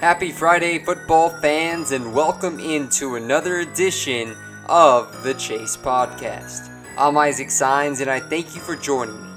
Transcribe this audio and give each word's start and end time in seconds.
Happy 0.00 0.32
Friday, 0.32 0.80
football 0.84 1.30
fans, 1.30 1.92
and 1.92 2.12
welcome 2.12 2.58
into 2.58 3.14
another 3.14 3.60
edition 3.60 4.36
of 4.68 5.22
the 5.22 5.32
Chase 5.34 5.76
Podcast. 5.76 6.68
I'm 6.98 7.16
Isaac 7.16 7.48
Signs, 7.48 8.00
and 8.00 8.10
I 8.10 8.18
thank 8.18 8.56
you 8.56 8.60
for 8.60 8.74
joining 8.74 9.22
me. 9.22 9.30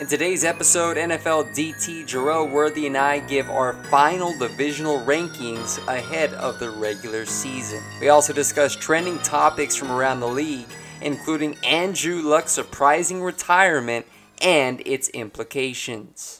In 0.00 0.06
today's 0.06 0.44
episode, 0.44 0.96
NFL 0.96 1.54
DT 1.54 2.04
Jerel 2.04 2.50
Worthy 2.50 2.86
and 2.86 2.96
I 2.96 3.18
give 3.18 3.50
our 3.50 3.74
final 3.90 4.36
divisional 4.38 4.98
rankings 5.00 5.76
ahead 5.86 6.32
of 6.34 6.58
the 6.58 6.70
regular 6.70 7.26
season. 7.26 7.82
We 8.00 8.08
also 8.08 8.32
discuss 8.32 8.74
trending 8.74 9.18
topics 9.18 9.76
from 9.76 9.90
around 9.92 10.20
the 10.20 10.28
league, 10.28 10.68
including 11.02 11.58
Andrew 11.62 12.22
Luck's 12.22 12.52
surprising 12.52 13.22
retirement 13.22 14.06
and 14.40 14.80
its 14.86 15.10
implications. 15.10 16.37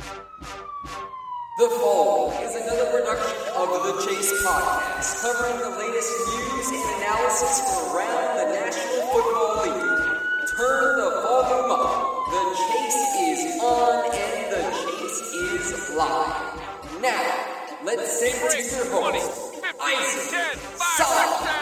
The 0.00 1.68
Fall 1.76 2.32
is 2.40 2.56
another 2.56 2.88
production 2.90 3.36
of 3.52 3.68
the 3.68 4.06
Chase 4.06 4.32
Podcast, 4.42 5.20
covering 5.20 5.58
the 5.60 5.76
latest 5.78 6.10
news 6.26 6.68
and 6.72 7.02
analysis 7.02 7.60
from 7.60 7.96
around 7.96 8.36
the 8.38 8.46
National 8.48 9.02
Football 9.12 9.52
League. 9.64 10.48
Turn 10.56 10.96
the 10.96 11.10
volume 11.20 11.70
up. 11.70 11.84
The 12.32 12.42
chase 12.64 13.02
is 13.20 13.60
on 13.60 14.08
and 14.14 14.52
the 14.52 14.62
chase 14.80 15.20
is 15.36 15.94
live. 15.94 17.02
Now, 17.02 17.84
let's 17.84 18.08
sing 18.18 18.32
to 18.32 18.56
your 18.56 18.86
host, 18.90 19.62
Isaac 19.80 20.58
Sala. 20.96 21.59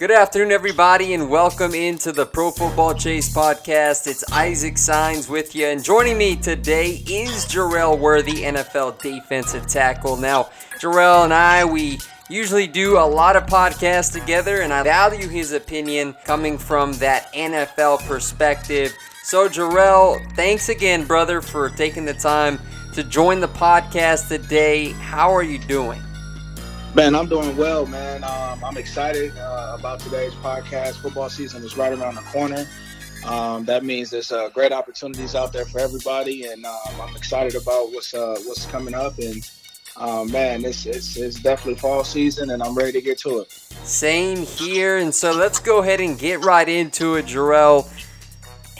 Good 0.00 0.12
afternoon, 0.12 0.50
everybody, 0.50 1.12
and 1.12 1.28
welcome 1.28 1.74
into 1.74 2.10
the 2.10 2.24
Pro 2.24 2.50
Football 2.50 2.94
Chase 2.94 3.30
podcast. 3.34 4.06
It's 4.06 4.24
Isaac 4.32 4.78
Signs 4.78 5.28
with 5.28 5.54
you, 5.54 5.66
and 5.66 5.84
joining 5.84 6.16
me 6.16 6.36
today 6.36 7.02
is 7.06 7.44
Jerel 7.44 7.98
Worthy, 7.98 8.44
NFL 8.44 8.98
defensive 9.02 9.66
tackle. 9.66 10.16
Now, 10.16 10.48
Jerel 10.78 11.24
and 11.24 11.34
I, 11.34 11.66
we 11.66 11.98
usually 12.30 12.66
do 12.66 12.96
a 12.96 13.04
lot 13.04 13.36
of 13.36 13.44
podcasts 13.44 14.10
together, 14.10 14.62
and 14.62 14.72
I 14.72 14.84
value 14.84 15.28
his 15.28 15.52
opinion 15.52 16.16
coming 16.24 16.56
from 16.56 16.94
that 16.94 17.30
NFL 17.34 17.98
perspective. 18.06 18.94
So, 19.24 19.50
Jerel, 19.50 20.18
thanks 20.34 20.70
again, 20.70 21.04
brother, 21.04 21.42
for 21.42 21.68
taking 21.68 22.06
the 22.06 22.14
time 22.14 22.58
to 22.94 23.04
join 23.04 23.40
the 23.40 23.48
podcast 23.48 24.28
today. 24.28 24.92
How 24.92 25.30
are 25.30 25.42
you 25.42 25.58
doing? 25.58 26.00
Man, 26.92 27.14
I'm 27.14 27.28
doing 27.28 27.56
well, 27.56 27.86
man. 27.86 28.24
Um, 28.24 28.64
I'm 28.64 28.76
excited 28.76 29.32
uh, 29.38 29.76
about 29.78 30.00
today's 30.00 30.34
podcast. 30.34 30.94
Football 30.94 31.28
season 31.28 31.62
is 31.62 31.76
right 31.76 31.92
around 31.92 32.16
the 32.16 32.22
corner. 32.22 32.66
Um, 33.24 33.64
that 33.66 33.84
means 33.84 34.10
there's 34.10 34.32
uh, 34.32 34.48
great 34.48 34.72
opportunities 34.72 35.36
out 35.36 35.52
there 35.52 35.64
for 35.64 35.78
everybody, 35.78 36.46
and 36.46 36.66
um, 36.66 37.00
I'm 37.00 37.14
excited 37.14 37.54
about 37.54 37.92
what's 37.92 38.12
uh, 38.12 38.36
what's 38.44 38.66
coming 38.66 38.94
up. 38.94 39.18
And 39.18 39.48
um, 39.98 40.32
man, 40.32 40.64
it's, 40.64 40.84
it's 40.84 41.16
it's 41.16 41.38
definitely 41.40 41.76
fall 41.76 42.02
season, 42.02 42.50
and 42.50 42.60
I'm 42.60 42.74
ready 42.74 42.90
to 42.92 43.00
get 43.00 43.18
to 43.18 43.38
it. 43.38 43.52
Same 43.52 44.38
here, 44.38 44.96
and 44.96 45.14
so 45.14 45.32
let's 45.32 45.60
go 45.60 45.78
ahead 45.78 46.00
and 46.00 46.18
get 46.18 46.44
right 46.44 46.68
into 46.68 47.14
it, 47.14 47.26
Jerel. 47.26 47.88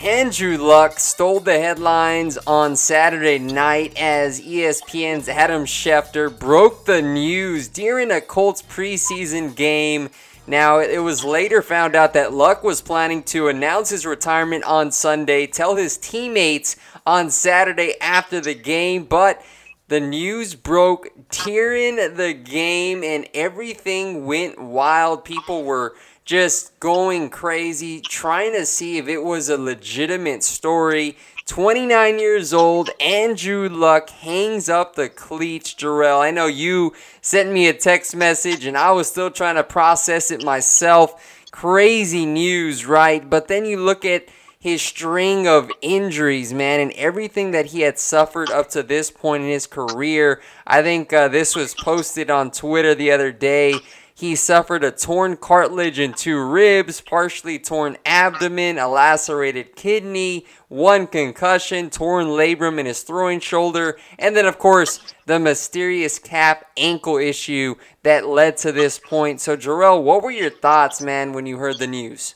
Andrew 0.03 0.57
Luck 0.57 0.99
stole 0.99 1.41
the 1.41 1.59
headlines 1.59 2.39
on 2.47 2.75
Saturday 2.75 3.39
night 3.39 3.93
as 3.99 4.41
ESPN's 4.41 5.29
Adam 5.29 5.67
Schefter 5.67 6.31
broke 6.31 6.87
the 6.87 7.03
news 7.03 7.69
during 7.69 8.11
a 8.11 8.23
Colts 8.23 8.63
preseason 8.63 9.55
game. 9.55 10.09
Now, 10.47 10.79
it 10.79 11.03
was 11.03 11.23
later 11.23 11.61
found 11.61 11.95
out 11.95 12.15
that 12.15 12.33
Luck 12.33 12.65
was 12.65 12.81
planning 12.81 13.23
to 13.25 13.49
announce 13.49 13.91
his 13.91 14.07
retirement 14.07 14.65
on 14.65 14.91
Sunday, 14.91 15.47
tell 15.47 15.77
his 15.77 15.99
teammates 15.99 16.77
on 17.07 17.31
Saturday 17.31 17.93
after 18.01 18.41
the 18.41 18.55
game, 18.55 19.05
but 19.05 19.45
the 19.89 20.01
news 20.01 20.55
broke 20.55 21.09
during 21.45 21.97
the 21.97 22.33
game 22.33 23.05
and 23.05 23.29
everything 23.35 24.25
went 24.25 24.59
wild. 24.59 25.27
People 25.27 25.63
were 25.63 25.95
just 26.31 26.79
going 26.79 27.29
crazy, 27.29 28.01
trying 28.01 28.53
to 28.53 28.65
see 28.65 28.99
if 28.99 29.09
it 29.09 29.19
was 29.19 29.49
a 29.49 29.59
legitimate 29.59 30.45
story. 30.45 31.17
29 31.47 32.21
years 32.21 32.55
old, 32.55 32.89
Andrew 33.01 33.69
Luck 33.69 34.11
hangs 34.11 34.69
up 34.69 34.95
the 34.95 35.09
cleats, 35.09 35.75
Jerel. 35.75 36.21
I 36.21 36.31
know 36.31 36.47
you 36.47 36.95
sent 37.21 37.51
me 37.51 37.67
a 37.67 37.73
text 37.73 38.15
message 38.15 38.65
and 38.65 38.79
I 38.79 38.93
was 38.93 39.09
still 39.09 39.33
trying 39.33 39.57
to 39.57 39.65
process 39.65 40.31
it 40.31 40.45
myself. 40.45 41.45
Crazy 41.51 42.27
news, 42.27 42.87
right? 42.87 43.29
But 43.29 43.49
then 43.49 43.65
you 43.65 43.79
look 43.79 44.05
at 44.05 44.29
his 44.61 44.83
string 44.83 45.49
of 45.49 45.69
injuries, 45.83 46.55
man, 46.55 46.79
and 46.79 46.93
everything 46.93 47.51
that 47.51 47.67
he 47.67 47.81
had 47.81 47.99
suffered 47.99 48.53
up 48.53 48.69
to 48.69 48.85
this 48.85 49.11
point 49.11 49.43
in 49.43 49.49
his 49.49 49.67
career. 49.67 50.41
I 50.65 50.81
think 50.81 51.13
uh, 51.13 51.27
this 51.27 51.57
was 51.57 51.75
posted 51.75 52.31
on 52.31 52.53
Twitter 52.53 52.95
the 52.95 53.11
other 53.11 53.33
day. 53.33 53.81
He 54.21 54.37
suffered 54.37 54.85
a 54.85 54.91
torn 54.91 55.39
cartilage 55.39 55.99
in 55.99 56.13
two 56.13 56.39
ribs, 56.39 57.01
partially 57.01 57.59
torn 57.59 57.97
abdomen, 58.05 58.77
a 58.77 58.87
lacerated 58.87 59.75
kidney, 59.75 60.45
one 60.69 61.07
concussion, 61.07 61.89
torn 61.89 62.27
labrum 62.27 62.79
in 62.79 62.85
his 62.85 63.03
throwing 63.03 63.41
shoulder, 63.41 63.97
and 64.19 64.37
then, 64.37 64.45
of 64.45 64.59
course, 64.59 65.01
the 65.25 65.39
mysterious 65.39 66.19
calf 66.19 66.63
ankle 66.77 67.17
issue 67.17 67.77
that 68.03 68.27
led 68.29 68.59
to 68.59 68.73
this 68.73 68.99
point. 68.99 69.41
So, 69.41 69.57
Jerel, 69.57 70.03
what 70.03 70.23
were 70.23 70.31
your 70.31 70.51
thoughts, 70.51 71.01
man, 71.01 71.33
when 71.33 71.47
you 71.47 71.57
heard 71.57 71.79
the 71.79 71.87
news? 71.87 72.35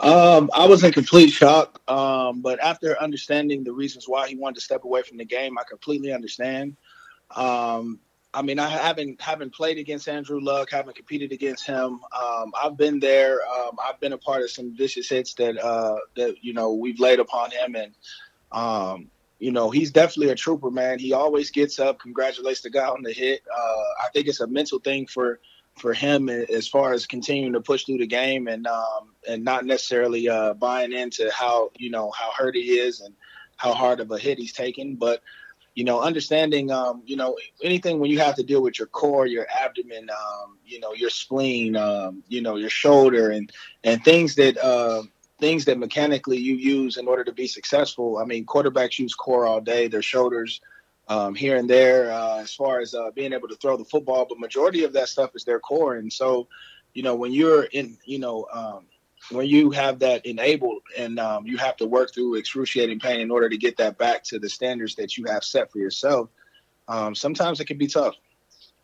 Um, 0.00 0.50
I 0.52 0.66
was 0.66 0.82
in 0.82 0.90
complete 0.90 1.30
shock. 1.30 1.80
Um, 1.88 2.42
but 2.42 2.58
after 2.58 3.00
understanding 3.00 3.62
the 3.62 3.72
reasons 3.72 4.08
why 4.08 4.26
he 4.26 4.34
wanted 4.34 4.56
to 4.56 4.62
step 4.62 4.82
away 4.82 5.02
from 5.02 5.18
the 5.18 5.24
game, 5.24 5.56
I 5.56 5.62
completely 5.68 6.12
understand. 6.12 6.76
Um, 7.36 8.00
I 8.32 8.42
mean, 8.42 8.58
I 8.60 8.68
haven't 8.68 9.20
haven't 9.20 9.54
played 9.54 9.78
against 9.78 10.08
Andrew 10.08 10.40
Luck, 10.40 10.70
haven't 10.70 10.94
competed 10.94 11.32
against 11.32 11.66
him. 11.66 12.00
Um, 12.16 12.52
I've 12.60 12.76
been 12.76 13.00
there. 13.00 13.40
Um, 13.46 13.76
I've 13.84 13.98
been 13.98 14.12
a 14.12 14.18
part 14.18 14.42
of 14.42 14.50
some 14.50 14.76
vicious 14.76 15.08
hits 15.08 15.34
that 15.34 15.58
uh, 15.58 15.96
that 16.16 16.36
you 16.42 16.52
know 16.52 16.74
we've 16.74 17.00
laid 17.00 17.18
upon 17.18 17.50
him, 17.50 17.74
and 17.74 17.92
um, 18.52 19.10
you 19.40 19.50
know 19.50 19.70
he's 19.70 19.90
definitely 19.90 20.32
a 20.32 20.36
trooper, 20.36 20.70
man. 20.70 21.00
He 21.00 21.12
always 21.12 21.50
gets 21.50 21.80
up, 21.80 21.98
congratulates 21.98 22.60
the 22.60 22.70
guy 22.70 22.86
on 22.86 23.02
the 23.02 23.12
hit. 23.12 23.42
Uh, 23.52 23.84
I 24.06 24.10
think 24.12 24.28
it's 24.28 24.40
a 24.40 24.46
mental 24.46 24.78
thing 24.78 25.08
for 25.08 25.40
for 25.76 25.92
him 25.92 26.28
as 26.28 26.68
far 26.68 26.92
as 26.92 27.06
continuing 27.06 27.54
to 27.54 27.60
push 27.60 27.84
through 27.84 27.98
the 27.98 28.06
game 28.06 28.46
and 28.46 28.66
um, 28.68 29.12
and 29.28 29.44
not 29.44 29.64
necessarily 29.64 30.28
uh, 30.28 30.54
buying 30.54 30.92
into 30.92 31.30
how 31.32 31.72
you 31.76 31.90
know 31.90 32.12
how 32.12 32.30
hurt 32.30 32.54
he 32.54 32.78
is 32.78 33.00
and 33.00 33.14
how 33.56 33.74
hard 33.74 34.00
of 34.00 34.10
a 34.10 34.18
hit 34.18 34.38
he's 34.38 34.52
taking, 34.52 34.96
but 34.96 35.22
you 35.74 35.84
know, 35.84 36.00
understanding, 36.00 36.70
um, 36.70 37.02
you 37.06 37.16
know, 37.16 37.36
anything 37.62 38.00
when 38.00 38.10
you 38.10 38.18
have 38.18 38.34
to 38.36 38.42
deal 38.42 38.62
with 38.62 38.78
your 38.78 38.88
core, 38.88 39.26
your 39.26 39.46
abdomen, 39.62 40.10
um, 40.10 40.58
you 40.64 40.80
know, 40.80 40.92
your 40.94 41.10
spleen, 41.10 41.76
um, 41.76 42.22
you 42.28 42.42
know, 42.42 42.56
your 42.56 42.70
shoulder, 42.70 43.30
and 43.30 43.52
and 43.84 44.02
things 44.04 44.34
that 44.34 44.58
uh, 44.58 45.02
things 45.38 45.64
that 45.64 45.78
mechanically 45.78 46.38
you 46.38 46.54
use 46.54 46.96
in 46.96 47.06
order 47.06 47.24
to 47.24 47.32
be 47.32 47.46
successful. 47.46 48.18
I 48.18 48.24
mean, 48.24 48.44
quarterbacks 48.46 48.98
use 48.98 49.14
core 49.14 49.46
all 49.46 49.60
day, 49.60 49.86
their 49.88 50.02
shoulders, 50.02 50.60
um, 51.08 51.34
here 51.34 51.56
and 51.56 51.70
there, 51.70 52.12
uh, 52.12 52.38
as 52.38 52.54
far 52.54 52.80
as 52.80 52.94
uh, 52.94 53.10
being 53.12 53.32
able 53.32 53.48
to 53.48 53.56
throw 53.56 53.76
the 53.76 53.84
football. 53.84 54.26
But 54.28 54.38
majority 54.38 54.84
of 54.84 54.92
that 54.94 55.08
stuff 55.08 55.30
is 55.34 55.44
their 55.44 55.60
core, 55.60 55.96
and 55.96 56.12
so, 56.12 56.48
you 56.94 57.02
know, 57.04 57.14
when 57.14 57.32
you're 57.32 57.64
in, 57.64 57.96
you 58.04 58.18
know, 58.18 58.46
um, 58.52 58.86
when 59.30 59.46
you 59.46 59.70
have 59.70 59.98
that 60.00 60.24
enabled 60.26 60.82
and 60.96 61.18
um, 61.18 61.46
you 61.46 61.56
have 61.58 61.76
to 61.76 61.86
work 61.86 62.12
through 62.12 62.34
excruciating 62.34 62.98
pain 62.98 63.20
in 63.20 63.30
order 63.30 63.48
to 63.48 63.56
get 63.56 63.76
that 63.76 63.98
back 63.98 64.24
to 64.24 64.38
the 64.38 64.48
standards 64.48 64.94
that 64.96 65.16
you 65.16 65.24
have 65.26 65.44
set 65.44 65.70
for 65.70 65.78
yourself, 65.78 66.28
um, 66.88 67.14
sometimes 67.14 67.60
it 67.60 67.66
can 67.66 67.78
be 67.78 67.86
tough. 67.86 68.16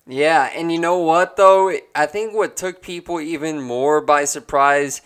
Yeah, 0.07 0.51
and 0.55 0.71
you 0.71 0.79
know 0.79 0.99
what 0.99 1.37
though? 1.37 1.77
I 1.95 2.07
think 2.07 2.33
what 2.33 2.57
took 2.57 2.81
people 2.81 3.21
even 3.21 3.61
more 3.61 4.01
by 4.01 4.25
surprise 4.25 5.03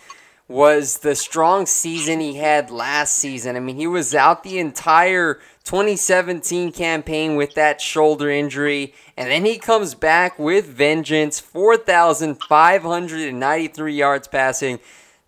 was 0.47 0.99
the 0.99 1.15
strong 1.15 1.65
season 1.65 2.19
he 2.19 2.35
had 2.35 2.69
last 2.69 3.15
season. 3.15 3.55
I 3.55 3.61
mean, 3.61 3.77
he 3.77 3.87
was 3.87 4.13
out 4.13 4.43
the 4.43 4.59
entire 4.59 5.39
2017 5.63 6.73
campaign 6.73 7.35
with 7.35 7.55
that 7.55 7.79
shoulder 7.79 8.29
injury, 8.29 8.93
and 9.15 9.31
then 9.31 9.45
he 9.45 9.57
comes 9.57 9.95
back 9.95 10.37
with 10.37 10.65
vengeance 10.65 11.39
4,593 11.39 13.95
yards 13.95 14.27
passing, 14.27 14.79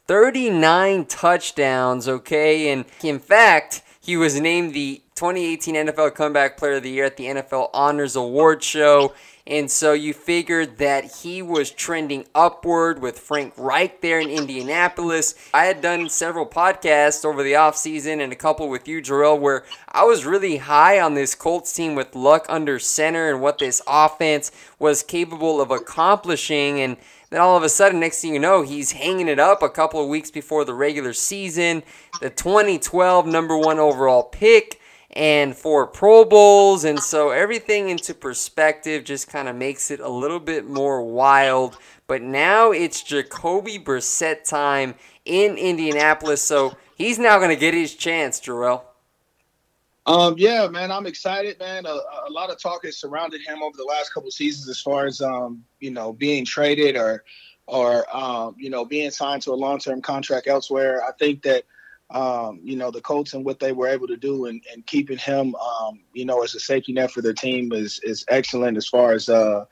39 0.07 1.05
touchdowns, 1.05 2.07
okay? 2.07 2.71
And 2.71 2.85
in 3.03 3.19
fact, 3.19 3.83
he 4.01 4.17
was 4.17 4.39
named 4.39 4.73
the 4.73 5.01
2018 5.15 5.75
NFL 5.75 6.15
Comeback 6.15 6.57
Player 6.57 6.73
of 6.73 6.83
the 6.83 6.89
Year 6.89 7.05
at 7.05 7.15
the 7.15 7.25
NFL 7.25 7.69
Honors 7.73 8.15
Award 8.15 8.61
Show. 8.61 9.13
And 9.45 9.69
so 9.69 9.93
you 9.93 10.13
figured 10.13 10.77
that 10.77 11.21
he 11.21 11.41
was 11.41 11.69
trending 11.69 12.25
upward 12.33 13.01
with 13.01 13.19
Frank 13.19 13.53
Reich 13.57 14.01
there 14.01 14.19
in 14.19 14.29
Indianapolis. 14.29 15.35
I 15.53 15.65
had 15.65 15.81
done 15.81 16.09
several 16.09 16.45
podcasts 16.45 17.25
over 17.25 17.43
the 17.43 17.53
offseason 17.53 18.21
and 18.21 18.31
a 18.31 18.37
couple 18.37 18.69
with 18.69 18.87
you, 18.87 19.01
Jerel, 19.01 19.39
where 19.39 19.63
I 19.89 20.03
was 20.05 20.25
really 20.25 20.57
high 20.57 20.99
on 20.99 21.13
this 21.13 21.35
Colts 21.35 21.73
team 21.73 21.93
with 21.93 22.15
Luck 22.15 22.45
under 22.49 22.79
center 22.79 23.29
and 23.29 23.41
what 23.41 23.59
this 23.59 23.81
offense 23.85 24.51
was 24.79 25.03
capable 25.03 25.61
of 25.61 25.71
accomplishing. 25.71 26.79
And 26.79 26.97
then 27.33 27.41
all 27.41 27.57
of 27.57 27.63
a 27.63 27.69
sudden, 27.69 27.99
next 27.99 28.21
thing 28.21 28.35
you 28.35 28.39
know, 28.39 28.61
he's 28.61 28.91
hanging 28.91 29.27
it 29.27 29.39
up 29.39 29.63
a 29.63 29.69
couple 29.69 29.99
of 29.99 30.07
weeks 30.07 30.29
before 30.29 30.65
the 30.65 30.73
regular 30.75 31.13
season. 31.13 31.81
The 32.21 32.29
2012 32.29 33.25
number 33.25 33.57
one 33.57 33.79
overall 33.79 34.21
pick 34.21 34.79
and 35.09 35.57
four 35.57 35.87
Pro 35.87 36.25
Bowls. 36.25 36.83
And 36.83 36.99
so 36.99 37.31
everything 37.31 37.89
into 37.89 38.13
perspective 38.13 39.03
just 39.03 39.29
kind 39.29 39.47
of 39.47 39.55
makes 39.55 39.89
it 39.89 39.99
a 39.99 40.09
little 40.09 40.39
bit 40.39 40.69
more 40.69 41.01
wild. 41.01 41.75
But 42.05 42.21
now 42.21 42.71
it's 42.71 43.01
Jacoby 43.01 43.79
Brissett 43.79 44.47
time 44.47 44.93
in 45.25 45.57
Indianapolis. 45.57 46.43
So 46.43 46.77
he's 46.95 47.17
now 47.17 47.39
going 47.39 47.49
to 47.49 47.55
get 47.55 47.73
his 47.73 47.95
chance, 47.95 48.39
Jerel. 48.39 48.83
Um, 50.05 50.35
yeah, 50.37 50.67
man, 50.67 50.91
I'm 50.91 51.05
excited, 51.05 51.59
man. 51.59 51.85
A, 51.85 51.89
a, 52.27 52.29
lot 52.29 52.49
of 52.49 52.61
talk 52.61 52.83
has 52.83 52.97
surrounded 52.97 53.41
him 53.41 53.63
over 53.63 53.77
the 53.77 53.85
last 53.85 54.13
couple 54.13 54.29
seasons 54.31 54.67
as 54.67 54.81
far 54.81 55.05
as 55.05 55.21
um, 55.21 55.63
you 55.79 55.91
know, 55.91 56.11
being 56.11 56.43
traded 56.43 56.97
or 56.97 57.23
or 57.67 58.05
um, 58.15 58.55
you 58.57 58.69
know, 58.69 58.83
being 58.83 59.11
signed 59.11 59.41
to 59.43 59.51
a 59.51 59.55
long-term 59.55 60.01
contract 60.01 60.47
elsewhere. 60.47 61.01
I 61.07 61.13
think 61.13 61.43
that 61.43 61.63
um, 62.09 62.59
you 62.63 62.75
know, 62.75 62.91
the 62.91 62.99
Colts 62.99 63.33
and 63.33 63.45
what 63.45 63.59
they 63.59 63.71
were 63.71 63.87
able 63.87 64.07
to 64.07 64.17
do 64.17 64.45
and, 64.45 64.61
and 64.73 64.85
keeping 64.85 65.17
him, 65.17 65.55
um, 65.55 66.01
you 66.13 66.25
know, 66.25 66.43
as 66.43 66.53
a 66.53 66.59
safety 66.59 66.91
net 66.91 67.11
for 67.11 67.21
their 67.21 67.33
team 67.33 67.71
is 67.71 68.01
is 68.03 68.25
excellent 68.27 68.75
as 68.75 68.87
far 68.87 69.13
as 69.13 69.29
uh, 69.29 69.63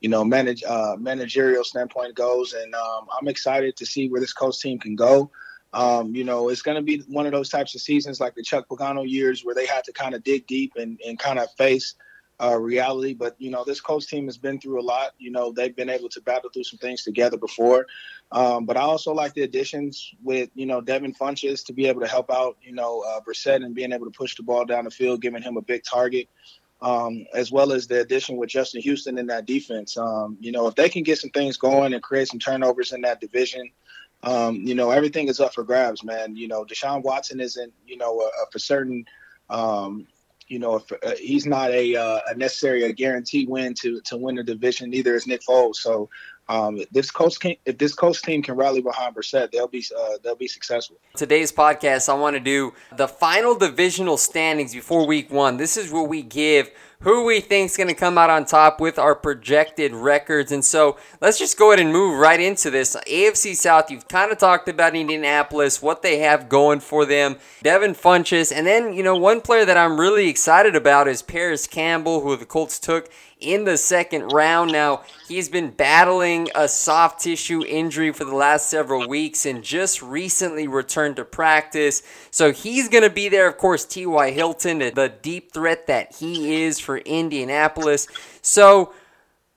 you 0.00 0.08
know, 0.08 0.24
manage 0.24 0.62
uh, 0.62 0.96
managerial 0.98 1.64
standpoint 1.64 2.14
goes. 2.14 2.52
And 2.52 2.74
um, 2.74 3.08
I'm 3.18 3.26
excited 3.26 3.76
to 3.76 3.86
see 3.86 4.08
where 4.08 4.20
this 4.20 4.32
Colts 4.32 4.60
team 4.60 4.78
can 4.78 4.94
go. 4.94 5.30
Um, 5.72 6.14
you 6.14 6.24
know, 6.24 6.48
it's 6.48 6.62
going 6.62 6.76
to 6.76 6.82
be 6.82 6.98
one 7.08 7.26
of 7.26 7.32
those 7.32 7.48
types 7.48 7.74
of 7.74 7.80
seasons 7.80 8.20
like 8.20 8.34
the 8.34 8.42
Chuck 8.42 8.68
Pagano 8.68 9.08
years 9.08 9.44
where 9.44 9.54
they 9.54 9.66
had 9.66 9.84
to 9.84 9.92
kind 9.92 10.14
of 10.14 10.24
dig 10.24 10.46
deep 10.46 10.72
and, 10.76 11.00
and 11.06 11.18
kind 11.18 11.38
of 11.38 11.50
face 11.52 11.94
uh, 12.42 12.58
reality. 12.58 13.14
But 13.14 13.36
you 13.38 13.50
know, 13.50 13.64
this 13.64 13.80
Colts 13.80 14.06
team 14.06 14.24
has 14.26 14.38
been 14.38 14.58
through 14.58 14.80
a 14.80 14.82
lot. 14.82 15.12
You 15.18 15.30
know, 15.30 15.52
they've 15.52 15.74
been 15.74 15.90
able 15.90 16.08
to 16.10 16.20
battle 16.22 16.50
through 16.52 16.64
some 16.64 16.78
things 16.78 17.04
together 17.04 17.36
before. 17.36 17.86
Um, 18.32 18.64
but 18.64 18.76
I 18.76 18.80
also 18.80 19.12
like 19.12 19.34
the 19.34 19.42
additions 19.42 20.14
with 20.22 20.50
you 20.54 20.66
know 20.66 20.80
Devin 20.80 21.14
Funchess 21.14 21.64
to 21.66 21.72
be 21.72 21.86
able 21.86 22.00
to 22.00 22.08
help 22.08 22.30
out. 22.30 22.56
You 22.62 22.72
know, 22.72 23.02
uh, 23.02 23.20
Brissett 23.20 23.64
and 23.64 23.74
being 23.74 23.92
able 23.92 24.06
to 24.06 24.16
push 24.16 24.36
the 24.36 24.42
ball 24.42 24.64
down 24.64 24.84
the 24.84 24.90
field, 24.90 25.20
giving 25.20 25.42
him 25.42 25.56
a 25.56 25.62
big 25.62 25.84
target. 25.84 26.28
Um, 26.82 27.26
as 27.34 27.52
well 27.52 27.72
as 27.72 27.88
the 27.88 28.00
addition 28.00 28.38
with 28.38 28.48
Justin 28.48 28.80
Houston 28.80 29.18
in 29.18 29.26
that 29.26 29.44
defense. 29.44 29.98
Um, 29.98 30.38
you 30.40 30.50
know, 30.50 30.66
if 30.66 30.76
they 30.76 30.88
can 30.88 31.02
get 31.02 31.18
some 31.18 31.28
things 31.28 31.58
going 31.58 31.92
and 31.92 32.02
create 32.02 32.28
some 32.28 32.40
turnovers 32.40 32.92
in 32.92 33.02
that 33.02 33.20
division, 33.20 33.70
um, 34.22 34.56
you 34.56 34.74
know, 34.74 34.90
everything 34.90 35.28
is 35.28 35.40
up 35.40 35.54
for 35.54 35.64
grabs, 35.64 36.04
man. 36.04 36.36
You 36.36 36.48
know, 36.48 36.64
Deshaun 36.64 37.02
Watson 37.02 37.40
isn't, 37.40 37.72
you 37.86 37.96
know, 37.96 38.20
a, 38.20 38.26
a 38.26 38.50
for 38.52 38.58
certain, 38.58 39.04
um, 39.48 40.06
you 40.46 40.58
know, 40.58 40.76
if, 40.76 40.92
uh, 40.92 41.14
he's 41.18 41.46
not 41.46 41.70
a, 41.70 41.96
uh, 41.96 42.20
a 42.28 42.34
necessary 42.34 42.84
a 42.84 42.92
guaranteed 42.92 43.48
win 43.48 43.72
to 43.80 44.00
to 44.06 44.16
win 44.16 44.34
the 44.34 44.42
division. 44.42 44.90
Neither 44.90 45.14
is 45.14 45.26
Nick 45.26 45.42
Foles. 45.48 45.76
So 45.76 46.10
um, 46.50 46.80
this 46.90 47.12
coach 47.12 47.38
can, 47.38 47.54
if 47.64 47.78
this 47.78 47.94
coach 47.94 48.22
team 48.22 48.42
can 48.42 48.56
rally 48.56 48.82
behind 48.82 49.14
Brissett, 49.14 49.52
they'll 49.52 49.68
be 49.68 49.84
uh, 49.96 50.18
they'll 50.22 50.34
be 50.34 50.48
successful. 50.48 50.96
Today's 51.14 51.52
podcast, 51.52 52.08
I 52.08 52.14
want 52.14 52.34
to 52.34 52.40
do 52.40 52.74
the 52.96 53.06
final 53.06 53.54
divisional 53.54 54.16
standings 54.16 54.74
before 54.74 55.06
Week 55.06 55.30
One. 55.30 55.58
This 55.58 55.76
is 55.76 55.92
where 55.92 56.02
we 56.02 56.22
give 56.22 56.70
who 57.02 57.24
we 57.24 57.40
think 57.40 57.70
is 57.70 57.76
going 57.76 57.88
to 57.88 57.94
come 57.94 58.18
out 58.18 58.28
on 58.28 58.44
top 58.44 58.78
with 58.78 58.98
our 58.98 59.14
projected 59.14 59.92
records. 59.92 60.52
And 60.52 60.62
so 60.62 60.98
let's 61.20 61.38
just 61.38 61.58
go 61.58 61.72
ahead 61.72 61.80
and 61.80 61.92
move 61.92 62.18
right 62.18 62.38
into 62.38 62.70
this. 62.70 62.94
AFC 63.08 63.56
South, 63.56 63.90
you've 63.90 64.06
kind 64.06 64.30
of 64.30 64.38
talked 64.38 64.68
about 64.68 64.94
Indianapolis, 64.94 65.80
what 65.80 66.02
they 66.02 66.18
have 66.18 66.48
going 66.48 66.80
for 66.80 67.06
them. 67.06 67.36
Devin 67.62 67.94
Funchess, 67.94 68.52
and 68.54 68.66
then, 68.66 68.92
you 68.92 69.02
know, 69.02 69.16
one 69.16 69.40
player 69.40 69.64
that 69.64 69.78
I'm 69.78 69.98
really 69.98 70.28
excited 70.28 70.76
about 70.76 71.08
is 71.08 71.22
Parris 71.22 71.66
Campbell, 71.66 72.20
who 72.20 72.36
the 72.36 72.44
Colts 72.44 72.78
took 72.78 73.10
in 73.40 73.64
the 73.64 73.76
second 73.76 74.28
round. 74.28 74.72
Now, 74.72 75.02
he's 75.26 75.48
been 75.48 75.70
battling 75.70 76.48
a 76.54 76.68
soft 76.68 77.20
tissue 77.20 77.64
injury 77.64 78.12
for 78.12 78.24
the 78.24 78.34
last 78.34 78.68
several 78.68 79.08
weeks 79.08 79.46
and 79.46 79.62
just 79.62 80.02
recently 80.02 80.68
returned 80.68 81.16
to 81.16 81.24
practice. 81.24 82.02
So 82.30 82.52
he's 82.52 82.88
going 82.88 83.04
to 83.04 83.10
be 83.10 83.28
there. 83.28 83.48
Of 83.48 83.58
course, 83.58 83.84
T.Y. 83.84 84.30
Hilton, 84.30 84.78
the 84.78 85.12
deep 85.22 85.52
threat 85.52 85.86
that 85.86 86.14
he 86.16 86.62
is 86.62 86.78
for 86.78 86.98
Indianapolis. 86.98 88.06
So. 88.42 88.92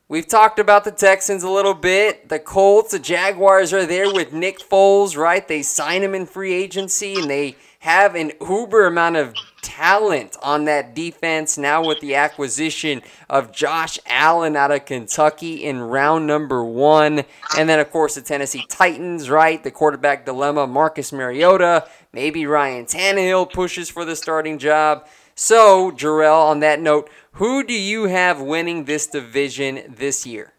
We've 0.10 0.28
talked 0.28 0.60
about 0.60 0.84
the 0.84 0.92
Texans 0.92 1.42
a 1.42 1.50
little 1.50 1.74
bit. 1.74 2.30
The 2.30 2.38
Colts, 2.38 2.92
the 2.92 3.00
Jaguars 3.00 3.74
are 3.74 3.86
there 3.86 4.14
with 4.14 4.32
Nick 4.32 4.60
Foles, 4.60 5.18
right? 5.18 5.48
They 5.48 5.64
sign 5.64 6.04
him 6.04 6.14
in 6.14 6.28
free 6.28 6.54
agency 6.54 7.16
and 7.16 7.28
they 7.28 7.56
have 7.84 8.16
an 8.16 8.32
uber 8.40 8.88
amount 8.88 9.18
of 9.18 9.36
talent 9.62 10.38
on 10.42 10.64
that 10.64 10.96
defense 10.96 11.58
now 11.58 11.86
with 11.86 12.00
the 12.00 12.16
acquisition 12.16 13.02
of 13.30 13.52
Josh 13.52 14.00
Allen 14.06 14.56
out 14.56 14.72
of 14.72 14.86
Kentucky 14.86 15.66
in 15.66 15.82
round 15.82 16.26
number 16.26 16.64
one. 16.64 17.26
And 17.58 17.68
then, 17.68 17.82
of 17.82 17.92
course, 17.92 18.16
the 18.16 18.22
Tennessee 18.22 18.64
Titans, 18.70 19.30
right? 19.30 19.62
The 19.62 19.70
quarterback 19.70 20.26
dilemma 20.26 20.66
Marcus 20.66 21.12
Mariota. 21.12 21.86
Maybe 22.14 22.46
Ryan 22.46 22.86
Tannehill 22.86 23.52
pushes 23.52 23.90
for 23.90 24.06
the 24.06 24.16
starting 24.16 24.60
job. 24.60 25.06
So, 25.36 25.92
Jerel, 25.92 26.42
on 26.42 26.62
that 26.62 26.80
note, 26.80 27.10
who 27.34 27.66
do 27.66 27.74
you 27.74 28.06
have 28.06 28.40
winning 28.40 28.86
this 28.86 29.08
division 29.08 29.94
this 29.98 30.26
year? 30.26 30.54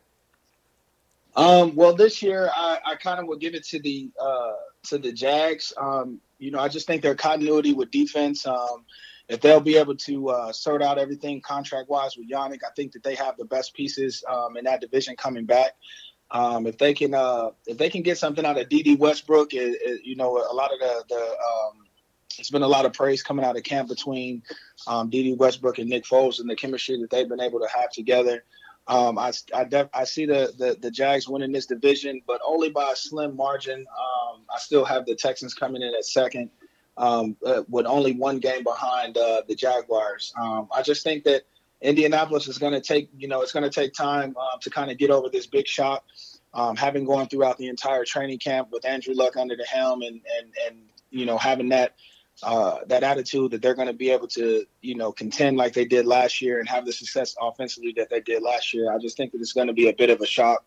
Um, 1.37 1.75
well, 1.75 1.95
this 1.95 2.23
year 2.23 2.51
I, 2.55 2.81
I 2.85 2.95
kind 2.97 3.19
of 3.19 3.27
will 3.27 3.39
give 3.39 3.55
it 3.55 3.65
to 3.69 3.81
the 3.81 4.11
uh, 4.21 4.53
to 4.89 4.99
the 4.99 5.11
Jags. 5.11 5.73
Um, 5.79 6.21
you 6.39 6.51
know, 6.51 6.59
I 6.59 6.69
just 6.69 6.87
think 6.87 7.03
their 7.03 7.15
continuity 7.15 7.73
with 7.73 7.91
defense, 7.91 8.47
um, 8.47 8.85
if 9.29 9.41
they'll 9.41 9.61
be 9.61 9.77
able 9.77 9.97
to 9.97 10.29
uh, 10.29 10.53
sort 10.53 10.83
out 10.83 10.99
everything 10.99 11.41
contract 11.41 11.89
wise 11.89 12.17
with 12.17 12.29
Yannick, 12.31 12.61
I 12.65 12.73
think 12.77 12.93
that 12.93 13.03
they 13.03 13.15
have 13.15 13.37
the 13.37 13.45
best 13.45 13.75
pieces 13.75 14.23
um, 14.29 14.57
in 14.57 14.65
that 14.65 14.81
division 14.81 15.17
coming 15.17 15.47
back. 15.47 15.73
Um, 16.31 16.67
if 16.67 16.79
they 16.79 16.95
can, 16.95 17.15
uh, 17.15 17.51
if 17.67 17.79
they 17.79 17.91
can 17.91 18.03
get 18.03 18.19
something 18.19 18.45
out 18.45 18.59
of 18.59 18.69
Dede 18.69 18.99
Westbrook, 18.99 19.55
it, 19.55 19.79
it, 19.81 20.05
you 20.05 20.17
know, 20.17 20.37
a 20.37 20.55
lot 20.55 20.73
of 20.73 20.79
the, 20.79 21.05
the 21.09 21.17
um, 21.17 21.85
it's 22.39 22.51
been 22.51 22.63
a 22.63 22.69
lot 22.69 22.87
of 22.87 22.93
praise 22.93 23.23
coming 23.23 23.45
out 23.45 23.57
of 23.57 23.63
camp 23.63 23.89
between 23.89 24.43
um, 24.87 25.11
Dede 25.11 25.39
Westbrook 25.39 25.79
and 25.79 25.89
Nick 25.89 26.05
Foles 26.05 26.41
and 26.41 26.51
the 26.51 26.57
chemistry 26.57 27.01
that 27.01 27.11
they've 27.11 27.29
been 27.29 27.41
able 27.41 27.61
to 27.61 27.69
have 27.69 27.91
together. 27.91 28.45
Um, 28.87 29.19
I 29.19 29.33
I, 29.55 29.65
def- 29.65 29.89
I 29.95 30.05
see 30.05 30.27
the, 30.27 30.53
the, 30.59 30.77
the 30.81 30.91
Jags 30.91 31.29
winning 31.29 31.53
this 31.53 31.67
division, 31.67 32.21
but 32.27 32.41
only 32.47 32.71
by 32.71 32.91
a 32.93 32.97
slim 32.97 33.37
margin. 33.37 33.81
Um, 33.81 34.43
I 34.55 34.59
still 34.59 34.85
have 34.85 35.07
the 35.07 35.15
Texans 35.15 35.55
coming 35.55 35.83
in 35.83 35.95
at 35.95 36.05
second, 36.05 36.51
um, 36.97 37.37
uh, 37.45 37.63
with 37.69 37.87
only 37.87 38.13
one 38.13 38.39
game 38.39 38.63
behind 38.63 39.17
uh, 39.17 39.43
the 39.49 39.55
Jaguars. 39.55 40.35
Um, 40.41 40.69
I 40.75 40.83
just 40.83 41.03
think 41.03 41.25
that 41.25 41.45
Indianapolis 41.81 42.47
is 42.47 42.59
going 42.59 42.73
to 42.73 42.81
take, 42.81 43.09
you 43.17 43.29
know, 43.29 43.43
it's 43.43 43.53
going 43.53 43.65
to 43.65 43.71
take 43.71 43.95
time 43.95 44.35
uh, 44.39 44.59
to 44.61 44.71
kind 44.71 44.91
of 44.91 44.99
get 44.99 45.11
over 45.11 45.29
this 45.29 45.47
big 45.47 45.67
shock. 45.67 46.05
Um, 46.53 46.77
having 46.77 47.05
gone 47.05 47.27
throughout 47.27 47.59
the 47.59 47.67
entire 47.67 48.05
training 48.05 48.39
camp 48.39 48.69
with 48.71 48.85
Andrew 48.85 49.13
Luck 49.15 49.37
under 49.37 49.57
the 49.57 49.65
helm 49.65 50.03
and 50.03 50.21
and 50.39 50.53
and 50.67 50.77
you 51.11 51.27
know 51.27 51.37
having 51.37 51.71
that 51.71 51.97
uh, 52.43 52.79
that 52.87 53.05
attitude 53.05 53.53
that 53.53 53.63
they're 53.63 53.75
going 53.75 53.89
to 53.89 53.95
be 53.95 54.11
able 54.11 54.27
to 54.29 54.65
you 54.81 54.95
know 54.95 55.13
contend 55.13 55.57
like 55.57 55.73
they 55.73 55.85
did 55.85 56.07
last 56.07 56.43
year 56.43 56.59
and 56.59 56.69
have 56.69 56.85
the 56.85 56.93
success 56.93 57.35
offensively 57.41 57.93
that 57.97 58.11
they 58.11 58.21
did 58.21 58.43
last 58.43 58.75
year. 58.75 58.93
I 58.93 58.99
just 58.99 59.17
think 59.17 59.33
that 59.33 59.41
it's 59.41 59.53
going 59.53 59.69
to 59.69 59.73
be 59.73 59.89
a 59.89 59.95
bit 59.95 60.11
of 60.11 60.21
a 60.21 60.27
shock 60.27 60.65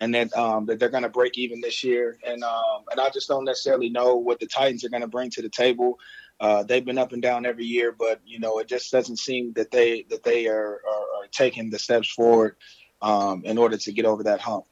and 0.00 0.14
that 0.14 0.32
um, 0.36 0.66
that 0.66 0.78
they're 0.78 0.88
going 0.88 1.02
to 1.02 1.08
break 1.08 1.36
even 1.36 1.60
this 1.60 1.84
year. 1.84 2.18
And 2.26 2.42
um, 2.42 2.84
and 2.90 3.00
I 3.00 3.10
just 3.10 3.28
don't 3.28 3.44
necessarily 3.44 3.90
know 3.90 4.16
what 4.16 4.40
the 4.40 4.46
Titans 4.46 4.84
are 4.84 4.88
going 4.88 5.02
to 5.02 5.08
bring 5.08 5.30
to 5.30 5.42
the 5.42 5.50
table. 5.50 5.98
Uh, 6.38 6.62
they've 6.62 6.84
been 6.84 6.96
up 6.96 7.12
and 7.12 7.20
down 7.20 7.44
every 7.44 7.66
year, 7.66 7.92
but 7.92 8.20
you 8.24 8.38
know 8.38 8.58
it 8.58 8.68
just 8.68 8.90
doesn't 8.90 9.18
seem 9.18 9.52
that 9.54 9.70
they 9.70 10.06
that 10.08 10.22
they 10.22 10.46
are, 10.46 10.80
are, 10.88 11.22
are 11.22 11.28
taking 11.30 11.70
the 11.70 11.78
steps 11.78 12.10
forward 12.10 12.56
um, 13.02 13.42
in 13.44 13.58
order 13.58 13.76
to 13.76 13.92
get 13.92 14.06
over 14.06 14.22
that 14.22 14.40
hump. 14.40 14.64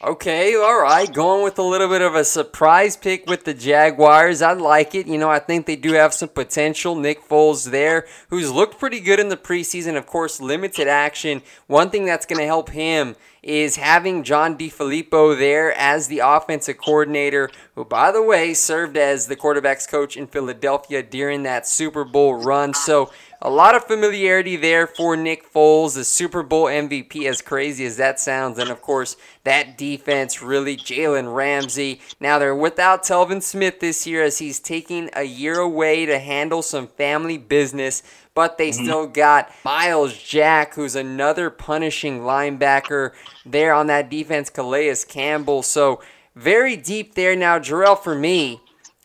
Okay, 0.00 0.54
all 0.54 0.80
right. 0.80 1.12
Going 1.12 1.42
with 1.42 1.58
a 1.58 1.62
little 1.62 1.88
bit 1.88 2.02
of 2.02 2.14
a 2.14 2.22
surprise 2.22 2.96
pick 2.96 3.26
with 3.26 3.42
the 3.42 3.52
Jaguars. 3.52 4.42
I 4.42 4.52
like 4.52 4.94
it. 4.94 5.08
You 5.08 5.18
know, 5.18 5.28
I 5.28 5.40
think 5.40 5.66
they 5.66 5.74
do 5.74 5.94
have 5.94 6.14
some 6.14 6.28
potential. 6.28 6.94
Nick 6.94 7.28
Foles 7.28 7.72
there, 7.72 8.06
who's 8.30 8.48
looked 8.48 8.78
pretty 8.78 9.00
good 9.00 9.18
in 9.18 9.28
the 9.28 9.36
preseason. 9.36 9.96
Of 9.96 10.06
course, 10.06 10.40
limited 10.40 10.86
action. 10.86 11.42
One 11.66 11.90
thing 11.90 12.04
that's 12.04 12.26
going 12.26 12.38
to 12.38 12.46
help 12.46 12.70
him 12.70 13.16
is 13.42 13.74
having 13.74 14.22
John 14.22 14.56
DeFilippo 14.56 15.36
there 15.36 15.72
as 15.76 16.06
the 16.06 16.20
offensive 16.20 16.78
coordinator, 16.78 17.50
who, 17.74 17.84
by 17.84 18.12
the 18.12 18.22
way, 18.22 18.54
served 18.54 18.96
as 18.96 19.26
the 19.26 19.34
quarterback's 19.34 19.86
coach 19.88 20.16
in 20.16 20.28
Philadelphia 20.28 21.02
during 21.02 21.42
that 21.42 21.66
Super 21.66 22.04
Bowl 22.04 22.34
run. 22.34 22.72
So, 22.72 23.10
a 23.40 23.50
lot 23.50 23.76
of 23.76 23.84
familiarity 23.84 24.56
there 24.56 24.86
for 24.86 25.16
Nick 25.16 25.52
Foles, 25.52 25.94
the 25.94 26.04
Super 26.04 26.42
Bowl 26.42 26.64
MVP, 26.64 27.24
as 27.28 27.40
crazy 27.40 27.84
as 27.84 27.96
that 27.96 28.18
sounds. 28.18 28.58
And 28.58 28.68
of 28.68 28.82
course, 28.82 29.16
that 29.44 29.78
defense 29.78 30.42
really, 30.42 30.76
Jalen 30.76 31.32
Ramsey. 31.34 32.00
Now 32.20 32.38
they're 32.38 32.54
without 32.54 33.04
Telvin 33.04 33.42
Smith 33.42 33.78
this 33.78 34.06
year 34.06 34.24
as 34.24 34.38
he's 34.38 34.58
taking 34.58 35.08
a 35.14 35.22
year 35.22 35.58
away 35.60 36.04
to 36.06 36.18
handle 36.18 36.62
some 36.62 36.88
family 36.88 37.38
business. 37.38 38.02
But 38.34 38.58
they 38.58 38.70
mm-hmm. 38.70 38.84
still 38.84 39.06
got 39.06 39.52
Myles 39.64 40.16
Jack, 40.16 40.74
who's 40.74 40.96
another 40.96 41.48
punishing 41.50 42.20
linebacker 42.20 43.12
there 43.46 43.72
on 43.72 43.86
that 43.86 44.10
defense, 44.10 44.50
Calais 44.50 44.94
Campbell. 45.08 45.62
So 45.62 46.00
very 46.34 46.76
deep 46.76 47.14
there. 47.14 47.36
Now, 47.36 47.58
Jerel, 47.58 47.98
for 47.98 48.14
me, 48.14 48.60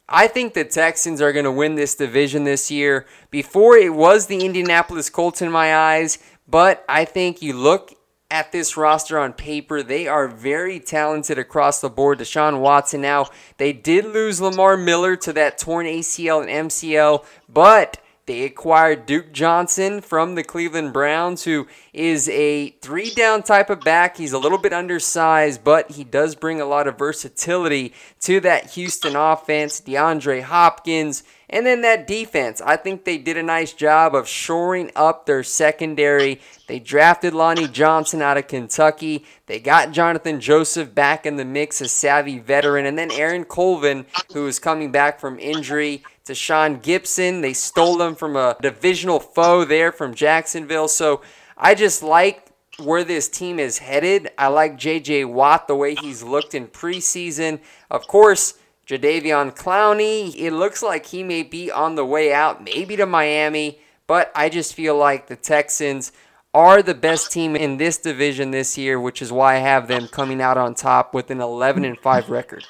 I 0.08 0.28
think 0.28 0.54
the 0.54 0.66
Texans 0.66 1.22
are 1.22 1.32
going 1.32 1.46
to 1.46 1.52
win 1.52 1.76
this 1.76 1.96
division 1.96 2.44
this 2.44 2.70
year. 2.70 3.06
Before 3.32 3.78
it 3.78 3.94
was 3.94 4.28
the 4.28 4.46
Indianapolis 4.46 5.10
Colts 5.10 5.42
in 5.42 5.52
my 5.52 5.76
eyes, 5.76 6.20
but 6.48 6.84
I 6.90 7.06
think 7.06 7.42
you 7.42 7.54
look 7.54 7.94
at 8.30 8.52
this 8.52 8.76
roster 8.76 9.18
on 9.18 9.32
paper, 9.32 9.82
they 9.82 10.08
are 10.08 10.28
very 10.28 10.80
talented 10.80 11.38
across 11.38 11.80
the 11.80 11.90
board. 11.90 12.20
Deshaun 12.20 12.60
Watson 12.60 13.00
now, 13.00 13.28
they 13.58 13.72
did 13.72 14.06
lose 14.06 14.42
Lamar 14.42 14.76
Miller 14.76 15.16
to 15.18 15.32
that 15.34 15.58
torn 15.58 15.86
ACL 15.86 16.42
and 16.42 16.70
MCL, 16.70 17.24
but 17.48 18.03
they 18.26 18.44
acquired 18.44 19.06
Duke 19.06 19.34
Johnson 19.34 20.00
from 20.00 20.36
the 20.36 20.44
Cleveland 20.44 20.94
Browns, 20.94 21.44
who 21.44 21.68
is 21.92 22.30
a 22.30 22.70
three 22.82 23.10
down 23.10 23.44
type 23.44 23.70
of 23.70 23.82
back. 23.82 24.16
He's 24.16 24.32
a 24.32 24.40
little 24.40 24.58
bit 24.58 24.72
undersized, 24.72 25.64
but 25.64 25.92
he 25.92 26.06
does 26.06 26.34
bring 26.34 26.62
a 26.62 26.66
lot 26.66 26.88
of 26.88 26.98
versatility 26.98 27.94
to 28.22 28.40
that 28.40 28.72
Houston 28.72 29.18
offense. 29.18 29.82
DeAndre 29.82 30.42
Hopkins, 30.42 31.24
and 31.50 31.66
then 31.66 31.82
that 31.82 32.08
defense. 32.08 32.62
I 32.62 32.78
think 32.78 33.04
they 33.04 33.18
did 33.18 33.38
a 33.38 33.44
nice 33.44 33.74
job 33.74 34.16
of 34.16 34.28
shoring 34.28 34.90
up 34.96 35.26
their 35.26 35.44
secondary. 35.44 36.40
They 36.68 36.80
drafted 36.80 37.34
Lonnie 37.34 37.68
Johnson 37.68 38.22
out 38.22 38.38
of 38.38 38.48
Kentucky. 38.48 39.26
They 39.46 39.60
got 39.60 39.90
Johnathan 39.90 40.40
Joseph 40.40 40.96
back 40.96 41.26
in 41.26 41.36
the 41.36 41.46
mix, 41.46 41.82
a 41.82 41.90
savvy 41.90 42.40
veteran. 42.40 42.86
And 42.86 42.98
then 42.98 43.12
Aaron 43.12 43.44
Colvin, 43.44 44.06
who 44.34 44.48
is 44.48 44.58
coming 44.58 44.92
back 44.92 45.20
from 45.20 45.40
injury 45.40 46.04
Tashaun 46.26 46.82
Gipson. 46.82 47.42
They 47.42 47.54
stole 47.54 48.02
him 48.02 48.16
from 48.16 48.36
a 48.36 48.56
divisional 48.62 49.20
foe 49.20 49.66
there 49.66 49.92
from 49.92 50.14
Jacksonville. 50.14 50.88
So 50.88 51.22
I 51.58 51.76
just 51.76 52.04
like 52.04 52.48
where 52.80 53.04
this 53.04 53.30
team 53.30 53.60
is 53.60 53.78
headed. 53.78 54.32
I 54.38 54.48
like 54.48 54.78
J.J. 54.78 55.26
Watt, 55.26 55.68
the 55.68 55.76
way 55.76 55.96
he's 55.96 56.24
looked 56.24 56.56
in 56.56 56.68
preseason. 56.68 57.60
Of 57.92 58.08
course, 58.08 58.56
Jadeveon 58.88 59.56
Clowney, 59.56 60.34
it 60.36 60.52
looks 60.52 60.82
like 60.82 61.06
he 61.06 61.24
may 61.24 61.44
be 61.44 61.72
on 61.72 61.96
the 61.96 62.06
way 62.06 62.34
out, 62.34 62.64
maybe 62.64 62.96
to 62.96 63.06
Miami. 63.06 63.80
But 64.08 64.32
I 64.36 64.50
just 64.50 64.74
feel 64.74 64.98
like 64.98 65.28
the 65.28 65.36
Texans 65.36 66.12
are 66.54 66.84
the 66.84 66.94
best 66.94 67.32
team 67.32 67.56
in 67.56 67.78
this 67.78 67.98
division 67.98 68.52
this 68.52 68.78
year, 68.78 69.00
which 69.00 69.22
is 69.22 69.32
why 69.32 69.56
I 69.56 69.60
have 69.60 69.88
them 69.88 70.08
coming 70.08 70.42
out 70.42 70.58
on 70.58 70.76
top 70.76 71.14
with 71.14 71.32
an 71.32 71.42
11 71.42 71.86
and 71.86 71.98
5 71.98 72.30
record. 72.30 72.66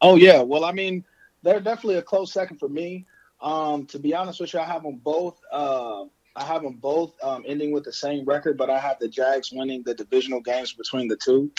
Oh 0.00 0.16
yeah, 0.16 0.42
well 0.42 0.64
I 0.64 0.72
mean, 0.72 1.04
they're 1.42 1.60
definitely 1.60 1.96
a 1.96 2.02
close 2.02 2.32
second 2.32 2.58
for 2.58 2.68
me. 2.68 3.06
Um, 3.40 3.86
to 3.86 3.98
be 3.98 4.14
honest 4.14 4.40
with 4.40 4.52
you, 4.52 4.60
I 4.60 4.64
have 4.64 4.82
them 4.82 5.00
both. 5.02 5.40
Uh, 5.50 6.04
I 6.36 6.44
have 6.44 6.62
them 6.62 6.74
both 6.74 7.14
um, 7.22 7.44
ending 7.46 7.72
with 7.72 7.84
the 7.84 7.92
same 7.92 8.24
record, 8.24 8.56
but 8.56 8.70
I 8.70 8.78
have 8.78 8.98
the 9.00 9.08
Jags 9.08 9.50
winning 9.52 9.82
the 9.82 9.94
divisional 9.94 10.40
games 10.40 10.72
between 10.72 11.08
the 11.08 11.16
two. 11.16 11.50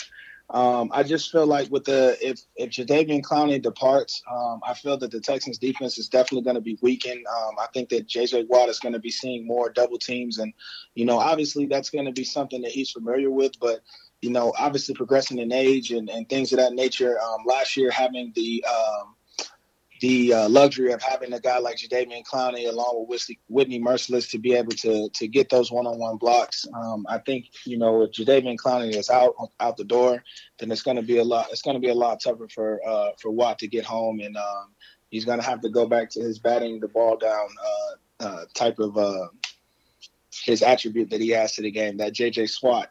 Um, 0.50 0.90
I 0.92 1.02
just 1.02 1.32
feel 1.32 1.46
like 1.46 1.70
with 1.70 1.84
the 1.84 2.16
if 2.20 2.40
if 2.56 2.70
Jadeveon 2.70 3.22
Clowney 3.22 3.60
departs, 3.60 4.22
um, 4.30 4.60
I 4.66 4.74
feel 4.74 4.98
that 4.98 5.10
the 5.10 5.20
Texans 5.20 5.58
defense 5.58 5.98
is 5.98 6.08
definitely 6.08 6.42
going 6.42 6.56
to 6.56 6.60
be 6.60 6.78
weakened. 6.82 7.24
Um, 7.26 7.56
I 7.58 7.66
think 7.72 7.88
that 7.88 8.06
JJ 8.06 8.48
Watt 8.48 8.68
is 8.68 8.78
going 8.78 8.92
to 8.92 8.98
be 8.98 9.10
seeing 9.10 9.46
more 9.46 9.70
double 9.70 9.98
teams, 9.98 10.38
and 10.38 10.52
you 10.94 11.06
know, 11.06 11.18
obviously 11.18 11.66
that's 11.66 11.90
going 11.90 12.04
to 12.04 12.12
be 12.12 12.24
something 12.24 12.60
that 12.62 12.70
he's 12.70 12.90
familiar 12.90 13.30
with. 13.30 13.58
But 13.60 13.80
you 14.20 14.30
know, 14.30 14.52
obviously 14.58 14.94
progressing 14.94 15.38
in 15.38 15.52
age 15.52 15.90
and, 15.90 16.10
and 16.10 16.28
things 16.28 16.52
of 16.52 16.58
that 16.58 16.74
nature. 16.74 17.18
Um, 17.20 17.44
last 17.46 17.76
year, 17.76 17.90
having 17.90 18.32
the 18.34 18.64
um, 18.68 19.14
the 20.02 20.34
uh, 20.34 20.48
luxury 20.48 20.92
of 20.92 21.00
having 21.00 21.32
a 21.32 21.38
guy 21.38 21.58
like 21.58 21.76
Jadeveon 21.76 22.24
Clowney 22.24 22.68
along 22.68 23.06
with 23.08 23.24
Whitney 23.48 23.80
Mercilus 23.80 24.28
to 24.32 24.38
be 24.38 24.52
able 24.52 24.72
to 24.72 25.08
to 25.08 25.28
get 25.28 25.48
those 25.48 25.70
one-on-one 25.70 26.16
blocks. 26.16 26.66
Um, 26.74 27.06
I 27.08 27.18
think 27.18 27.46
you 27.64 27.78
know 27.78 28.02
if 28.02 28.10
Jadeveon 28.10 28.56
Clowney 28.56 28.96
is 28.96 29.08
out 29.08 29.34
out 29.60 29.76
the 29.76 29.84
door, 29.84 30.22
then 30.58 30.72
it's 30.72 30.82
going 30.82 30.96
to 30.96 31.04
be 31.04 31.18
a 31.18 31.24
lot. 31.24 31.46
It's 31.52 31.62
going 31.62 31.76
to 31.76 31.80
be 31.80 31.88
a 31.88 31.94
lot 31.94 32.20
tougher 32.20 32.48
for 32.52 32.80
uh, 32.84 33.10
for 33.20 33.30
Watt 33.30 33.60
to 33.60 33.68
get 33.68 33.84
home, 33.84 34.18
and 34.18 34.36
um, 34.36 34.74
he's 35.08 35.24
going 35.24 35.38
to 35.38 35.46
have 35.46 35.60
to 35.60 35.70
go 35.70 35.86
back 35.86 36.10
to 36.10 36.20
his 36.20 36.40
batting 36.40 36.80
the 36.80 36.88
ball 36.88 37.16
down 37.16 37.48
uh, 37.64 38.24
uh 38.24 38.44
type 38.54 38.80
of 38.80 38.98
uh, 38.98 39.28
his 40.32 40.62
attribute 40.62 41.10
that 41.10 41.20
he 41.20 41.28
has 41.28 41.54
to 41.54 41.62
the 41.62 41.70
game. 41.70 41.98
That 41.98 42.12
JJ 42.12 42.50
Swat. 42.50 42.90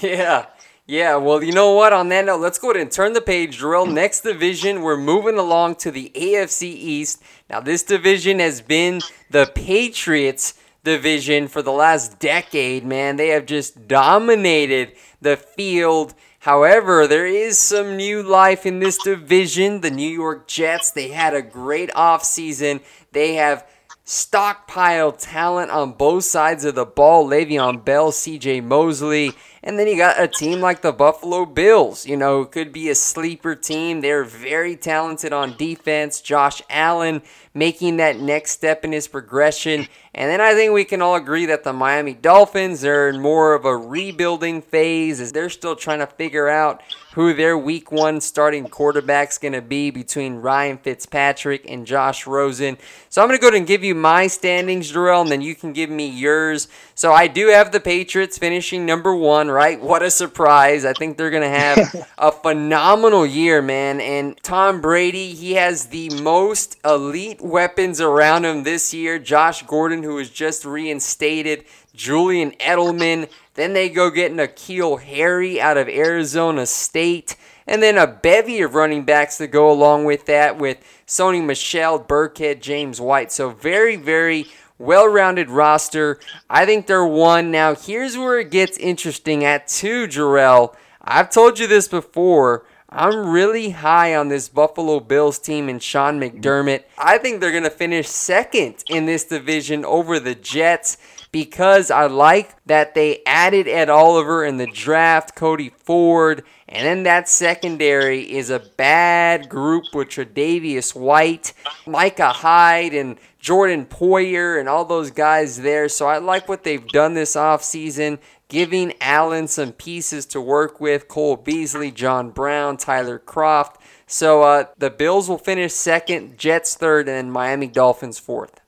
yeah. 0.02 0.46
Yeah, 0.90 1.16
well, 1.16 1.42
you 1.42 1.52
know 1.52 1.74
what? 1.74 1.92
On 1.92 2.08
that 2.08 2.24
note, 2.24 2.40
let's 2.40 2.58
go 2.58 2.70
ahead 2.70 2.80
and 2.80 2.90
turn 2.90 3.12
the 3.12 3.20
page, 3.20 3.58
Drill. 3.58 3.84
Next 3.84 4.22
division, 4.22 4.80
we're 4.80 4.96
moving 4.96 5.36
along 5.36 5.74
to 5.76 5.90
the 5.90 6.10
AFC 6.14 6.62
East. 6.62 7.22
Now, 7.50 7.60
this 7.60 7.82
division 7.82 8.38
has 8.38 8.62
been 8.62 9.02
the 9.28 9.52
Patriots 9.54 10.54
division 10.84 11.46
for 11.46 11.60
the 11.60 11.72
last 11.72 12.18
decade, 12.18 12.86
man. 12.86 13.16
They 13.16 13.28
have 13.28 13.44
just 13.44 13.86
dominated 13.86 14.94
the 15.20 15.36
field. 15.36 16.14
However, 16.38 17.06
there 17.06 17.26
is 17.26 17.58
some 17.58 17.98
new 17.98 18.22
life 18.22 18.64
in 18.64 18.78
this 18.78 18.96
division. 18.96 19.82
The 19.82 19.90
New 19.90 20.08
York 20.08 20.48
Jets, 20.48 20.90
they 20.90 21.08
had 21.08 21.34
a 21.34 21.42
great 21.42 21.90
offseason. 21.90 22.80
They 23.12 23.34
have 23.34 23.66
stockpiled 24.06 25.16
talent 25.18 25.70
on 25.70 25.92
both 25.92 26.24
sides 26.24 26.64
of 26.64 26.74
the 26.74 26.86
ball. 26.86 27.28
Le'Veon 27.28 27.84
Bell, 27.84 28.10
CJ 28.10 28.64
Mosley. 28.64 29.34
And 29.68 29.78
then 29.78 29.86
you 29.86 29.98
got 29.98 30.18
a 30.18 30.26
team 30.26 30.62
like 30.62 30.80
the 30.80 30.92
Buffalo 30.92 31.44
Bills, 31.44 32.06
you 32.06 32.16
know, 32.16 32.46
could 32.46 32.72
be 32.72 32.88
a 32.88 32.94
sleeper 32.94 33.54
team. 33.54 34.00
They're 34.00 34.24
very 34.24 34.76
talented 34.76 35.30
on 35.34 35.58
defense. 35.58 36.22
Josh 36.22 36.62
Allen 36.70 37.20
making 37.58 37.96
that 37.96 38.20
next 38.20 38.52
step 38.52 38.84
in 38.84 38.92
his 38.92 39.08
progression. 39.08 39.86
And 40.14 40.30
then 40.30 40.40
I 40.40 40.54
think 40.54 40.72
we 40.72 40.84
can 40.84 41.02
all 41.02 41.16
agree 41.16 41.46
that 41.46 41.64
the 41.64 41.72
Miami 41.72 42.14
Dolphins 42.14 42.84
are 42.84 43.08
in 43.08 43.20
more 43.20 43.54
of 43.54 43.64
a 43.64 43.76
rebuilding 43.76 44.62
phase 44.62 45.20
as 45.20 45.32
they're 45.32 45.50
still 45.50 45.76
trying 45.76 45.98
to 45.98 46.06
figure 46.06 46.48
out 46.48 46.82
who 47.18 47.34
their 47.34 47.58
week 47.58 47.90
one 47.90 48.20
starting 48.20 48.68
quarterback's 48.68 49.38
going 49.38 49.52
to 49.52 49.60
be 49.60 49.90
between 49.90 50.36
Ryan 50.36 50.78
Fitzpatrick 50.78 51.68
and 51.68 51.84
Josh 51.84 52.28
Rosen. 52.28 52.78
So 53.08 53.20
I'm 53.20 53.26
going 53.28 53.36
to 53.36 53.40
go 53.40 53.48
ahead 53.48 53.58
and 53.58 53.66
give 53.66 53.82
you 53.82 53.96
my 53.96 54.28
standings, 54.28 54.92
Darrell, 54.92 55.22
and 55.22 55.30
then 55.30 55.40
you 55.40 55.56
can 55.56 55.72
give 55.72 55.90
me 55.90 56.08
yours. 56.08 56.68
So 56.94 57.12
I 57.12 57.26
do 57.26 57.48
have 57.48 57.72
the 57.72 57.80
Patriots 57.80 58.38
finishing 58.38 58.86
number 58.86 59.12
one, 59.12 59.50
right? 59.50 59.80
What 59.80 60.04
a 60.04 60.12
surprise. 60.12 60.84
I 60.84 60.92
think 60.92 61.16
they're 61.16 61.30
going 61.30 61.42
to 61.42 61.48
have 61.48 62.08
a 62.18 62.30
phenomenal 62.30 63.26
year, 63.26 63.62
man. 63.62 64.00
And 64.00 64.36
Tom 64.44 64.80
Brady, 64.80 65.34
he 65.34 65.54
has 65.54 65.86
the 65.86 66.10
most 66.22 66.76
elite 66.84 67.40
weapons 67.48 68.00
around 68.00 68.44
him 68.44 68.62
this 68.62 68.92
year. 68.94 69.18
Josh 69.18 69.62
Gordon, 69.62 70.02
who 70.02 70.14
was 70.14 70.30
just 70.30 70.64
reinstated, 70.64 71.64
Julian 71.94 72.52
Edelman. 72.52 73.28
Then 73.54 73.72
they 73.72 73.88
go 73.88 74.10
get 74.10 74.32
N'Keal 74.32 75.00
Harry 75.00 75.60
out 75.60 75.76
of 75.76 75.88
Arizona 75.88 76.66
State. 76.66 77.36
And 77.66 77.82
then 77.82 77.98
a 77.98 78.06
bevy 78.06 78.62
of 78.62 78.74
running 78.74 79.04
backs 79.04 79.36
to 79.38 79.46
go 79.46 79.70
along 79.70 80.04
with 80.04 80.26
that 80.26 80.58
with 80.58 80.78
Sony 81.06 81.44
Michel, 81.44 82.02
Burkhead, 82.02 82.60
James 82.60 83.00
White. 83.00 83.30
So 83.30 83.50
very, 83.50 83.96
very 83.96 84.46
well 84.78 85.06
rounded 85.06 85.50
roster. 85.50 86.18
I 86.48 86.64
think 86.64 86.86
they're 86.86 87.04
one. 87.04 87.50
Now, 87.50 87.74
here's 87.74 88.16
where 88.16 88.38
it 88.38 88.50
gets 88.50 88.78
interesting 88.78 89.44
at 89.44 89.68
two, 89.68 90.06
Jerel. 90.06 90.74
I've 91.02 91.30
told 91.30 91.58
you 91.58 91.66
this 91.66 91.88
before. 91.88 92.64
I'm 92.90 93.28
really 93.28 93.70
high 93.70 94.16
on 94.16 94.28
this 94.28 94.48
Buffalo 94.48 94.98
Bills 94.98 95.38
team 95.38 95.68
and 95.68 95.82
Sean 95.82 96.18
McDermott. 96.18 96.84
I 96.96 97.18
think 97.18 97.40
they're 97.40 97.52
going 97.52 97.64
to 97.64 97.70
finish 97.70 98.08
second 98.08 98.82
in 98.88 99.04
this 99.04 99.24
division 99.24 99.84
over 99.84 100.18
the 100.18 100.34
Jets 100.34 100.96
because 101.30 101.90
I 101.90 102.06
like 102.06 102.54
that 102.64 102.94
they 102.94 103.22
added 103.26 103.68
Ed 103.68 103.90
Oliver 103.90 104.42
in 104.42 104.56
the 104.56 104.66
draft, 104.66 105.34
Cody 105.34 105.68
Ford, 105.68 106.44
and 106.66 106.86
then 106.86 107.02
that 107.02 107.28
secondary 107.28 108.22
is 108.22 108.48
a 108.48 108.58
bad 108.58 109.50
group 109.50 109.94
with 109.94 110.08
Tre'Davious 110.08 110.94
White, 110.94 111.52
Micah 111.86 112.32
Hyde, 112.32 112.94
and 112.94 113.18
Jordan 113.38 113.84
Poyer, 113.84 114.58
and 114.58 114.66
all 114.66 114.86
those 114.86 115.10
guys 115.10 115.58
there. 115.58 115.90
So 115.90 116.06
I 116.06 116.16
like 116.16 116.48
what 116.48 116.64
they've 116.64 116.88
done 116.88 117.12
this 117.12 117.36
offseason 117.36 118.18
giving 118.48 118.94
Allen 119.00 119.46
some 119.46 119.72
pieces 119.72 120.26
to 120.26 120.40
work 120.40 120.80
with 120.80 121.06
Cole 121.06 121.36
Beasley, 121.36 121.90
John 121.90 122.30
Brown, 122.30 122.76
Tyler 122.76 123.18
Kroft. 123.18 123.76
So 124.06 124.42
uh, 124.42 124.64
the 124.78 124.90
Bills 124.90 125.28
will 125.28 125.38
finish 125.38 125.72
second, 125.74 126.38
Jets 126.38 126.74
third, 126.74 127.08
and 127.08 127.30
Miami 127.30 127.68
Dolphins 127.68 128.18
fourth. 128.18 128.60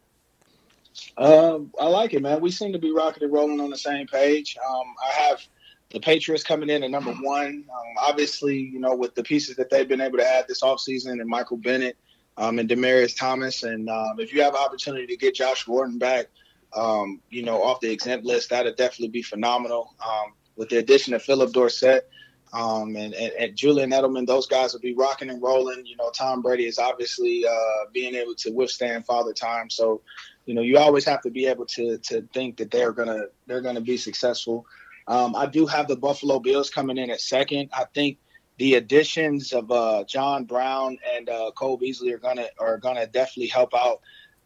Um, 1.17 1.73
I 1.81 1.87
like 1.87 2.15
it, 2.15 2.23
man. 2.23 2.41
We 2.41 2.51
seem 2.51 2.73
to 2.73 2.79
be 2.79 2.93
rocking 2.93 3.23
and 3.23 3.33
rolling 3.33 3.61
on 3.61 3.71
the 3.71 3.79
same 3.79 4.07
page. 4.07 4.57
Um, 4.69 4.95
I 5.07 5.13
have 5.13 5.43
the 5.91 6.01
Patriots 6.01 6.45
coming 6.45 6.71
in 6.71 6.83
at 6.83 6.91
number 6.91 7.13
one. 7.13 7.65
Um, 7.69 7.95
obviously, 7.99 8.59
you 8.59 8.81
know, 8.81 8.95
with 8.95 9.15
the 9.15 9.23
pieces 9.23 9.57
that 9.57 9.71
they've 9.71 9.89
been 9.89 10.01
able 10.01 10.19
to 10.19 10.27
add 10.27 10.47
this 10.47 10.63
offseason 10.63 11.13
and 11.13 11.27
Michael 11.27 11.57
Bennett 11.57 11.97
um, 12.37 12.59
and 12.59 12.69
Demaryius 12.69 13.17
Thomas. 13.17 13.63
And 13.63 13.89
um, 13.89 14.19
if 14.19 14.33
you 14.33 14.43
have 14.43 14.55
an 14.55 14.61
opportunity 14.61 15.07
to 15.07 15.17
get 15.17 15.35
Josh 15.35 15.65
Gordon 15.65 15.99
back, 15.99 16.27
um, 16.75 17.21
you 17.31 17.43
know, 17.43 17.63
off 17.63 17.81
the 17.81 17.91
exempt 17.91 18.25
list, 18.25 18.51
that'd 18.51 18.77
definitely 18.77 19.09
be 19.09 19.23
phenomenal. 19.23 19.95
Um, 20.05 20.33
with 20.57 20.69
the 20.69 20.79
addition 20.79 21.15
of 21.15 21.23
Phillip 21.23 21.53
Dorsett 21.53 22.09
um, 22.53 22.97
and, 22.97 23.15
and, 23.15 23.33
and, 23.39 23.57
Julian 23.57 23.91
Edelman, 23.91 24.27
those 24.27 24.47
guys 24.47 24.73
will 24.73 24.81
be 24.81 24.95
rocking 24.95 25.31
and 25.31 25.41
rolling. 25.41 25.87
You 25.87 25.97
know, 25.97 26.11
Tom 26.11 26.43
Brady 26.43 26.67
is 26.67 26.79
obviously 26.79 27.45
uh, 27.47 27.85
being 27.93 28.15
able 28.15 28.35
to 28.37 28.51
withstand 28.51 29.07
father 29.07 29.33
time. 29.33 29.71
So, 29.71 30.03
you 30.47 30.55
know, 30.55 30.63
you 30.63 30.79
always 30.79 31.05
have 31.05 31.23
to 31.23 31.31
be 31.31 31.47
able 31.47 31.67
to 31.67 31.99
to 31.99 32.23
think 32.35 32.57
that 32.57 32.71
they're 32.71 32.93
gonna 32.93 33.27
they're 33.47 33.61
gonna 33.61 33.81
be 33.81 33.97
successful. 33.97 34.67
Um, 35.07 35.37
I 35.37 35.47
do 35.47 35.67
have 35.67 35.87
the 35.89 35.97
Buffalo 35.97 36.41
Bills 36.41 36.71
coming 36.71 36.99
in 36.99 37.11
at 37.11 37.21
second. 37.21 37.71
I 37.73 37.85
think 37.95 38.19
the 38.59 38.75
additions 38.75 39.53
of 39.53 39.71
uh, 39.71 40.05
John 40.05 40.45
Brown 40.45 40.99
and 41.15 41.29
uh, 41.29 41.53
Cole 41.53 41.77
Beasley 41.77 42.13
are 42.13 42.19
gonna 42.19 42.49
are 42.59 42.79
gonna 42.79 43.07
definitely 43.07 43.49
help 43.49 43.75
out 43.75 44.01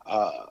uh, 0.05 0.47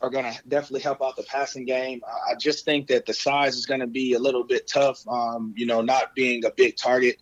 are 0.00 0.10
going 0.10 0.32
to 0.32 0.48
definitely 0.48 0.80
help 0.80 1.02
out 1.02 1.16
the 1.16 1.22
passing 1.22 1.64
game. 1.64 2.00
I 2.28 2.34
just 2.34 2.64
think 2.64 2.88
that 2.88 3.06
the 3.06 3.14
size 3.14 3.56
is 3.56 3.66
going 3.66 3.80
to 3.80 3.86
be 3.86 4.14
a 4.14 4.18
little 4.18 4.44
bit 4.44 4.66
tough. 4.66 5.06
Um, 5.08 5.54
you 5.56 5.66
know, 5.66 5.80
not 5.80 6.14
being 6.14 6.44
a 6.44 6.50
big 6.50 6.76
target 6.76 7.16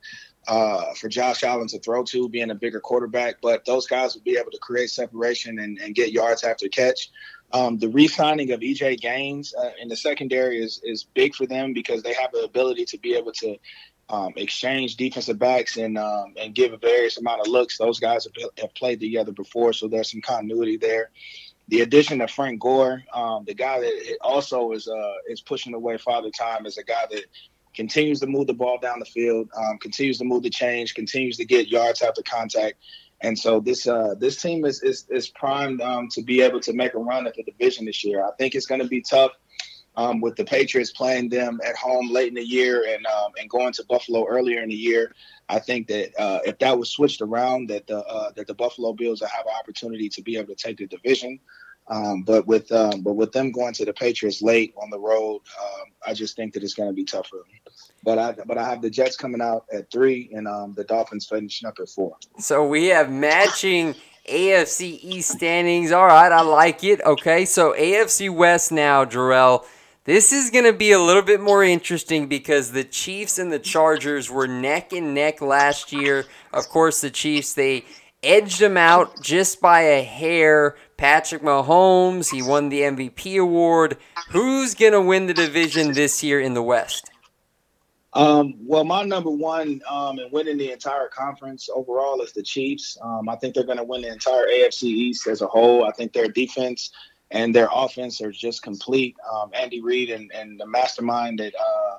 uh, 0.46 0.92
for 0.94 1.08
Josh 1.08 1.42
Allen 1.42 1.68
to 1.68 1.78
throw 1.78 2.04
to, 2.04 2.28
being 2.28 2.50
a 2.50 2.54
bigger 2.54 2.80
quarterback, 2.80 3.36
but 3.40 3.64
those 3.64 3.86
guys 3.86 4.14
will 4.14 4.22
be 4.22 4.36
able 4.36 4.50
to 4.50 4.58
create 4.58 4.90
separation 4.90 5.58
and, 5.58 5.78
and 5.78 5.94
get 5.94 6.12
yards 6.12 6.44
after 6.44 6.68
catch. 6.68 7.10
Um, 7.52 7.78
the 7.78 7.88
re-signing 7.88 8.50
of 8.52 8.60
EJ 8.60 9.00
Gaines 9.00 9.54
uh, 9.54 9.70
in 9.80 9.88
the 9.88 9.96
secondary 9.96 10.58
is 10.58 10.80
is 10.82 11.04
big 11.04 11.34
for 11.34 11.46
them 11.46 11.72
because 11.72 12.02
they 12.02 12.14
have 12.14 12.32
the 12.32 12.42
ability 12.42 12.84
to 12.86 12.98
be 12.98 13.14
able 13.14 13.32
to 13.32 13.56
um, 14.08 14.32
exchange 14.36 14.96
defensive 14.96 15.38
backs 15.38 15.76
and 15.76 15.96
um, 15.96 16.34
and 16.36 16.54
give 16.54 16.72
a 16.72 16.78
various 16.78 17.16
amount 17.16 17.42
of 17.42 17.46
looks. 17.46 17.78
Those 17.78 18.00
guys 18.00 18.24
have, 18.24 18.50
have, 18.58 18.74
played 18.74 19.00
together 19.00 19.32
before, 19.32 19.72
so 19.72 19.88
there's 19.88 20.10
some 20.10 20.20
continuity 20.20 20.76
there 20.76 21.10
the 21.68 21.80
addition 21.80 22.20
of 22.20 22.30
Frank 22.30 22.60
Gore, 22.60 23.02
um, 23.12 23.44
the 23.46 23.54
guy 23.54 23.80
that 23.80 24.18
also 24.20 24.72
is 24.72 24.86
uh, 24.88 25.12
is 25.28 25.40
pushing 25.40 25.74
away 25.74 25.96
father 25.96 26.30
time, 26.30 26.66
is 26.66 26.78
a 26.78 26.84
guy 26.84 27.06
that 27.10 27.24
continues 27.74 28.20
to 28.20 28.26
move 28.26 28.46
the 28.46 28.54
ball 28.54 28.78
down 28.78 28.98
the 28.98 29.04
field, 29.04 29.48
um, 29.56 29.78
continues 29.78 30.18
to 30.18 30.24
move 30.24 30.42
the 30.42 30.50
change, 30.50 30.94
continues 30.94 31.36
to 31.38 31.44
get 31.44 31.68
yards 31.68 32.02
after 32.02 32.22
contact. 32.22 32.76
And 33.20 33.38
so 33.38 33.60
this 33.60 33.86
uh, 33.86 34.14
this 34.18 34.40
team 34.40 34.64
is 34.64 34.82
is, 34.82 35.06
is 35.10 35.28
primed 35.28 35.80
um, 35.80 36.08
to 36.10 36.22
be 36.22 36.42
able 36.42 36.60
to 36.60 36.72
make 36.72 36.94
a 36.94 36.98
run 36.98 37.26
at 37.26 37.34
the 37.34 37.42
division 37.42 37.86
this 37.86 38.04
year. 38.04 38.22
I 38.22 38.30
think 38.38 38.54
it's 38.54 38.66
going 38.66 38.82
to 38.82 38.88
be 38.88 39.00
tough 39.00 39.32
um, 39.96 40.20
with 40.20 40.36
the 40.36 40.44
Patriots 40.44 40.90
playing 40.90 41.28
them 41.28 41.60
at 41.64 41.76
home 41.76 42.10
late 42.10 42.28
in 42.28 42.34
the 42.34 42.44
year 42.44 42.84
and 42.86 43.06
um, 43.06 43.32
and 43.38 43.48
going 43.48 43.72
to 43.74 43.84
Buffalo 43.88 44.26
earlier 44.26 44.62
in 44.62 44.68
the 44.68 44.74
year. 44.74 45.14
I 45.48 45.58
think 45.58 45.88
that 45.88 46.18
uh, 46.18 46.40
if 46.44 46.58
that 46.58 46.78
was 46.78 46.90
switched 46.90 47.20
around, 47.20 47.70
that 47.70 47.86
the 47.86 47.98
uh, 48.04 48.32
that 48.36 48.46
the 48.46 48.54
Buffalo 48.54 48.92
Bills 48.92 49.20
will 49.20 49.28
have 49.28 49.46
an 49.46 49.52
opportunity 49.58 50.08
to 50.10 50.22
be 50.22 50.36
able 50.36 50.54
to 50.54 50.62
take 50.62 50.78
the 50.78 50.86
division. 50.86 51.38
Um, 51.88 52.22
but 52.22 52.46
with 52.46 52.72
um, 52.72 53.02
but 53.02 53.14
with 53.14 53.32
them 53.32 53.52
going 53.52 53.74
to 53.74 53.84
the 53.84 53.92
Patriots 53.92 54.40
late 54.40 54.74
on 54.80 54.88
the 54.90 54.98
road, 54.98 55.42
um, 55.60 55.92
I 56.06 56.14
just 56.14 56.34
think 56.34 56.54
that 56.54 56.62
it's 56.62 56.74
going 56.74 56.88
to 56.88 56.94
be 56.94 57.04
tough 57.04 57.26
for 57.28 57.36
them. 57.36 57.74
But 58.02 58.18
I 58.18 58.32
but 58.46 58.56
I 58.56 58.68
have 58.68 58.80
the 58.80 58.90
Jets 58.90 59.16
coming 59.16 59.42
out 59.42 59.66
at 59.72 59.90
three 59.90 60.30
and 60.32 60.48
um, 60.48 60.72
the 60.74 60.84
Dolphins 60.84 61.26
finishing 61.26 61.68
up 61.68 61.78
at 61.80 61.88
four. 61.88 62.16
So 62.38 62.66
we 62.66 62.86
have 62.86 63.10
matching 63.10 63.94
AFC 64.28 64.98
East 65.02 65.32
standings. 65.32 65.92
All 65.92 66.06
right, 66.06 66.32
I 66.32 66.40
like 66.40 66.84
it. 66.84 67.02
Okay, 67.02 67.44
so 67.44 67.74
AFC 67.74 68.34
West 68.34 68.72
now, 68.72 69.04
Jerel. 69.04 69.64
This 70.04 70.32
is 70.32 70.50
going 70.50 70.66
to 70.66 70.72
be 70.74 70.92
a 70.92 70.98
little 70.98 71.22
bit 71.22 71.40
more 71.40 71.64
interesting 71.64 72.26
because 72.26 72.72
the 72.72 72.84
Chiefs 72.84 73.38
and 73.38 73.50
the 73.50 73.58
Chargers 73.58 74.30
were 74.30 74.46
neck 74.46 74.92
and 74.92 75.14
neck 75.14 75.40
last 75.40 75.92
year. 75.92 76.26
Of 76.52 76.68
course, 76.68 77.00
the 77.00 77.10
Chiefs, 77.10 77.54
they 77.54 77.86
edged 78.22 78.60
them 78.60 78.76
out 78.76 79.22
just 79.22 79.62
by 79.62 79.80
a 79.80 80.02
hair. 80.02 80.76
Patrick 81.04 81.42
Mahomes, 81.42 82.32
he 82.32 82.40
won 82.40 82.70
the 82.70 82.80
MVP 82.80 83.38
award. 83.38 83.98
Who's 84.30 84.74
going 84.74 84.92
to 84.92 85.02
win 85.02 85.26
the 85.26 85.34
division 85.34 85.92
this 85.92 86.22
year 86.22 86.40
in 86.40 86.54
the 86.54 86.62
West? 86.62 87.10
Um, 88.14 88.54
well, 88.58 88.84
my 88.84 89.02
number 89.02 89.28
one 89.28 89.82
um, 89.86 90.18
in 90.18 90.30
winning 90.30 90.56
the 90.56 90.72
entire 90.72 91.08
conference 91.08 91.68
overall 91.68 92.22
is 92.22 92.32
the 92.32 92.42
Chiefs. 92.42 92.96
Um, 93.02 93.28
I 93.28 93.36
think 93.36 93.54
they're 93.54 93.66
going 93.66 93.76
to 93.76 93.84
win 93.84 94.00
the 94.00 94.08
entire 94.08 94.46
AFC 94.46 94.84
East 94.84 95.26
as 95.26 95.42
a 95.42 95.46
whole. 95.46 95.84
I 95.84 95.90
think 95.90 96.14
their 96.14 96.28
defense 96.28 96.90
and 97.30 97.54
their 97.54 97.68
offense 97.70 98.22
are 98.22 98.32
just 98.32 98.62
complete. 98.62 99.14
Um, 99.30 99.50
Andy 99.52 99.82
Reid 99.82 100.08
and, 100.08 100.32
and 100.32 100.58
the 100.58 100.66
mastermind 100.66 101.38
that 101.40 101.52
uh, 101.54 101.96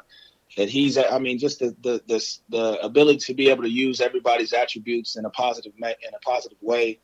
that 0.58 0.68
he's. 0.68 0.98
I 0.98 1.20
mean, 1.20 1.38
just 1.38 1.60
the, 1.60 1.76
the 1.84 2.02
the 2.08 2.38
the 2.50 2.84
ability 2.84 3.20
to 3.20 3.36
be 3.36 3.52
able 3.52 3.62
to 3.62 3.70
use 3.70 4.02
everybody's 4.02 4.52
attributes 4.52 5.16
in 5.16 5.26
a 5.26 5.30
positive 5.30 5.74
in 5.78 5.84
a 5.86 6.20
positive 6.26 6.58
way. 6.60 7.00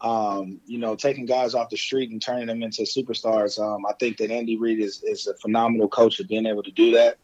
Um, 0.00 0.60
you 0.66 0.78
know, 0.78 0.94
taking 0.94 1.24
guys 1.24 1.54
off 1.54 1.70
the 1.70 1.76
street 1.76 2.10
and 2.10 2.20
turning 2.20 2.46
them 2.46 2.62
into 2.62 2.82
superstars. 2.82 3.58
Um, 3.58 3.86
I 3.86 3.94
think 3.94 4.18
that 4.18 4.30
Andy 4.30 4.58
Reid 4.58 4.80
is 4.80 5.02
is 5.02 5.26
a 5.26 5.34
phenomenal 5.34 5.88
coach 5.88 6.20
of 6.20 6.28
being 6.28 6.46
able 6.46 6.62
to 6.62 6.70
do 6.70 6.92
that. 6.92 7.18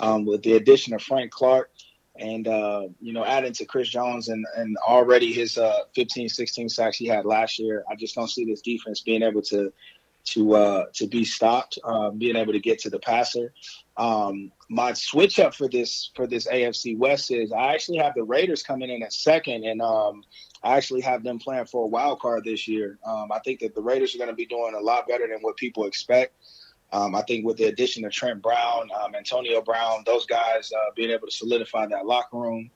Um, 0.00 0.26
with 0.26 0.42
the 0.42 0.52
addition 0.52 0.94
of 0.94 1.02
Frank 1.02 1.32
Clark 1.32 1.70
and 2.18 2.46
uh, 2.46 2.88
you 3.00 3.12
know 3.12 3.24
adding 3.24 3.52
to 3.54 3.64
Chris 3.64 3.88
Jones 3.88 4.28
and 4.28 4.44
and 4.56 4.76
already 4.86 5.32
his 5.32 5.56
uh, 5.56 5.84
15, 5.94 6.28
16 6.28 6.68
sacks 6.68 6.98
he 6.98 7.06
had 7.06 7.24
last 7.24 7.58
year, 7.58 7.84
I 7.90 7.94
just 7.94 8.14
don't 8.14 8.28
see 8.28 8.44
this 8.44 8.60
defense 8.60 9.00
being 9.00 9.22
able 9.22 9.42
to 9.42 9.72
to 10.24 10.54
uh, 10.54 10.84
to 10.94 11.06
be 11.06 11.24
stopped, 11.24 11.78
um, 11.84 12.18
being 12.18 12.36
able 12.36 12.52
to 12.52 12.60
get 12.60 12.78
to 12.80 12.90
the 12.90 12.98
passer. 12.98 13.52
Um, 13.96 14.52
my 14.68 14.92
switch 14.92 15.38
up 15.38 15.54
for 15.54 15.68
this 15.68 16.10
for 16.14 16.26
this 16.26 16.46
AFC 16.46 16.96
West 16.96 17.30
is 17.30 17.52
I 17.52 17.74
actually 17.74 17.98
have 17.98 18.14
the 18.14 18.24
Raiders 18.24 18.62
coming 18.62 18.90
in 18.90 19.02
at 19.02 19.12
second, 19.12 19.64
and 19.64 19.80
um, 19.80 20.22
I 20.62 20.76
actually 20.76 21.00
have 21.02 21.22
them 21.22 21.38
playing 21.38 21.66
for 21.66 21.84
a 21.84 21.88
wild 21.88 22.20
card 22.20 22.44
this 22.44 22.68
year. 22.68 22.98
Um, 23.06 23.32
I 23.32 23.38
think 23.40 23.60
that 23.60 23.74
the 23.74 23.82
Raiders 23.82 24.14
are 24.14 24.18
going 24.18 24.30
to 24.30 24.36
be 24.36 24.46
doing 24.46 24.74
a 24.74 24.80
lot 24.80 25.08
better 25.08 25.26
than 25.26 25.38
what 25.40 25.56
people 25.56 25.84
expect. 25.84 26.34
Um, 26.90 27.14
I 27.14 27.22
think 27.22 27.44
with 27.44 27.58
the 27.58 27.64
addition 27.64 28.04
of 28.04 28.12
Trent 28.12 28.40
Brown, 28.40 28.88
um, 28.98 29.14
Antonio 29.14 29.60
Brown, 29.60 30.04
those 30.06 30.24
guys 30.24 30.72
uh, 30.72 30.90
being 30.96 31.10
able 31.10 31.26
to 31.26 31.32
solidify 31.32 31.86
that 31.86 32.06
locker 32.06 32.38
room, 32.38 32.70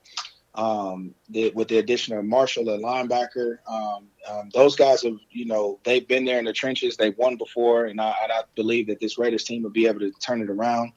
um, 0.55 1.15
the, 1.29 1.51
with 1.55 1.67
the 1.67 1.79
addition 1.79 2.15
of 2.15 2.25
Marshall 2.25 2.69
at 2.69 2.79
linebacker, 2.79 3.57
um, 3.67 4.07
um, 4.29 4.49
those 4.53 4.75
guys 4.75 5.03
have, 5.03 5.17
you 5.31 5.45
know, 5.45 5.79
they've 5.83 6.07
been 6.07 6.25
there 6.25 6.39
in 6.39 6.45
the 6.45 6.53
trenches. 6.53 6.95
They've 6.95 7.17
won 7.17 7.37
before, 7.37 7.85
and 7.85 7.99
I, 7.99 8.13
and 8.23 8.31
I 8.31 8.41
believe 8.55 8.87
that 8.87 8.99
this 8.99 9.17
Raiders 9.17 9.43
team 9.43 9.63
will 9.63 9.71
be 9.71 9.87
able 9.87 10.01
to 10.01 10.11
turn 10.11 10.41
it 10.41 10.49
around. 10.49 10.93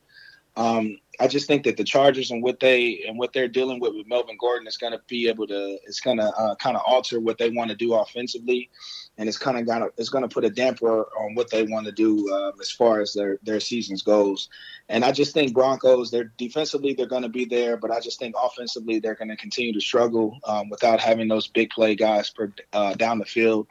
Um, 0.57 0.99
I 1.21 1.29
just 1.29 1.47
think 1.47 1.64
that 1.64 1.77
the 1.77 1.85
Chargers 1.85 2.31
and 2.31 2.42
what 2.42 2.61
they 2.61 3.05
and 3.07 3.19
what 3.19 3.33
they're 3.33 3.49
dealing 3.49 3.79
with 3.79 3.95
with 3.95 4.07
Melvin 4.07 4.38
Gordon 4.40 4.66
is 4.66 4.79
going 4.79 4.92
to 4.92 5.01
be 5.07 5.29
able 5.29 5.47
to 5.47 5.79
it's 5.85 6.01
going 6.01 6.16
to 6.16 6.25
uh, 6.25 6.55
kind 6.57 6.77
of 6.77 6.83
alter 6.87 7.21
what 7.21 7.37
they 7.37 7.51
want 7.51 7.71
to 7.71 7.77
do 7.77 7.95
offensively, 7.95 8.71
and 9.18 9.29
it's 9.29 9.38
kind 9.38 9.59
of 9.59 9.66
to 9.66 9.92
it's 9.96 10.11
to 10.11 10.29
put 10.29 10.44
a 10.44 10.50
damper 10.50 11.02
on 11.18 11.35
what 11.35 11.50
they 11.50 11.62
want 11.62 11.87
to 11.87 11.92
do 11.92 12.31
uh, 12.33 12.52
as 12.61 12.70
far 12.70 13.00
as 13.00 13.12
their 13.12 13.38
their 13.42 13.61
seasons 13.61 14.02
goes. 14.02 14.48
And 14.88 15.05
I 15.05 15.12
just 15.12 15.33
think 15.33 15.55
Broncos 15.55 16.11
they're 16.11 16.33
defensively 16.37 16.94
they're 16.94 17.07
going 17.07 17.22
to 17.22 17.29
be 17.29 17.44
there, 17.44 17.76
but 17.76 17.90
I 17.90 18.00
just 18.00 18.18
think 18.18 18.35
offensively 18.40 18.98
they're 18.98 19.14
going 19.14 19.29
to 19.29 19.37
continue 19.37 19.72
to 19.72 19.81
struggle 19.81 20.38
um, 20.44 20.68
without 20.68 21.00
having 21.00 21.29
those 21.29 21.46
big 21.46 21.70
play 21.70 21.94
guys 21.94 22.31
per, 22.31 22.52
uh, 22.72 22.94
down 22.94 23.18
the 23.18 23.24
field. 23.24 23.66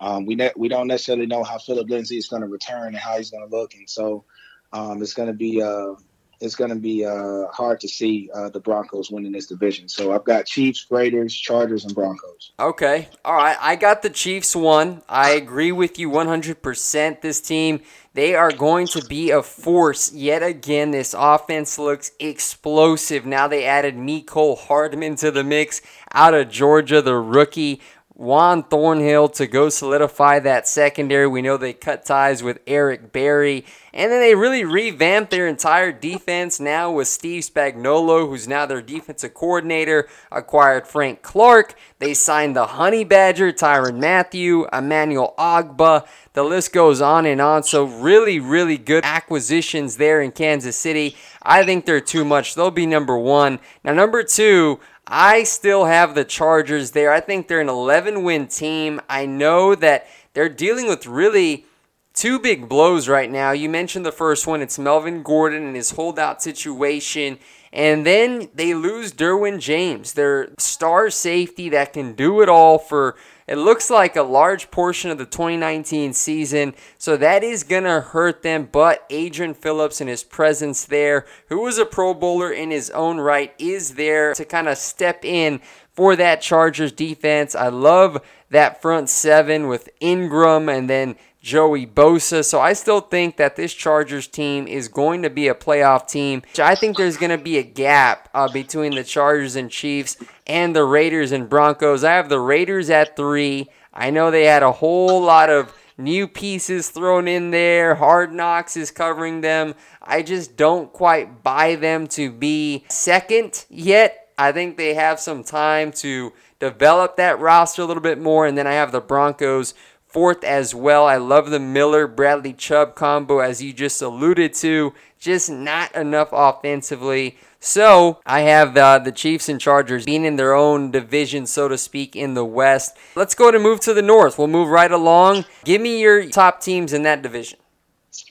Um, 0.00 0.26
we 0.26 0.34
ne- 0.34 0.52
we 0.56 0.68
don't 0.68 0.86
necessarily 0.86 1.26
know 1.26 1.42
how 1.42 1.58
Phillip 1.58 1.88
Lindsay 1.88 2.16
is 2.16 2.28
going 2.28 2.42
to 2.42 2.48
return 2.48 2.88
and 2.88 2.96
how 2.96 3.16
he's 3.16 3.30
going 3.30 3.48
to 3.48 3.56
look, 3.56 3.74
and 3.74 3.88
so 3.88 4.24
um, 4.72 5.02
it's 5.02 5.14
going 5.14 5.28
to 5.28 5.34
be 5.34 5.62
uh, 5.62 5.94
it's 6.40 6.54
going 6.54 6.70
to 6.70 6.76
be 6.76 7.04
uh, 7.04 7.46
hard 7.48 7.80
to 7.80 7.88
see 7.88 8.30
uh, 8.34 8.48
the 8.48 8.60
Broncos 8.60 9.10
winning 9.10 9.32
this 9.32 9.46
division. 9.46 9.88
So 9.88 10.12
I've 10.12 10.24
got 10.24 10.46
Chiefs, 10.46 10.86
Raiders, 10.90 11.34
Chargers, 11.34 11.84
and 11.84 11.94
Broncos. 11.94 12.52
Okay. 12.60 13.08
All 13.24 13.34
right. 13.34 13.56
I 13.60 13.76
got 13.76 14.02
the 14.02 14.10
Chiefs 14.10 14.54
one. 14.54 15.02
I 15.08 15.30
agree 15.30 15.72
with 15.72 15.98
you 15.98 16.10
100%. 16.10 17.20
This 17.20 17.40
team, 17.40 17.80
they 18.14 18.34
are 18.34 18.52
going 18.52 18.86
to 18.88 19.04
be 19.06 19.30
a 19.30 19.42
force 19.42 20.12
yet 20.12 20.42
again. 20.42 20.92
This 20.92 21.14
offense 21.16 21.78
looks 21.78 22.12
explosive. 22.20 23.26
Now 23.26 23.48
they 23.48 23.64
added 23.64 23.96
Mecole 23.96 24.58
Hardman 24.58 25.16
to 25.16 25.30
the 25.30 25.44
mix 25.44 25.82
out 26.12 26.34
of 26.34 26.50
Georgia, 26.50 27.02
the 27.02 27.16
rookie. 27.16 27.80
Juan 28.18 28.64
Thornhill 28.64 29.28
to 29.28 29.46
go 29.46 29.68
solidify 29.68 30.40
that 30.40 30.66
secondary. 30.66 31.28
We 31.28 31.40
know 31.40 31.56
they 31.56 31.72
cut 31.72 32.04
ties 32.04 32.42
with 32.42 32.58
Eric 32.66 33.12
Berry. 33.12 33.64
And 33.94 34.10
then 34.10 34.20
they 34.20 34.34
really 34.34 34.64
revamped 34.64 35.30
their 35.30 35.46
entire 35.46 35.92
defense 35.92 36.58
now 36.58 36.90
with 36.90 37.06
Steve 37.06 37.44
Spagnuolo, 37.44 38.28
who's 38.28 38.48
now 38.48 38.66
their 38.66 38.82
defensive 38.82 39.34
coordinator, 39.34 40.08
acquired 40.32 40.88
Frank 40.88 41.22
Clark. 41.22 41.76
They 42.00 42.12
signed 42.12 42.56
the 42.56 42.66
Honey 42.66 43.04
Badger, 43.04 43.52
Tyrann 43.52 44.00
Mathieu, 44.00 44.66
Emmanuel 44.72 45.34
Ogbah. 45.38 46.04
The 46.32 46.42
list 46.42 46.72
goes 46.72 47.00
on 47.00 47.24
and 47.24 47.40
on. 47.40 47.62
So, 47.62 47.84
really, 47.84 48.40
really 48.40 48.78
good 48.78 49.04
acquisitions 49.04 49.96
there 49.96 50.20
in 50.20 50.32
Kansas 50.32 50.76
City. 50.76 51.16
I 51.42 51.64
think 51.64 51.86
they're 51.86 52.00
too 52.00 52.24
much. 52.24 52.56
They'll 52.56 52.72
be 52.72 52.86
number 52.86 53.16
one. 53.16 53.60
Now, 53.84 53.94
number 53.94 54.24
two, 54.24 54.80
I 55.08 55.44
still 55.44 55.86
have 55.86 56.14
the 56.14 56.24
Chargers 56.24 56.90
there. 56.90 57.10
I 57.10 57.20
think 57.20 57.48
they're 57.48 57.62
an 57.62 57.68
11 57.70 58.22
win 58.22 58.46
team. 58.46 59.00
I 59.08 59.24
know 59.24 59.74
that 59.74 60.06
they're 60.34 60.50
dealing 60.50 60.86
with 60.86 61.06
really 61.06 61.64
two 62.12 62.38
big 62.38 62.68
blows 62.68 63.08
right 63.08 63.30
now. 63.30 63.52
You 63.52 63.70
mentioned 63.70 64.04
the 64.04 64.12
first 64.12 64.46
one, 64.46 64.60
it's 64.60 64.78
Melvin 64.78 65.22
Gordon 65.22 65.64
and 65.64 65.74
his 65.74 65.92
holdout 65.92 66.42
situation. 66.42 67.38
And 67.72 68.04
then 68.04 68.50
they 68.54 68.74
lose 68.74 69.12
Derwin 69.12 69.60
James, 69.60 70.12
their 70.12 70.50
star 70.58 71.08
safety 71.08 71.70
that 71.70 71.94
can 71.94 72.12
do 72.12 72.42
it 72.42 72.48
all 72.48 72.78
for 72.78 73.16
it 73.48 73.56
looks 73.56 73.88
like 73.88 74.14
a 74.14 74.22
large 74.22 74.70
portion 74.70 75.10
of 75.10 75.16
the 75.16 75.24
2019 75.24 76.12
season, 76.12 76.74
so 76.98 77.16
that 77.16 77.42
is 77.42 77.64
going 77.64 77.84
to 77.84 78.02
hurt 78.02 78.42
them. 78.42 78.68
But 78.70 79.06
Adrian 79.08 79.54
Phillips 79.54 80.02
and 80.02 80.10
his 80.10 80.22
presence 80.22 80.84
there, 80.84 81.24
who 81.48 81.62
was 81.62 81.78
a 81.78 81.86
Pro 81.86 82.12
Bowler 82.12 82.52
in 82.52 82.70
his 82.70 82.90
own 82.90 83.18
right, 83.18 83.54
is 83.58 83.94
there 83.94 84.34
to 84.34 84.44
kind 84.44 84.68
of 84.68 84.76
step 84.76 85.24
in 85.24 85.60
for 85.92 86.14
that 86.14 86.42
Chargers 86.42 86.92
defense. 86.92 87.54
I 87.54 87.68
love 87.68 88.22
that 88.50 88.82
front 88.82 89.08
seven 89.08 89.66
with 89.66 89.88
Ingram 89.98 90.68
and 90.68 90.88
then 90.88 91.16
Joey 91.40 91.86
Bosa. 91.86 92.44
So 92.44 92.60
I 92.60 92.72
still 92.72 93.00
think 93.00 93.36
that 93.36 93.56
this 93.56 93.72
Chargers 93.72 94.26
team 94.26 94.66
is 94.66 94.88
going 94.88 95.22
to 95.22 95.30
be 95.30 95.48
a 95.48 95.54
playoff 95.54 96.08
team. 96.08 96.42
I 96.58 96.74
think 96.74 96.96
there's 96.96 97.16
going 97.16 97.30
to 97.30 97.42
be 97.42 97.58
a 97.58 97.62
gap 97.62 98.28
uh, 98.34 98.50
between 98.50 98.94
the 98.94 99.04
Chargers 99.04 99.56
and 99.56 99.70
Chiefs 99.70 100.16
and 100.46 100.74
the 100.74 100.84
Raiders 100.84 101.32
and 101.32 101.48
Broncos. 101.48 102.04
I 102.04 102.12
have 102.12 102.28
the 102.28 102.40
Raiders 102.40 102.90
at 102.90 103.16
three. 103.16 103.68
I 103.92 104.10
know 104.10 104.30
they 104.30 104.44
had 104.44 104.62
a 104.62 104.72
whole 104.72 105.20
lot 105.22 105.50
of 105.50 105.74
new 105.96 106.28
pieces 106.28 106.90
thrown 106.90 107.28
in 107.28 107.50
there. 107.50 107.96
Hard 107.96 108.32
Knocks 108.32 108.76
is 108.76 108.90
covering 108.90 109.40
them. 109.40 109.74
I 110.00 110.22
just 110.22 110.56
don't 110.56 110.92
quite 110.92 111.42
buy 111.42 111.74
them 111.74 112.06
to 112.08 112.30
be 112.30 112.84
second 112.88 113.66
yet. 113.68 114.32
I 114.38 114.52
think 114.52 114.76
they 114.76 114.94
have 114.94 115.18
some 115.18 115.42
time 115.42 115.90
to 115.92 116.32
develop 116.60 117.16
that 117.16 117.40
roster 117.40 117.82
a 117.82 117.84
little 117.84 118.02
bit 118.02 118.20
more. 118.20 118.46
And 118.46 118.56
then 118.56 118.66
I 118.66 118.74
have 118.74 118.92
the 118.92 119.00
Broncos 119.00 119.74
fourth 120.08 120.42
as 120.42 120.74
well. 120.74 121.06
I 121.06 121.16
love 121.16 121.50
the 121.50 121.60
Miller 121.60 122.06
Bradley 122.06 122.52
Chubb 122.52 122.94
combo, 122.94 123.38
as 123.38 123.62
you 123.62 123.72
just 123.72 124.02
alluded 124.02 124.54
to. 124.54 124.94
Just 125.18 125.50
not 125.50 125.94
enough 125.94 126.28
offensively. 126.32 127.36
So 127.60 128.20
I 128.24 128.40
have 128.42 128.76
uh, 128.76 129.00
the 129.00 129.12
Chiefs 129.12 129.48
and 129.48 129.60
Chargers 129.60 130.04
being 130.04 130.24
in 130.24 130.36
their 130.36 130.54
own 130.54 130.90
division, 130.90 131.46
so 131.46 131.68
to 131.68 131.76
speak, 131.76 132.14
in 132.14 132.34
the 132.34 132.44
West. 132.44 132.96
Let's 133.16 133.34
go 133.34 133.50
to 133.50 133.58
move 133.58 133.80
to 133.80 133.94
the 133.94 134.02
North. 134.02 134.38
We'll 134.38 134.46
move 134.46 134.68
right 134.68 134.90
along. 134.90 135.44
Give 135.64 135.80
me 135.80 136.00
your 136.00 136.28
top 136.30 136.60
teams 136.60 136.92
in 136.92 137.02
that 137.02 137.22
division. 137.22 137.58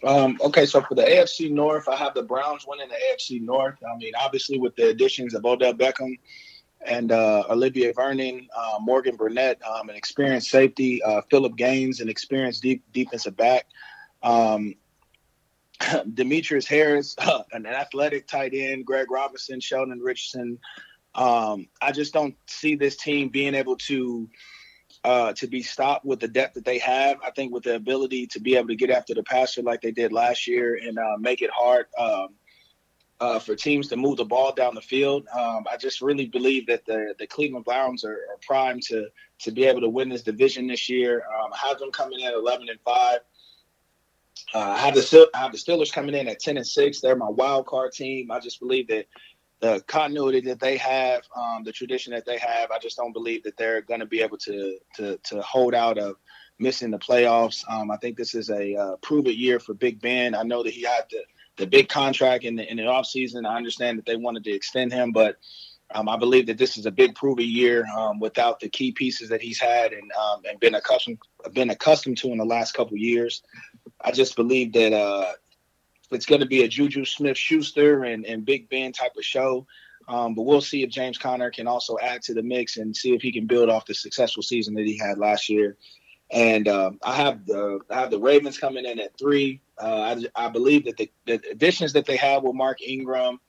Um, 0.04 0.38
okay, 0.42 0.66
so 0.66 0.82
for 0.82 0.96
the 0.96 1.04
AFC 1.04 1.52
North, 1.52 1.88
I 1.88 1.96
have 1.96 2.14
the 2.14 2.24
Browns 2.24 2.66
winning 2.68 2.88
the 2.90 2.96
AFC 2.96 3.42
North. 3.42 3.78
I 3.84 3.98
mean, 3.98 4.14
obviously 4.20 4.58
with 4.58 4.76
the 4.76 4.90
additions 4.90 5.34
of 5.34 5.46
Odell 5.46 5.74
Beckham, 5.74 6.18
and 6.86 7.12
uh, 7.12 7.44
Olivier 7.50 7.92
Vernon, 7.92 8.48
uh, 8.56 8.78
Morgan 8.80 9.16
Burnett, 9.16 9.60
um, 9.64 9.90
an 9.90 9.96
experienced 9.96 10.50
safety, 10.50 11.02
uh, 11.04 11.22
Philip 11.30 11.56
Gaines, 11.56 12.02
an 12.02 12.10
experienced 12.10 12.62
deep 12.62 12.84
defensive 12.94 13.36
back, 13.36 13.66
um, 14.24 14.76
Demetrius 16.14 16.68
Harris, 16.68 17.16
an 17.52 17.66
athletic 17.66 18.28
tight 18.28 18.54
end, 18.54 18.86
Greg 18.86 19.10
Robinson, 19.12 19.60
Sheldon 19.60 20.00
Richardson. 20.00 20.60
Um, 21.16 21.68
I 21.82 21.92
just 21.92 22.14
don't 22.14 22.36
see 22.48 22.76
this 22.76 22.96
team 22.96 23.30
being 23.30 23.56
able 23.56 23.78
to 23.78 24.30
uh, 25.04 25.34
to 25.34 25.48
be 25.48 25.62
stopped 25.62 26.06
with 26.06 26.20
the 26.20 26.28
depth 26.28 26.56
that 26.56 26.66
they 26.66 26.80
have. 26.80 27.18
I 27.26 27.32
think 27.32 27.54
with 27.54 27.64
the 27.64 27.76
ability 27.76 28.28
to 28.28 28.40
be 28.40 28.56
able 28.56 28.68
to 28.68 28.76
get 28.76 28.90
after 28.90 29.14
the 29.14 29.24
passer 29.24 29.62
like 29.62 29.82
they 29.82 29.92
did 29.92 30.12
last 30.12 30.48
year 30.48 30.80
and 30.82 30.98
uh, 30.98 31.18
make 31.20 31.42
it 31.42 31.50
hard. 31.52 31.86
Uh, 33.20 33.40
for 33.40 33.56
teams 33.56 33.88
to 33.88 33.98
move 33.98 34.18
the 34.18 34.24
ball 34.24 34.54
down 34.54 34.76
the 34.76 34.82
field. 34.82 35.26
Um, 35.36 35.66
I 35.72 35.76
just 35.76 36.02
really 36.02 36.28
believe 36.28 36.68
that 36.68 36.86
the 36.86 37.16
the 37.18 37.26
Cleveland 37.26 37.66
Browns 37.66 38.06
are, 38.06 38.12
are, 38.12 38.38
primed 38.46 38.84
to 38.84 39.08
to 39.40 39.50
be 39.50 39.66
able 39.66 39.82
to 39.82 39.90
win 39.90 40.08
this 40.08 40.22
division 40.22 40.68
this 40.68 40.88
year. 40.88 41.24
Um, 41.34 41.52
I 41.52 41.68
have 41.68 41.80
them 41.80 41.90
coming 41.92 42.20
in 42.20 42.28
at 42.28 42.36
11 42.36 42.70
and 42.70 42.80
five. 42.82 43.22
Uh, 44.54 44.60
I 44.60 44.78
have 44.78 44.94
the 44.94 45.30
I 45.34 45.40
have 45.40 45.52
the 45.52 45.58
Steelers 45.58 45.92
coming 45.92 46.14
in 46.14 46.28
at 46.28 46.40
10 46.40 46.58
and 46.58 46.68
six. 46.68 47.02
They're 47.02 47.16
my 47.16 47.30
wild 47.30 47.66
card 47.66 47.92
team. 47.92 48.30
I 48.30 48.40
just 48.40 48.60
believe 48.60 48.88
that 48.90 49.08
the 49.60 49.84
continuity 49.88 50.42
that 50.42 50.60
they 50.60 50.78
have, 50.78 51.24
um, 51.36 51.64
the 51.64 51.72
tradition 51.72 52.14
that 52.14 52.26
they 52.26 52.38
have, 52.38 52.70
I 52.72 52.78
just 52.78 52.98
don't 52.98 53.14
believe 53.14 53.44
that 53.44 53.58
they're 53.58 53.82
going 53.82 54.00
to 54.00 54.06
be 54.06 54.22
able 54.22 54.38
to 54.40 54.78
to 54.96 55.18
to 55.18 55.42
hold 55.42 55.74
out 55.74 55.98
of 55.98 56.18
missing 56.60 56.92
the 56.92 57.00
playoffs. 57.00 57.64
Um, 57.70 57.92
I 57.92 57.98
think 57.98 58.18
this 58.18 58.36
is 58.36 58.50
a 58.50 58.76
uh, 58.76 58.96
prove 58.98 59.28
it 59.28 59.36
year 59.36 59.60
for 59.60 59.74
Big 59.74 60.02
Ben. 60.02 60.36
I 60.36 60.44
know 60.44 60.64
that 60.64 60.74
he 60.74 60.84
had 60.84 61.10
to 61.10 61.24
the 61.58 61.68
big 61.68 61.90
contract 61.90 62.44
in 62.44 62.56
the 62.56 62.70
in 62.70 62.78
the 62.78 62.84
offseason. 62.84 63.46
I 63.46 63.58
understand 63.58 63.98
that 63.98 64.06
they 64.06 64.16
wanted 64.16 64.44
to 64.46 64.52
extend 64.52 64.94
him, 64.94 65.12
but 65.12 65.38
um, 65.94 66.10
I 66.10 66.18
believe 66.18 66.48
that 66.48 66.58
this 66.58 66.78
is 66.78 66.86
a 66.86 66.92
big 66.92 67.16
prove 67.16 67.40
a 67.40 67.44
year 67.44 67.86
um, 67.98 68.20
without 68.20 68.60
the 68.60 68.70
key 68.70 68.92
pieces 68.92 69.30
that 69.30 69.42
he's 69.42 69.60
had 69.60 69.94
and 69.94 70.12
um, 70.14 70.42
and 70.50 70.60
been 70.60 70.76
accustomed 70.76 71.20
been 71.54 71.70
accustomed 71.70 72.18
to 72.20 72.32
in 72.32 72.38
the 72.38 72.46
last 72.46 72.74
couple 72.74 72.98
years. 72.98 73.42
I 74.02 74.12
just 74.12 74.36
believe 74.36 74.74
that 74.74 74.94
uh, 74.94 75.34
it's 76.12 76.26
going 76.26 76.42
to 76.42 76.48
be 76.48 76.64
a 76.64 76.68
Juju 76.68 77.06
Smith 77.06 77.38
Schuster 77.38 78.04
and, 78.04 78.26
and 78.26 78.46
Big 78.46 78.70
Ben 78.70 78.92
type 78.92 79.14
of 79.18 79.24
show. 79.24 79.66
Um, 80.08 80.36
but 80.36 80.44
we'll 80.44 80.62
see 80.62 80.84
if 80.84 80.90
James 80.90 81.18
Conner 81.18 81.52
can 81.52 81.68
also 81.68 81.98
add 82.02 82.22
to 82.24 82.34
the 82.34 82.44
mix 82.44 82.78
and 82.78 82.96
see 82.96 83.14
if 83.14 83.22
he 83.22 83.32
can 83.32 83.46
build 83.46 83.70
off 83.70 83.86
the 83.86 83.94
successful 83.94 84.42
season 84.42 84.74
that 84.76 84.86
he 84.86 84.98
had 84.98 85.18
last 85.18 85.50
year. 85.50 85.76
And 86.32 86.68
uh, 86.68 86.92
I 87.04 87.16
have 87.16 87.46
the 87.46 87.80
I 87.90 87.96
have 87.96 88.12
the 88.12 88.20
Ravens 88.20 88.58
coming 88.58 88.86
in 88.86 89.00
at 89.00 89.18
three. 89.18 89.62
Uh, 89.82 90.16
I, 90.36 90.46
I, 90.46 90.50
believe 90.50 90.86
that 90.86 90.98
the, 90.98 91.12
the, 91.26 91.42
additions 91.52 91.94
that 91.94 92.06
they 92.06 92.18
have 92.18 92.44
with 92.44 92.56
Mark 92.56 92.82
Ingram 92.82 93.40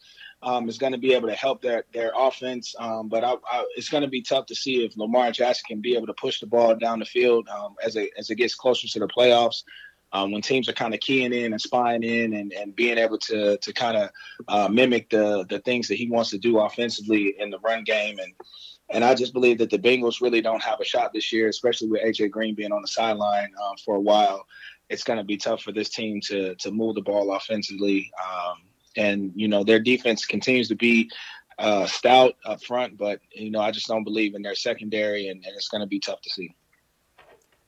um, 0.42 0.68
is 0.68 0.78
going 0.78 0.92
to 0.92 0.98
be 0.98 1.14
able 1.14 1.28
to 1.28 1.34
help 1.34 1.62
their 1.62 1.84
their 1.92 2.12
offense. 2.16 2.74
Um, 2.78 3.08
but 3.08 3.24
I, 3.24 3.34
I, 3.50 3.64
it's 3.76 3.88
going 3.88 4.02
to 4.02 4.08
be 4.08 4.22
tough 4.22 4.46
to 4.46 4.54
see 4.54 4.84
if 4.84 4.96
Lamar 4.96 5.32
Jackson 5.32 5.64
can 5.66 5.80
be 5.80 5.96
able 5.96 6.06
to 6.06 6.14
push 6.14 6.40
the 6.40 6.46
ball 6.46 6.74
down 6.74 6.98
the 6.98 7.04
field 7.04 7.48
um, 7.48 7.74
as 7.84 7.96
it 7.96 8.10
as 8.18 8.30
it 8.30 8.36
gets 8.36 8.54
closer 8.54 8.86
to 8.88 8.98
the 8.98 9.08
playoffs. 9.08 9.64
Um, 10.10 10.32
when 10.32 10.40
teams 10.40 10.70
are 10.70 10.74
kind 10.74 10.94
of 10.94 11.00
keying 11.00 11.34
in 11.34 11.52
and 11.52 11.60
spying 11.60 12.02
in 12.02 12.32
and, 12.32 12.50
and 12.54 12.74
being 12.74 12.96
able 12.96 13.18
to 13.18 13.58
to 13.58 13.72
kind 13.72 13.96
of 13.96 14.10
uh, 14.48 14.68
mimic 14.68 15.10
the 15.10 15.44
the 15.48 15.58
things 15.60 15.88
that 15.88 15.96
he 15.96 16.08
wants 16.08 16.30
to 16.30 16.38
do 16.38 16.58
offensively 16.60 17.34
in 17.38 17.50
the 17.50 17.58
run 17.58 17.84
game 17.84 18.18
and 18.18 18.32
and 18.90 19.04
I 19.04 19.14
just 19.14 19.32
believe 19.34 19.58
that 19.58 19.70
the 19.70 19.78
Bengals 19.78 20.20
really 20.20 20.40
don't 20.40 20.62
have 20.62 20.80
a 20.80 20.84
shot 20.84 21.12
this 21.12 21.32
year, 21.32 21.48
especially 21.48 21.88
with 21.88 22.02
AJ 22.02 22.30
Green 22.30 22.54
being 22.54 22.72
on 22.72 22.80
the 22.80 22.88
sideline 22.88 23.50
um, 23.62 23.76
for 23.84 23.96
a 23.96 24.00
while. 24.00 24.46
It's 24.88 25.05
going 25.05 25.18
to 25.18 25.24
be 25.24 25.37
tough 25.37 25.62
for 25.62 25.72
this 25.72 25.88
team 25.88 26.20
to 26.22 26.55
to 26.57 26.70
move 26.70 26.94
the 26.94 27.03
ball 27.03 27.35
offensively. 27.35 28.11
Um, 28.22 28.59
and 28.96 29.33
you 29.35 29.48
know 29.48 29.64
their 29.64 29.81
defense 29.81 30.24
continues 30.24 30.68
to 30.68 30.74
be 30.74 31.11
uh, 31.59 31.87
stout 31.87 32.35
up 32.44 32.62
front, 32.62 32.96
but 32.96 33.20
you 33.31 33.51
know 33.51 33.61
I 33.61 33.70
just 33.70 33.88
don't 33.88 34.05
believe 34.05 34.35
in 34.35 34.42
their 34.42 34.55
secondary, 34.55 35.29
and, 35.29 35.44
and 35.44 35.55
it's 35.57 35.68
going 35.68 35.83
to 35.83 35.87
be 35.87 36.01
tough 36.01 36.20
to 36.22 36.31
see. 36.31 36.55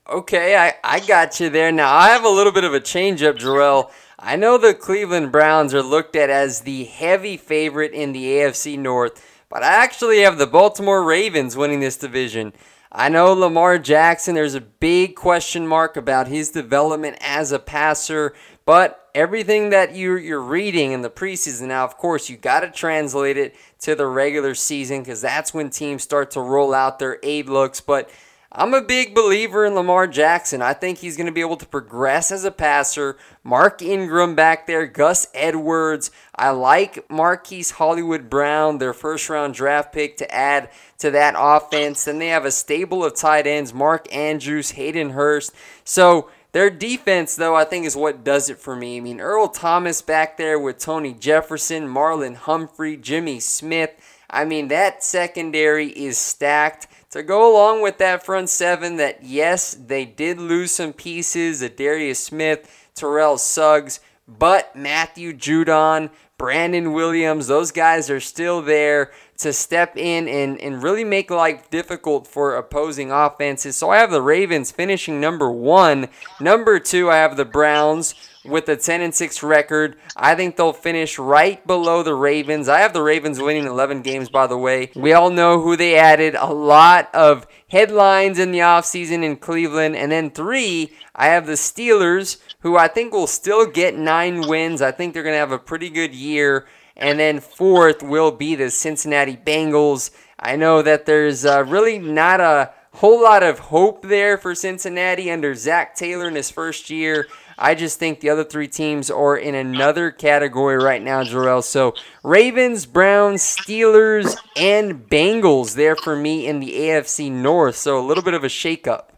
Okay, 0.09 0.57
I, 0.57 0.75
I 0.83 1.01
got 1.01 1.39
you 1.39 1.51
there. 1.51 1.71
Now 1.71 1.95
I 1.95 2.09
have 2.09 2.25
a 2.25 2.29
little 2.29 2.53
bit 2.53 2.65
of 2.65 2.75
a 2.75 2.81
change 2.81 3.23
up, 3.23 3.37
Jerel. 3.37 3.91
I 4.19 4.37
know 4.37 4.59
the 4.59 4.75
Cleveland 4.75 5.33
Browns 5.33 5.73
are 5.73 5.83
looked 5.83 6.17
at 6.17 6.31
as 6.31 6.63
the 6.63 6.85
heavy 6.85 7.37
favorite 7.37 7.93
in 7.93 8.13
the 8.13 8.25
AFC 8.25 8.79
North 8.79 9.23
but 9.51 9.65
I 9.65 9.83
actually 9.83 10.21
have 10.21 10.39
the 10.39 10.47
Baltimore 10.47 11.03
Ravens 11.03 11.57
winning 11.57 11.81
this 11.81 11.97
division. 11.99 12.55
I 12.93 13.09
know 13.09 13.33
Lamar 13.33 13.79
Jackson, 13.79 14.35
there's 14.35 14.57
a 14.57 14.61
big 14.61 15.15
question 15.15 15.65
mark 15.65 15.97
about 15.97 16.27
his 16.27 16.51
development 16.51 17.19
as 17.21 17.53
a 17.53 17.61
passer, 17.61 18.35
but 18.65 19.09
everything 19.15 19.71
that 19.71 19.95
you're, 19.95 20.19
you're 20.19 20.41
reading 20.41 20.91
in 20.91 21.03
the 21.03 21.11
preseason 21.11 21.69
now, 21.69 21.85
of 21.85 21.97
course, 21.97 22.29
you 22.29 22.37
got 22.37 22.61
to 22.61 22.71
translate 22.71 23.37
it 23.37 23.55
to 23.81 23.95
the 23.95 24.07
regular 24.07 24.57
season 24.57 25.03
because 25.03 25.21
that's 25.21 25.55
when 25.55 25.71
teams 25.71 26.03
start 26.03 26.33
to 26.33 26.41
roll 26.41 26.75
out 26.75 26.99
their 26.99 27.21
aid 27.23 27.49
looks. 27.49 27.81
But 27.81 28.11
I'm 28.53 28.75
a 28.75 28.83
big 28.83 29.15
believer 29.15 29.65
in 29.65 29.77
Lamar 29.77 30.09
Jackson. 30.09 30.61
I 30.61 30.73
think 30.73 30.99
he's 30.99 31.17
going 31.17 31.29
to 31.29 31.33
be 31.33 31.41
able 31.41 31.57
to 31.59 31.67
progress 31.67 32.33
as 32.33 32.45
a 32.45 32.51
passer. 32.51 33.17
Mark 33.45 33.81
Ingram 33.81 34.35
back 34.35 34.67
there, 34.67 34.89
Gus 34.89 35.29
Edwards. 35.35 36.11
I 36.35 36.51
like 36.51 37.09
Marquise 37.09 37.71
Hollywood 37.71 38.29
Brown, 38.29 38.79
their 38.79 38.93
first 38.93 39.31
round 39.31 39.55
draft 39.55 39.93
pick, 39.93 40.17
to 40.17 40.35
add 40.35 40.69
to 40.99 41.13
that 41.13 41.37
offense. 41.39 42.05
Then 42.05 42.19
they 42.19 42.27
have 42.27 42.45
a 42.45 42.51
stable 42.51 43.05
of 43.05 43.15
tight 43.15 43.47
ends 43.47 43.73
Mark 43.73 44.13
Andrews, 44.13 44.73
Hayden 44.73 45.11
Hurst. 45.11 45.53
So 45.85 46.29
their 46.51 46.71
defense, 46.71 47.37
though, 47.37 47.55
I 47.55 47.65
think 47.65 47.87
is 47.87 47.95
what 47.95 48.25
does 48.25 48.51
it 48.51 48.59
for 48.59 48.75
me. 48.75 48.97
I 48.97 49.01
mean, 49.01 49.21
Earl 49.21 49.47
Thomas 49.47 50.03
back 50.03 50.37
there 50.37 50.59
with 50.59 50.79
Tony 50.79 51.15
Jefferson, 51.15 51.87
Marlon 51.87 52.35
Humphrey, 52.35 52.97
Jimmy 52.97 53.39
Smith. 53.39 53.93
I 54.29 54.45
mean, 54.45 54.69
that 54.69 55.05
secondary 55.05 55.89
is 55.89 56.19
stacked. 56.19 56.89
To 57.11 57.25
go 57.25 57.53
along 57.53 57.83
with 57.83 57.99
that 57.99 58.25
front 58.25 58.49
seven, 58.49 58.97
that 58.99 59.25
yes, 59.25 59.75
they 59.75 60.05
did 60.05 60.39
lose 60.39 60.71
some 60.71 60.93
pieces, 60.93 61.69
Darius 61.71 62.23
Smith, 62.23 62.89
Terrell 62.95 63.37
Suggs, 63.37 63.99
but 64.29 64.77
Matthew 64.77 65.33
Judon, 65.33 66.11
Brandon 66.39 66.93
Williams, 66.93 67.49
those 67.49 67.73
guys 67.73 68.11
are 68.11 68.21
still 68.21 68.63
there 68.63 69.11
to 69.39 69.53
step 69.53 69.97
in 69.97 70.29
and, 70.29 70.61
and 70.61 70.85
really 70.85 71.03
make 71.03 71.31
life 71.31 71.69
difficult 71.69 72.29
for 72.29 72.55
opposing 72.55 73.11
offenses. 73.11 73.77
So 73.77 73.91
I 73.91 73.97
have 73.97 74.13
the 74.13 74.23
Ravens 74.23 74.71
finishing 74.71 75.21
number 75.21 75.51
one. 75.51 76.09
Number 76.39 76.79
two, 76.79 77.11
I 77.11 77.17
have 77.17 77.37
the 77.37 77.45
Browns 77.45 78.15
with 78.51 78.69
a 78.69 78.77
10 78.77 79.01
and 79.01 79.15
6 79.15 79.43
record. 79.43 79.97
I 80.17 80.35
think 80.35 80.57
they'll 80.57 80.73
finish 80.73 81.19
right 81.19 81.65
below 81.67 82.03
the 82.03 82.15
Ravens. 82.15 82.69
I 82.69 82.81
have 82.81 82.93
the 82.93 83.03
Ravens 83.03 83.41
winning 83.41 83.67
11 83.67 84.03
games, 84.03 84.29
by 84.29 84.47
the 84.47 84.59
way. 84.59 84.91
We 84.95 85.13
all 85.13 85.31
know 85.31 85.61
who 85.61 85.77
they 85.77 85.97
added. 85.97 86.35
A 86.35 86.53
lot 86.53 87.09
of 87.15 87.47
headlines 87.69 88.39
in 88.39 88.53
the 88.53 88.59
offseason 88.59 89.23
in 89.23 89.37
Cleveland. 89.37 89.97
And 89.97 90.13
then 90.13 90.31
three, 90.31 90.93
I 91.15 91.27
have 91.27 91.47
the 91.47 91.53
Steelers, 91.53 92.39
who 92.61 92.77
I 92.77 92.89
think 92.89 93.13
will 93.13 93.27
still 93.27 93.67
get 93.67 93.97
nine 93.97 94.43
wins. 94.43 94.83
I 94.83 94.91
think 94.91 95.15
they're 95.15 95.23
going 95.23 95.35
to 95.35 95.39
have 95.39 95.53
a 95.53 95.59
pretty 95.59 95.89
good 95.89 96.15
year. 96.15 96.67
And 96.97 97.19
then 97.19 97.41
fourth 97.41 98.03
will 98.03 98.31
be 98.31 98.55
the 98.55 98.71
Cincinnati 98.71 99.37
Bengals. 99.37 100.11
I 100.39 100.57
know 100.57 100.83
that 100.83 101.07
there's 101.07 101.45
uh, 101.45 101.65
really 101.65 101.99
not 101.99 102.41
a 102.41 102.73
whole 102.95 103.23
lot 103.23 103.43
of 103.43 103.59
hope 103.59 104.03
there 104.03 104.37
for 104.37 104.55
Cincinnati 104.55 105.31
under 105.31 105.55
Zac 105.55 105.95
Taylor 105.95 106.29
in 106.29 106.35
his 106.35 106.51
first 106.51 106.91
year. 106.91 107.27
I 107.61 107.75
just 107.75 107.99
think 107.99 108.21
the 108.21 108.31
other 108.31 108.43
three 108.43 108.69
teams 108.69 109.11
are 109.11 109.37
in 109.37 109.55
another 109.55 110.11
category 110.11 110.83
right 110.83 111.03
now, 111.03 111.23
Jerel. 111.23 111.63
So 111.63 111.95
Ravens, 112.25 112.87
Browns, 112.87 113.43
Steelers, 113.43 114.37
and 114.57 115.07
Bengals 115.09 115.75
there 115.75 115.95
for 115.95 116.17
me 116.17 116.47
in 116.47 116.61
the 116.61 116.73
AFC 116.73 117.31
North. 117.31 117.77
So 117.77 117.99
a 117.99 118.05
little 118.05 118.25
bit 118.25 118.35
of 118.35 118.45
a 118.45 118.49
shakeup. 118.49 119.11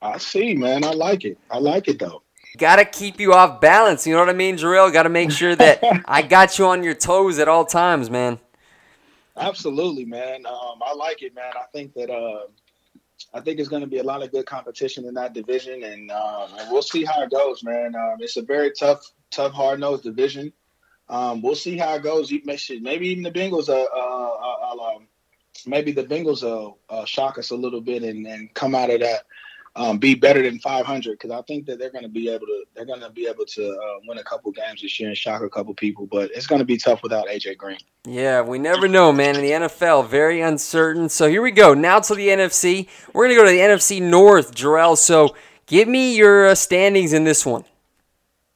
I 0.00 0.18
see, 0.18 0.54
man. 0.54 0.84
I 0.84 0.92
like 0.92 1.24
it. 1.24 1.36
I 1.50 1.58
like 1.58 1.88
it 1.88 1.98
though. 1.98 2.22
Got 2.56 2.76
to 2.76 2.84
keep 2.84 3.20
you 3.20 3.32
off 3.32 3.60
balance. 3.60 4.06
You 4.06 4.14
know 4.14 4.20
what 4.20 4.28
I 4.28 4.34
mean, 4.34 4.56
Jerel? 4.56 4.92
Got 4.92 5.04
to 5.04 5.08
make 5.08 5.30
sure 5.30 5.54
that 5.56 5.82
I 6.06 6.22
got 6.22 6.58
you 6.58 6.66
on 6.66 6.82
your 6.82 6.94
toes 6.94 7.38
at 7.38 7.48
all 7.48 7.64
times, 7.64 8.08
man. 8.08 8.38
Absolutely, 9.36 10.04
man. 10.04 10.46
Um, 10.46 10.80
I 10.84 10.94
like 10.94 11.22
it, 11.22 11.34
man. 11.34 11.52
I 11.56 11.64
think 11.72 11.94
that 11.94 12.10
uh, 12.10 12.46
I 13.32 13.40
think 13.40 13.60
it's 13.60 13.68
going 13.68 13.82
to 13.82 13.88
be 13.88 13.98
a 13.98 14.02
lot 14.02 14.22
of 14.22 14.32
good 14.32 14.46
competition 14.46 15.06
in 15.06 15.14
that 15.14 15.34
division, 15.34 15.82
and, 15.84 16.10
um, 16.10 16.48
and 16.58 16.70
we'll 16.70 16.82
see 16.82 17.04
how 17.04 17.22
it 17.22 17.30
goes, 17.30 17.62
man. 17.62 17.94
Um, 17.94 18.16
it's 18.20 18.36
a 18.36 18.42
very 18.42 18.72
tough, 18.72 19.10
tough, 19.30 19.52
hard 19.52 19.80
nosed 19.80 20.04
division. 20.04 20.52
Um, 21.08 21.42
we'll 21.42 21.54
see 21.56 21.76
how 21.76 21.94
it 21.94 22.02
goes. 22.02 22.32
Maybe 22.32 23.08
even 23.08 23.22
the 23.22 23.32
Bengals, 23.32 23.68
uh, 23.68 23.72
uh, 23.72 24.72
uh, 24.72 24.94
um, 24.96 25.08
maybe 25.66 25.92
the 25.92 26.04
Bengals 26.04 26.42
will 26.42 26.78
uh, 26.88 27.04
shock 27.04 27.38
us 27.38 27.50
a 27.50 27.56
little 27.56 27.80
bit 27.80 28.02
and, 28.02 28.26
and 28.26 28.52
come 28.54 28.74
out 28.74 28.90
of 28.90 29.00
that 29.00 29.24
um, 29.76 29.98
be 29.98 30.14
better 30.14 30.42
than 30.42 30.58
500 30.58 31.12
because 31.12 31.30
I 31.30 31.42
think 31.42 31.66
that 31.66 31.78
they're 31.78 31.90
going 31.90 32.02
to 32.02 32.08
be 32.08 32.28
able 32.28 32.46
to 32.46 32.64
they're 32.74 32.84
going 32.84 33.00
to 33.00 33.10
be 33.10 33.26
able 33.26 33.44
to 33.46 33.70
uh, 33.70 34.00
win 34.06 34.18
a 34.18 34.24
couple 34.24 34.50
games 34.50 34.82
this 34.82 34.98
year 34.98 35.08
and 35.08 35.16
shock 35.16 35.42
a 35.42 35.48
couple 35.48 35.72
people. 35.74 36.06
But 36.06 36.30
it's 36.34 36.46
going 36.46 36.58
to 36.58 36.64
be 36.64 36.76
tough 36.76 37.02
without 37.02 37.28
AJ 37.28 37.56
Green. 37.56 37.78
Yeah, 38.04 38.42
we 38.42 38.58
never 38.58 38.88
know, 38.88 39.12
man. 39.12 39.36
In 39.36 39.42
the 39.42 39.50
NFL, 39.50 40.08
very 40.08 40.40
uncertain. 40.40 41.08
So 41.08 41.28
here 41.28 41.42
we 41.42 41.52
go. 41.52 41.74
Now 41.74 42.00
to 42.00 42.14
the 42.14 42.28
NFC. 42.28 42.88
We're 43.12 43.26
going 43.26 43.36
to 43.36 43.42
go 43.42 43.44
to 43.44 43.50
the 43.50 43.58
NFC 43.58 44.02
North, 44.02 44.54
Jerel. 44.54 44.96
So 44.96 45.36
give 45.66 45.86
me 45.86 46.16
your 46.16 46.48
uh, 46.48 46.54
standings 46.54 47.12
in 47.12 47.24
this 47.24 47.46
one. 47.46 47.64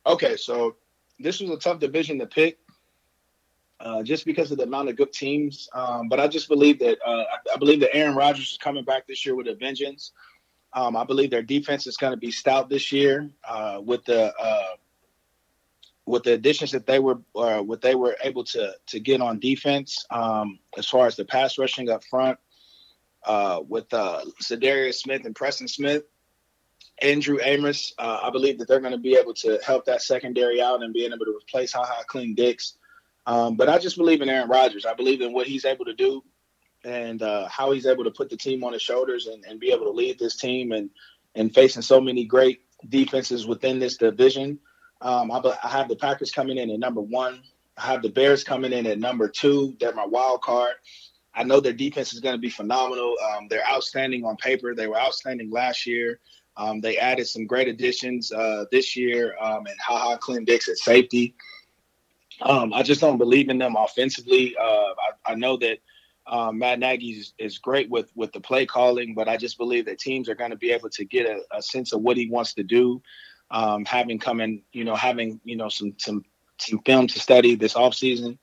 Okay, 0.06 0.36
so 0.36 0.76
this 1.20 1.40
was 1.40 1.50
a 1.50 1.56
tough 1.56 1.78
division 1.78 2.18
to 2.18 2.26
pick. 2.26 2.58
Uh, 3.80 4.02
just 4.02 4.24
because 4.24 4.50
of 4.50 4.56
the 4.56 4.64
amount 4.64 4.88
of 4.88 4.96
good 4.96 5.12
teams, 5.12 5.68
um, 5.74 6.08
but 6.08 6.18
I 6.18 6.26
just 6.26 6.48
believe 6.48 6.78
that 6.78 6.96
uh, 7.04 7.24
I, 7.24 7.54
I 7.54 7.56
believe 7.58 7.80
that 7.80 7.94
Aaron 7.94 8.14
Rodgers 8.14 8.52
is 8.52 8.56
coming 8.56 8.84
back 8.84 9.06
this 9.06 9.26
year 9.26 9.34
with 9.34 9.46
a 9.48 9.54
vengeance. 9.54 10.12
Um, 10.74 10.96
I 10.96 11.04
believe 11.04 11.30
their 11.30 11.42
defense 11.42 11.86
is 11.86 11.96
going 11.96 12.12
to 12.12 12.16
be 12.16 12.32
stout 12.32 12.68
this 12.68 12.90
year 12.90 13.30
uh, 13.48 13.80
with 13.82 14.04
the 14.04 14.34
uh, 14.34 14.74
with 16.06 16.24
the 16.24 16.32
additions 16.32 16.72
that 16.72 16.86
they 16.86 16.98
were 16.98 17.20
uh, 17.36 17.60
what 17.60 17.80
they 17.80 17.94
were 17.94 18.16
able 18.22 18.44
to 18.44 18.72
to 18.88 19.00
get 19.00 19.20
on 19.20 19.38
defense 19.38 20.04
um, 20.10 20.58
as 20.76 20.88
far 20.88 21.06
as 21.06 21.16
the 21.16 21.24
pass 21.24 21.58
rushing 21.58 21.88
up 21.90 22.02
front 22.04 22.38
uh, 23.24 23.60
with 23.66 23.92
uh, 23.94 24.22
Za'Darius 24.42 24.94
Smith 24.94 25.24
and 25.24 25.34
Preston 25.34 25.68
Smith, 25.68 26.04
Andrew 27.00 27.38
Amos. 27.42 27.94
Uh, 27.98 28.20
I 28.22 28.30
believe 28.30 28.58
that 28.58 28.68
they're 28.68 28.80
going 28.80 28.92
to 28.92 28.98
be 28.98 29.16
able 29.16 29.34
to 29.34 29.58
help 29.64 29.84
that 29.86 30.02
secondary 30.02 30.60
out 30.60 30.82
and 30.82 30.92
being 30.92 31.12
able 31.12 31.24
to 31.24 31.36
replace 31.36 31.72
Ha 31.72 31.84
Ha 31.84 32.02
Clean 32.08 32.34
Dix. 32.34 32.76
Um, 33.26 33.56
but 33.56 33.68
I 33.68 33.78
just 33.78 33.96
believe 33.96 34.20
in 34.20 34.28
Aaron 34.28 34.50
Rodgers. 34.50 34.84
I 34.84 34.92
believe 34.92 35.22
in 35.22 35.32
what 35.32 35.46
he's 35.46 35.64
able 35.64 35.86
to 35.86 35.94
do 35.94 36.22
and 36.84 37.22
uh, 37.22 37.48
how 37.48 37.70
he's 37.72 37.86
able 37.86 38.04
to 38.04 38.10
put 38.10 38.30
the 38.30 38.36
team 38.36 38.64
on 38.64 38.72
his 38.72 38.82
shoulders 38.82 39.26
and, 39.26 39.44
and 39.44 39.60
be 39.60 39.72
able 39.72 39.84
to 39.84 39.90
lead 39.90 40.18
this 40.18 40.36
team 40.36 40.72
and 40.72 40.90
and 41.34 41.52
facing 41.52 41.82
so 41.82 42.00
many 42.00 42.24
great 42.24 42.62
defenses 42.88 43.46
within 43.46 43.78
this 43.78 43.96
division. 43.96 44.58
Um, 45.00 45.32
I, 45.32 45.40
I, 45.62 45.68
have 45.68 45.88
the 45.88 45.96
Packers 45.96 46.30
coming 46.30 46.58
in 46.58 46.70
at 46.70 46.78
number 46.78 47.00
one. 47.00 47.42
I 47.76 47.86
have 47.86 48.02
the 48.02 48.08
Bears 48.08 48.44
coming 48.44 48.72
in 48.72 48.86
at 48.86 48.98
number 48.98 49.28
two. 49.28 49.76
They're 49.80 49.92
my 49.92 50.06
wild 50.06 50.42
card. 50.42 50.74
I 51.34 51.42
know 51.42 51.58
their 51.58 51.72
defense 51.72 52.12
is 52.12 52.20
going 52.20 52.34
to 52.36 52.40
be 52.40 52.50
phenomenal. 52.50 53.14
Um, 53.32 53.48
they're 53.48 53.68
outstanding 53.68 54.24
on 54.24 54.36
paper. 54.36 54.74
They 54.74 54.86
were 54.86 54.98
outstanding 54.98 55.50
last 55.50 55.86
year. 55.86 56.20
Um, 56.56 56.80
they 56.80 56.98
added 56.98 57.26
some 57.26 57.46
great 57.46 57.66
additions 57.66 58.30
uh, 58.30 58.66
this 58.70 58.94
year, 58.94 59.34
um, 59.40 59.66
and 59.66 59.76
haha, 59.84 60.16
Clint 60.16 60.22
Clinton-Dix 60.22 60.68
at 60.68 60.78
safety. 60.78 61.34
Um, 62.42 62.72
I 62.72 62.84
just 62.84 63.00
don't 63.00 63.18
believe 63.18 63.48
in 63.48 63.58
them 63.58 63.74
offensively. 63.76 64.54
Uh, 64.56 64.64
I, 64.64 65.32
I 65.32 65.34
know 65.34 65.56
that 65.56 65.78
um, 66.26 66.58
Matt 66.58 66.78
Nagy 66.78 67.10
is, 67.10 67.34
is, 67.38 67.58
great 67.58 67.90
with 67.90 68.10
with 68.14 68.32
the 68.32 68.40
play 68.40 68.64
calling, 68.64 69.14
but 69.14 69.28
I 69.28 69.36
just 69.36 69.58
believe 69.58 69.84
that 69.86 69.98
teams 69.98 70.28
are 70.28 70.34
going 70.34 70.50
to 70.50 70.56
be 70.56 70.70
able 70.70 70.88
to 70.90 71.04
get 71.04 71.26
a, 71.26 71.40
a, 71.54 71.62
sense 71.62 71.92
of 71.92 72.00
what 72.00 72.16
he 72.16 72.30
wants 72.30 72.54
to 72.54 72.62
do. 72.62 73.02
Um, 73.50 73.84
having 73.84 74.18
come 74.18 74.40
in, 74.40 74.62
you 74.72 74.84
know, 74.84 74.94
having 74.94 75.40
you 75.44 75.56
know 75.56 75.68
some 75.68 75.94
some 75.98 76.24
some 76.58 76.80
film 76.80 77.08
to 77.08 77.20
study 77.20 77.56
this 77.56 77.76
off 77.76 77.94
season, 77.94 78.38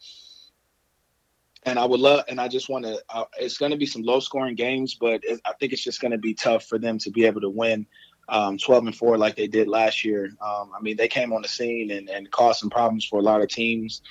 and 1.64 1.80
I 1.80 1.86
would 1.86 2.00
love, 2.00 2.26
and 2.28 2.40
I 2.40 2.48
just 2.48 2.70
want 2.70 2.86
to. 2.86 3.02
Uh, 3.10 3.26
it's 3.40 3.58
going 3.58 3.72
to 3.72 3.78
be 3.78 3.88
some 3.88 4.04
low 4.04 4.20
scoring 4.20 4.56
games, 4.56 4.94
but 4.94 5.22
it, 5.24 5.42
I 5.46 5.54
think 5.60 5.74
it's 5.74 5.84
just 5.84 6.02
going 6.02 6.12
to 6.12 6.20
be 6.20 6.36
tough 6.36 6.66
for 6.66 6.78
them 6.78 7.00
to 7.00 7.10
be 7.10 7.26
able 7.26 7.42
to 7.42 7.50
win. 7.50 7.88
Um, 8.30 8.58
12 8.58 8.86
and 8.86 8.96
4 8.96 9.18
like 9.18 9.36
they 9.36 9.48
did 9.48 9.68
last 9.68 10.06
year. 10.06 10.26
Um, 10.42 10.72
I 10.78 10.82
mean, 10.82 10.96
they 10.96 11.10
came 11.10 11.34
on 11.34 11.42
the 11.42 11.50
scene 11.50 11.92
and, 11.92 12.08
and 12.10 12.32
caused 12.32 12.60
some 12.60 12.70
problems 12.70 13.04
for 13.04 13.20
a 13.20 13.24
lot 13.24 13.42
of 13.42 13.50
teams. 13.50 14.02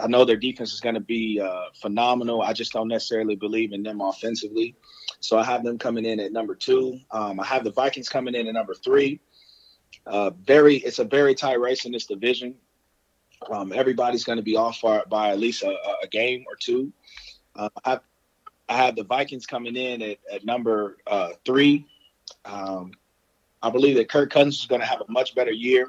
I 0.00 0.06
know 0.08 0.24
their 0.24 0.36
defense 0.36 0.72
is 0.72 0.80
going 0.80 0.96
to 0.96 1.00
be 1.00 1.40
uh, 1.40 1.66
phenomenal. 1.80 2.42
I 2.42 2.52
just 2.52 2.72
don't 2.72 2.88
necessarily 2.88 3.36
believe 3.36 3.72
in 3.72 3.82
them 3.82 4.00
offensively. 4.00 4.74
So 5.20 5.38
I 5.38 5.44
have 5.44 5.62
them 5.62 5.78
coming 5.78 6.04
in 6.04 6.20
at 6.20 6.32
number 6.32 6.54
two. 6.54 6.98
Um, 7.10 7.38
I 7.38 7.46
have 7.46 7.64
the 7.64 7.70
Vikings 7.70 8.08
coming 8.08 8.34
in 8.34 8.48
at 8.48 8.54
number 8.54 8.74
three. 8.74 9.20
Uh, 10.06 10.30
very, 10.30 10.76
it's 10.76 10.98
a 10.98 11.04
very 11.04 11.34
tight 11.34 11.60
race 11.60 11.84
in 11.84 11.92
this 11.92 12.06
division. 12.06 12.56
Um, 13.50 13.72
everybody's 13.72 14.24
going 14.24 14.36
to 14.36 14.42
be 14.42 14.56
off 14.56 14.80
by, 14.82 15.02
by 15.08 15.30
at 15.30 15.38
least 15.38 15.62
a, 15.62 15.76
a, 16.02 16.06
game 16.08 16.44
or 16.48 16.56
two. 16.56 16.92
Uh, 17.54 17.68
I, 17.84 18.00
I 18.68 18.76
have 18.76 18.96
the 18.96 19.04
Vikings 19.04 19.46
coming 19.46 19.76
in 19.76 20.02
at, 20.02 20.18
at 20.32 20.44
number 20.44 20.96
uh, 21.06 21.30
three. 21.44 21.86
Um, 22.44 22.92
I 23.62 23.70
believe 23.70 23.96
that 23.96 24.08
Kirk 24.08 24.30
Cousins 24.30 24.60
is 24.60 24.66
going 24.66 24.80
to 24.80 24.86
have 24.86 25.00
a 25.00 25.10
much 25.10 25.34
better 25.34 25.52
year 25.52 25.88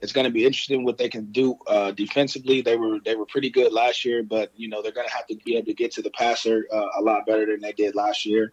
it's 0.00 0.12
going 0.12 0.26
to 0.26 0.30
be 0.30 0.44
interesting 0.44 0.84
what 0.84 0.98
they 0.98 1.08
can 1.08 1.32
do 1.32 1.56
uh, 1.66 1.90
defensively. 1.92 2.60
They 2.60 2.76
were 2.76 2.98
they 3.04 3.16
were 3.16 3.26
pretty 3.26 3.50
good 3.50 3.72
last 3.72 4.04
year, 4.04 4.22
but 4.22 4.52
you 4.54 4.68
know 4.68 4.82
they're 4.82 4.92
going 4.92 5.08
to 5.08 5.14
have 5.14 5.26
to 5.28 5.36
be 5.44 5.56
able 5.56 5.66
to 5.66 5.74
get 5.74 5.92
to 5.92 6.02
the 6.02 6.10
passer 6.10 6.66
uh, 6.72 6.88
a 6.98 7.02
lot 7.02 7.26
better 7.26 7.46
than 7.46 7.60
they 7.60 7.72
did 7.72 7.94
last 7.94 8.26
year. 8.26 8.52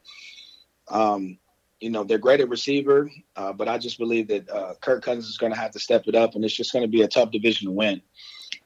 Um, 0.89 1.38
you 1.82 1.89
know 1.89 2.03
they're 2.03 2.17
great 2.17 2.39
at 2.39 2.49
receiver, 2.49 3.12
uh, 3.36 3.51
but 3.51 3.67
I 3.67 3.77
just 3.77 3.97
believe 3.97 4.29
that 4.29 4.49
uh, 4.49 4.75
Kirk 4.79 5.03
Cousins 5.03 5.27
is 5.27 5.38
going 5.38 5.51
to 5.51 5.60
have 5.60 5.71
to 5.71 5.79
step 5.79 6.03
it 6.08 6.15
up, 6.15 6.36
and 6.36 6.45
it's 6.45 6.56
just 6.56 6.71
going 6.71 6.84
to 6.84 6.91
be 6.91 7.01
a 7.01 7.08
tough 7.10 7.32
division 7.32 7.67
to 7.67 7.73
win. 7.73 8.01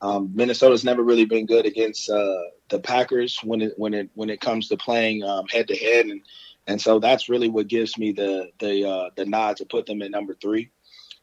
Um, 0.02 0.32
Minnesota's 0.36 0.84
never 0.84 1.02
really 1.02 1.26
been 1.26 1.48
good 1.48 1.66
against 1.66 2.10
uh, 2.10 2.42
the 2.70 2.80
Packers 2.80 3.40
when 3.44 3.62
it 3.62 3.74
when 3.78 3.96
it 3.96 4.12
when 4.14 4.30
it 4.30 4.40
comes 4.40 4.68
to 4.68 4.78
playing 4.78 5.24
head 5.50 5.68
to 5.70 5.76
head, 5.76 6.06
and 6.06 6.22
and 6.68 6.80
so 6.80 7.00
that's 7.00 7.28
really 7.28 7.50
what 7.50 7.68
gives 7.68 7.98
me 7.98 8.12
the 8.12 8.52
the 8.60 8.88
uh, 8.88 9.10
the 9.16 9.26
nod 9.26 9.58
to 9.58 9.66
put 9.66 9.88
them 9.88 10.04
at 10.04 10.12
number 10.12 10.36
three. 10.36 10.70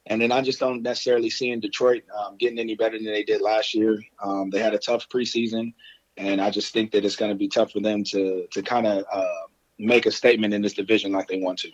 And 0.07 0.21
then 0.21 0.33
I 0.33 0.43
just 0.43 0.61
don't 0.61 0.83
necessarily 0.83 1.31
see 1.31 1.51
in 1.51 1.61
Detroit 1.61 2.03
um, 2.17 2.37
getting 2.37 2.59
any 2.59 2.75
better 2.75 2.99
than 2.99 3.07
they 3.07 3.23
did 3.23 3.41
last 3.41 3.75
year. 3.75 4.03
Um, 4.23 4.51
they 4.51 4.59
had 4.59 4.75
a 4.75 4.79
tough 4.79 5.09
preseason, 5.09 5.73
and 6.17 6.41
I 6.41 6.51
just 6.51 6.73
think 6.73 6.93
that 6.93 7.05
it's 7.05 7.17
going 7.17 7.31
to 7.31 7.39
be 7.39 7.49
tough 7.49 7.73
for 7.73 7.81
them 7.81 8.05
to 8.05 8.47
to 8.51 8.63
kind 8.63 8.87
of 8.87 9.05
uh, 9.11 9.47
make 9.79 10.07
a 10.07 10.11
statement 10.11 10.53
in 10.53 10.63
this 10.63 10.75
division 10.75 11.13
like 11.13 11.29
they 11.29 11.41
want 11.41 11.59
to. 11.61 11.71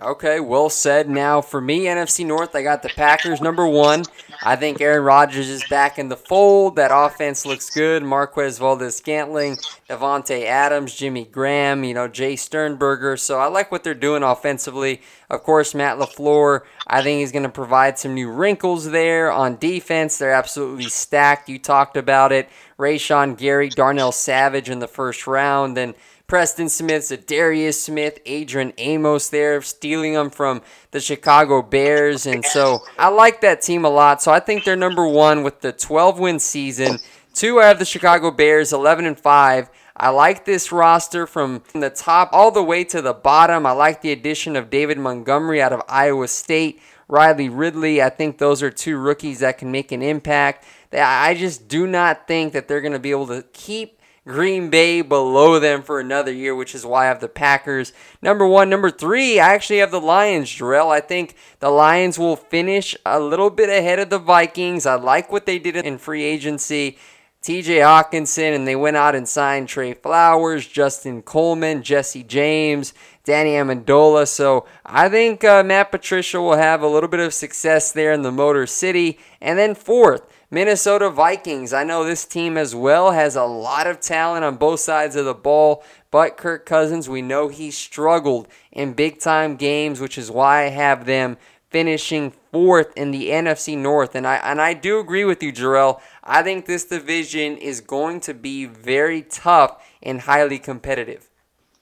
Okay, 0.00 0.38
well 0.38 0.70
said. 0.70 1.10
Now, 1.10 1.40
for 1.40 1.60
me, 1.60 1.86
NFC 1.86 2.24
North, 2.24 2.54
I 2.54 2.62
got 2.62 2.84
the 2.84 2.88
Packers 2.88 3.40
number 3.40 3.66
one. 3.66 4.04
I 4.44 4.54
think 4.54 4.80
Aaron 4.80 5.02
Rodgers 5.02 5.48
is 5.48 5.64
back 5.68 5.98
in 5.98 6.08
the 6.08 6.16
fold. 6.16 6.76
That 6.76 6.92
offense 6.94 7.44
looks 7.44 7.68
good. 7.68 8.04
Marquez 8.04 8.58
Valdes 8.58 8.94
Scantling, 8.94 9.56
Davante 9.90 10.44
Adams, 10.44 10.94
Jimmy 10.94 11.24
Graham, 11.24 11.82
you 11.82 11.94
know, 11.94 12.08
Jace 12.08 12.38
Sternberger. 12.38 13.16
So 13.16 13.40
I 13.40 13.48
like 13.48 13.72
what 13.72 13.82
they're 13.82 13.92
doing 13.92 14.22
offensively. 14.22 15.02
Of 15.28 15.42
course, 15.42 15.74
Matt 15.74 15.98
LaFleur, 15.98 16.60
I 16.86 17.02
think 17.02 17.18
he's 17.18 17.32
going 17.32 17.42
to 17.42 17.48
provide 17.48 17.98
some 17.98 18.14
new 18.14 18.30
wrinkles 18.30 18.88
there 18.92 19.32
on 19.32 19.56
defense. 19.56 20.16
They're 20.16 20.30
absolutely 20.30 20.88
stacked. 20.90 21.48
You 21.48 21.58
talked 21.58 21.96
about 21.96 22.30
it. 22.30 22.48
Rashan 22.78 23.36
Gary, 23.36 23.68
Darnell 23.68 24.12
Savage 24.12 24.70
in 24.70 24.78
the 24.78 24.86
first 24.86 25.26
round. 25.26 25.76
And 25.76 25.96
Preston 26.28 26.68
Smith, 26.68 27.26
Darius 27.26 27.82
Smith, 27.82 28.20
Adrian 28.26 28.74
Amos 28.76 29.30
there, 29.30 29.62
stealing 29.62 30.12
them 30.12 30.28
from 30.28 30.60
the 30.90 31.00
Chicago 31.00 31.62
Bears. 31.62 32.26
And 32.26 32.44
so 32.44 32.80
I 32.98 33.08
like 33.08 33.40
that 33.40 33.62
team 33.62 33.86
a 33.86 33.88
lot. 33.88 34.20
So 34.20 34.30
I 34.30 34.38
think 34.38 34.64
they're 34.64 34.76
number 34.76 35.08
one 35.08 35.42
with 35.42 35.62
the 35.62 35.72
12 35.72 36.18
win 36.18 36.38
season. 36.38 36.98
Two, 37.32 37.60
I 37.60 37.66
have 37.68 37.78
the 37.78 37.86
Chicago 37.86 38.30
Bears, 38.30 38.74
11 38.74 39.06
and 39.06 39.18
5. 39.18 39.70
I 39.96 40.10
like 40.10 40.44
this 40.44 40.70
roster 40.70 41.26
from 41.26 41.62
the 41.72 41.88
top 41.88 42.28
all 42.32 42.50
the 42.50 42.62
way 42.62 42.84
to 42.84 43.00
the 43.00 43.14
bottom. 43.14 43.64
I 43.64 43.72
like 43.72 44.02
the 44.02 44.12
addition 44.12 44.54
of 44.54 44.68
David 44.68 44.98
Montgomery 44.98 45.62
out 45.62 45.72
of 45.72 45.80
Iowa 45.88 46.28
State, 46.28 46.78
Riley 47.08 47.48
Ridley. 47.48 48.02
I 48.02 48.10
think 48.10 48.36
those 48.36 48.62
are 48.62 48.70
two 48.70 48.98
rookies 48.98 49.38
that 49.38 49.56
can 49.56 49.70
make 49.72 49.92
an 49.92 50.02
impact. 50.02 50.66
I 50.92 51.34
just 51.34 51.68
do 51.68 51.86
not 51.86 52.28
think 52.28 52.52
that 52.52 52.68
they're 52.68 52.82
going 52.82 52.92
to 52.92 52.98
be 52.98 53.12
able 53.12 53.28
to 53.28 53.44
keep 53.54 53.97
Green 54.28 54.68
Bay 54.68 55.00
below 55.00 55.58
them 55.58 55.82
for 55.82 55.98
another 55.98 56.30
year, 56.30 56.54
which 56.54 56.74
is 56.74 56.84
why 56.84 57.04
I 57.04 57.08
have 57.08 57.20
the 57.20 57.28
Packers. 57.28 57.94
Number 58.20 58.46
one. 58.46 58.68
Number 58.68 58.90
three, 58.90 59.40
I 59.40 59.54
actually 59.54 59.78
have 59.78 59.90
the 59.90 60.02
Lions, 60.02 60.50
Jerel. 60.50 60.90
I 60.92 61.00
think 61.00 61.34
the 61.60 61.70
Lions 61.70 62.18
will 62.18 62.36
finish 62.36 62.94
a 63.06 63.18
little 63.18 63.48
bit 63.48 63.70
ahead 63.70 63.98
of 63.98 64.10
the 64.10 64.18
Vikings. 64.18 64.84
I 64.84 64.96
like 64.96 65.32
what 65.32 65.46
they 65.46 65.58
did 65.58 65.76
in 65.76 65.96
free 65.96 66.24
agency. 66.24 66.98
TJ 67.42 67.80
Hockenson, 67.80 68.54
and 68.54 68.68
they 68.68 68.76
went 68.76 68.98
out 68.98 69.14
and 69.14 69.26
signed 69.26 69.68
Trey 69.68 69.94
Flowers, 69.94 70.66
Justin 70.66 71.22
Coleman, 71.22 71.82
Jesse 71.82 72.24
James, 72.24 72.92
Danny 73.24 73.52
Amendola. 73.52 74.28
So 74.28 74.66
I 74.84 75.08
think 75.08 75.42
uh, 75.42 75.62
Matt 75.62 75.90
Patricia 75.90 76.42
will 76.42 76.56
have 76.56 76.82
a 76.82 76.88
little 76.88 77.08
bit 77.08 77.20
of 77.20 77.32
success 77.32 77.92
there 77.92 78.12
in 78.12 78.22
the 78.22 78.32
Motor 78.32 78.66
City. 78.66 79.18
And 79.40 79.58
then 79.58 79.74
fourth, 79.74 80.30
Minnesota 80.50 81.10
Vikings. 81.10 81.74
I 81.74 81.84
know 81.84 82.04
this 82.04 82.24
team 82.24 82.56
as 82.56 82.74
well 82.74 83.12
has 83.12 83.36
a 83.36 83.44
lot 83.44 83.86
of 83.86 84.00
talent 84.00 84.44
on 84.44 84.56
both 84.56 84.80
sides 84.80 85.14
of 85.14 85.26
the 85.26 85.34
ball, 85.34 85.84
but 86.10 86.38
Kirk 86.38 86.64
Cousins, 86.64 87.06
we 87.06 87.20
know 87.20 87.48
he 87.48 87.70
struggled 87.70 88.48
in 88.72 88.94
big 88.94 89.20
time 89.20 89.56
games, 89.56 90.00
which 90.00 90.16
is 90.16 90.30
why 90.30 90.64
I 90.64 90.68
have 90.68 91.04
them 91.04 91.36
finishing 91.68 92.32
fourth 92.50 92.96
in 92.96 93.10
the 93.10 93.28
NFC 93.28 93.76
North. 93.76 94.14
And 94.14 94.26
I 94.26 94.36
and 94.36 94.58
I 94.58 94.72
do 94.72 94.98
agree 94.98 95.26
with 95.26 95.42
you, 95.42 95.52
Jerel. 95.52 96.00
I 96.24 96.42
think 96.42 96.64
this 96.64 96.84
division 96.84 97.58
is 97.58 97.82
going 97.82 98.20
to 98.20 98.32
be 98.32 98.64
very 98.64 99.22
tough 99.22 99.86
and 100.02 100.22
highly 100.22 100.58
competitive. 100.58 101.28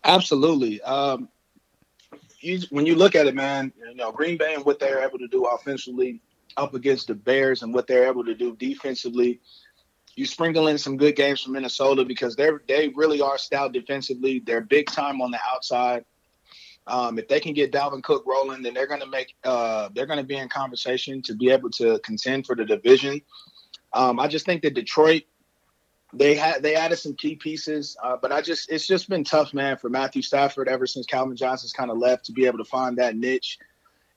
Absolutely. 0.02 0.83
Um, 0.83 1.29
you, 2.40 2.61
when 2.70 2.85
you 2.85 2.96
look 2.96 3.14
at 3.14 3.29
it, 3.29 3.35
man, 3.37 3.72
you 3.79 3.94
know 3.94 4.11
Green 4.11 4.37
Bay 4.37 4.55
and 4.55 4.64
what 4.64 4.81
they're 4.81 5.05
able 5.07 5.18
to 5.18 5.29
do 5.29 5.44
offensively 5.44 6.20
up 6.57 6.75
against 6.75 7.09
the 7.09 7.14
Bears 7.14 7.62
and 7.62 7.73
what 7.73 7.87
they're 7.87 8.09
able 8.09 8.25
to 8.25 8.35
do 8.35 8.57
defensively. 8.57 9.40
You 10.14 10.25
sprinkle 10.25 10.69
in 10.69 10.79
some 10.79 10.97
good 10.97 11.14
games 11.14 11.42
from 11.42 11.53
Minnesota 11.53 12.05
because 12.05 12.37
they're 12.37 12.62
they 12.66 12.88
really 12.88 13.21
are 13.21 13.37
stout 13.37 13.73
defensively. 13.73 14.40
They're 14.40 14.62
big 14.62 14.87
time 14.90 15.21
on 15.21 15.31
the 15.31 15.38
outside. 15.53 16.05
Um, 16.87 17.19
if 17.19 17.29
they 17.29 17.40
can 17.40 17.53
get 17.53 17.73
Dalvin 17.73 18.03
Cook 18.03 18.25
rolling, 18.27 18.62
then 18.62 18.73
they're 18.73 18.87
going 18.87 19.01
to 19.01 19.07
make 19.07 19.35
uh, 19.45 19.90
they're 19.95 20.07
going 20.07 20.19
to 20.19 20.25
be 20.25 20.37
in 20.37 20.49
conversation 20.49 21.21
to 21.23 21.35
be 21.35 21.51
able 21.51 21.71
to 21.73 21.99
contend 22.05 22.47
for 22.47 22.55
the 22.55 22.64
division. 22.64 23.21
Um, 23.92 24.19
I 24.19 24.29
just 24.29 24.47
think 24.47 24.62
that 24.62 24.75
Detroit 24.75 25.25
they 26.12 26.35
had 26.35 26.62
they 26.62 26.77
added 26.77 26.97
some 26.97 27.14
key 27.14 27.37
pieces, 27.37 27.97
uh, 28.03 28.16
but 28.21 28.33
I 28.33 28.40
just 28.40 28.71
it's 28.71 28.87
just 28.87 29.09
been 29.09 29.25
tough, 29.25 29.53
man, 29.53 29.77
for 29.77 29.90
Matthew 29.90 30.23
Stafford 30.23 30.69
ever 30.69 30.87
since 30.87 31.07
Calvin 31.07 31.37
Johnson's 31.37 31.73
kind 31.73 31.90
of 31.90 31.99
left 31.99 32.27
to 32.27 32.33
be 32.33 32.47
able 32.47 32.59
to 32.59 32.64
find 32.64 32.97
that 32.99 33.16
niche 33.16 33.59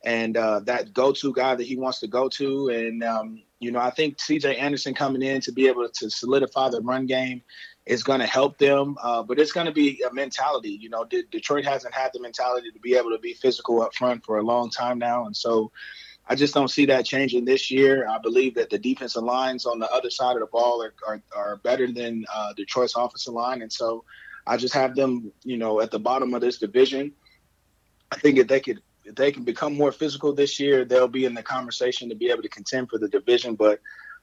and 0.04 0.38
uh, 0.38 0.62
that 0.62 0.94
go-to 0.94 1.34
guy 1.34 1.56
that 1.56 1.66
he 1.66 1.76
wants 1.76 2.00
to 2.00 2.08
go 2.08 2.30
to. 2.30 2.70
And 2.70 3.04
um, 3.04 3.44
you 3.60 3.72
know, 3.72 3.80
I 3.80 3.90
think 3.90 4.20
C.J. 4.20 4.56
Anderson 4.56 4.94
coming 4.94 5.22
in 5.22 5.42
to 5.42 5.52
be 5.52 5.68
able 5.68 5.88
to 5.90 6.10
solidify 6.10 6.70
the 6.70 6.82
run 6.82 7.06
game 7.06 7.42
is 7.86 8.04
going 8.04 8.20
to 8.20 8.28
help 8.28 8.58
them. 8.58 8.98
Uh, 9.02 9.24
but 9.24 9.40
it's 9.40 9.52
going 9.52 9.66
to 9.66 9.74
be 9.74 10.02
a 10.10 10.14
mentality. 10.14 10.78
You 10.80 10.90
know, 10.90 11.06
Detroit 11.06 11.66
hasn't 11.66 11.94
had 11.94 12.12
the 12.14 12.22
mentality 12.22 12.72
to 12.72 12.80
be 12.80 12.96
able 12.96 13.12
to 13.12 13.20
be 13.20 13.34
physical 13.34 13.82
up 13.82 13.94
front 13.96 14.24
for 14.24 14.38
a 14.38 14.44
long 14.44 14.70
time 14.70 15.00
now, 15.00 15.26
and 15.26 15.36
so. 15.36 15.72
I 16.32 16.36
just 16.36 16.54
don't 16.54 16.68
see 16.68 16.86
that 16.86 17.06
changing 17.06 17.46
this 17.46 17.72
year. 17.72 18.08
I 18.08 18.20
believe 18.20 18.54
that 18.54 18.70
the 18.70 18.78
defensive 18.78 19.24
lines 19.24 19.66
on 19.66 19.80
the 19.80 19.92
other 19.92 20.12
side 20.12 20.36
of 20.36 20.42
the 20.42 20.46
ball 20.46 20.84
are, 20.84 20.94
are, 21.08 21.24
are 21.36 21.56
better 21.64 21.92
than 21.92 22.24
uh, 22.32 22.54
Detroit's 22.54 22.94
offensive 22.96 23.34
line. 23.34 23.64
And 23.64 23.74
so 23.74 24.04
I 24.46 24.56
just 24.56 24.76
have 24.76 24.96
them, 24.96 25.32
you 25.44 25.58
know, 25.58 25.82
at 25.82 25.90
the 25.90 25.98
bottom 25.98 26.36
of 26.36 26.42
this 26.42 26.60
division. 26.60 27.14
I 28.12 28.18
think 28.18 28.38
if 28.38 28.48
they 28.48 28.60
could 28.60 28.80
if 29.10 29.16
they 29.16 29.32
can 29.32 29.44
become 29.44 29.76
more 29.76 29.92
physical 29.92 30.34
this 30.34 30.60
year, 30.60 30.86
they'll 30.86 31.08
be 31.08 31.26
in 31.26 31.34
the 31.34 31.42
conversation 31.42 32.10
to 32.10 32.16
be 32.16 32.30
able 32.30 32.44
to 32.44 32.50
contend 32.50 32.90
for 32.90 33.00
the 33.00 33.10
division. 33.10 33.56
But 33.56 33.80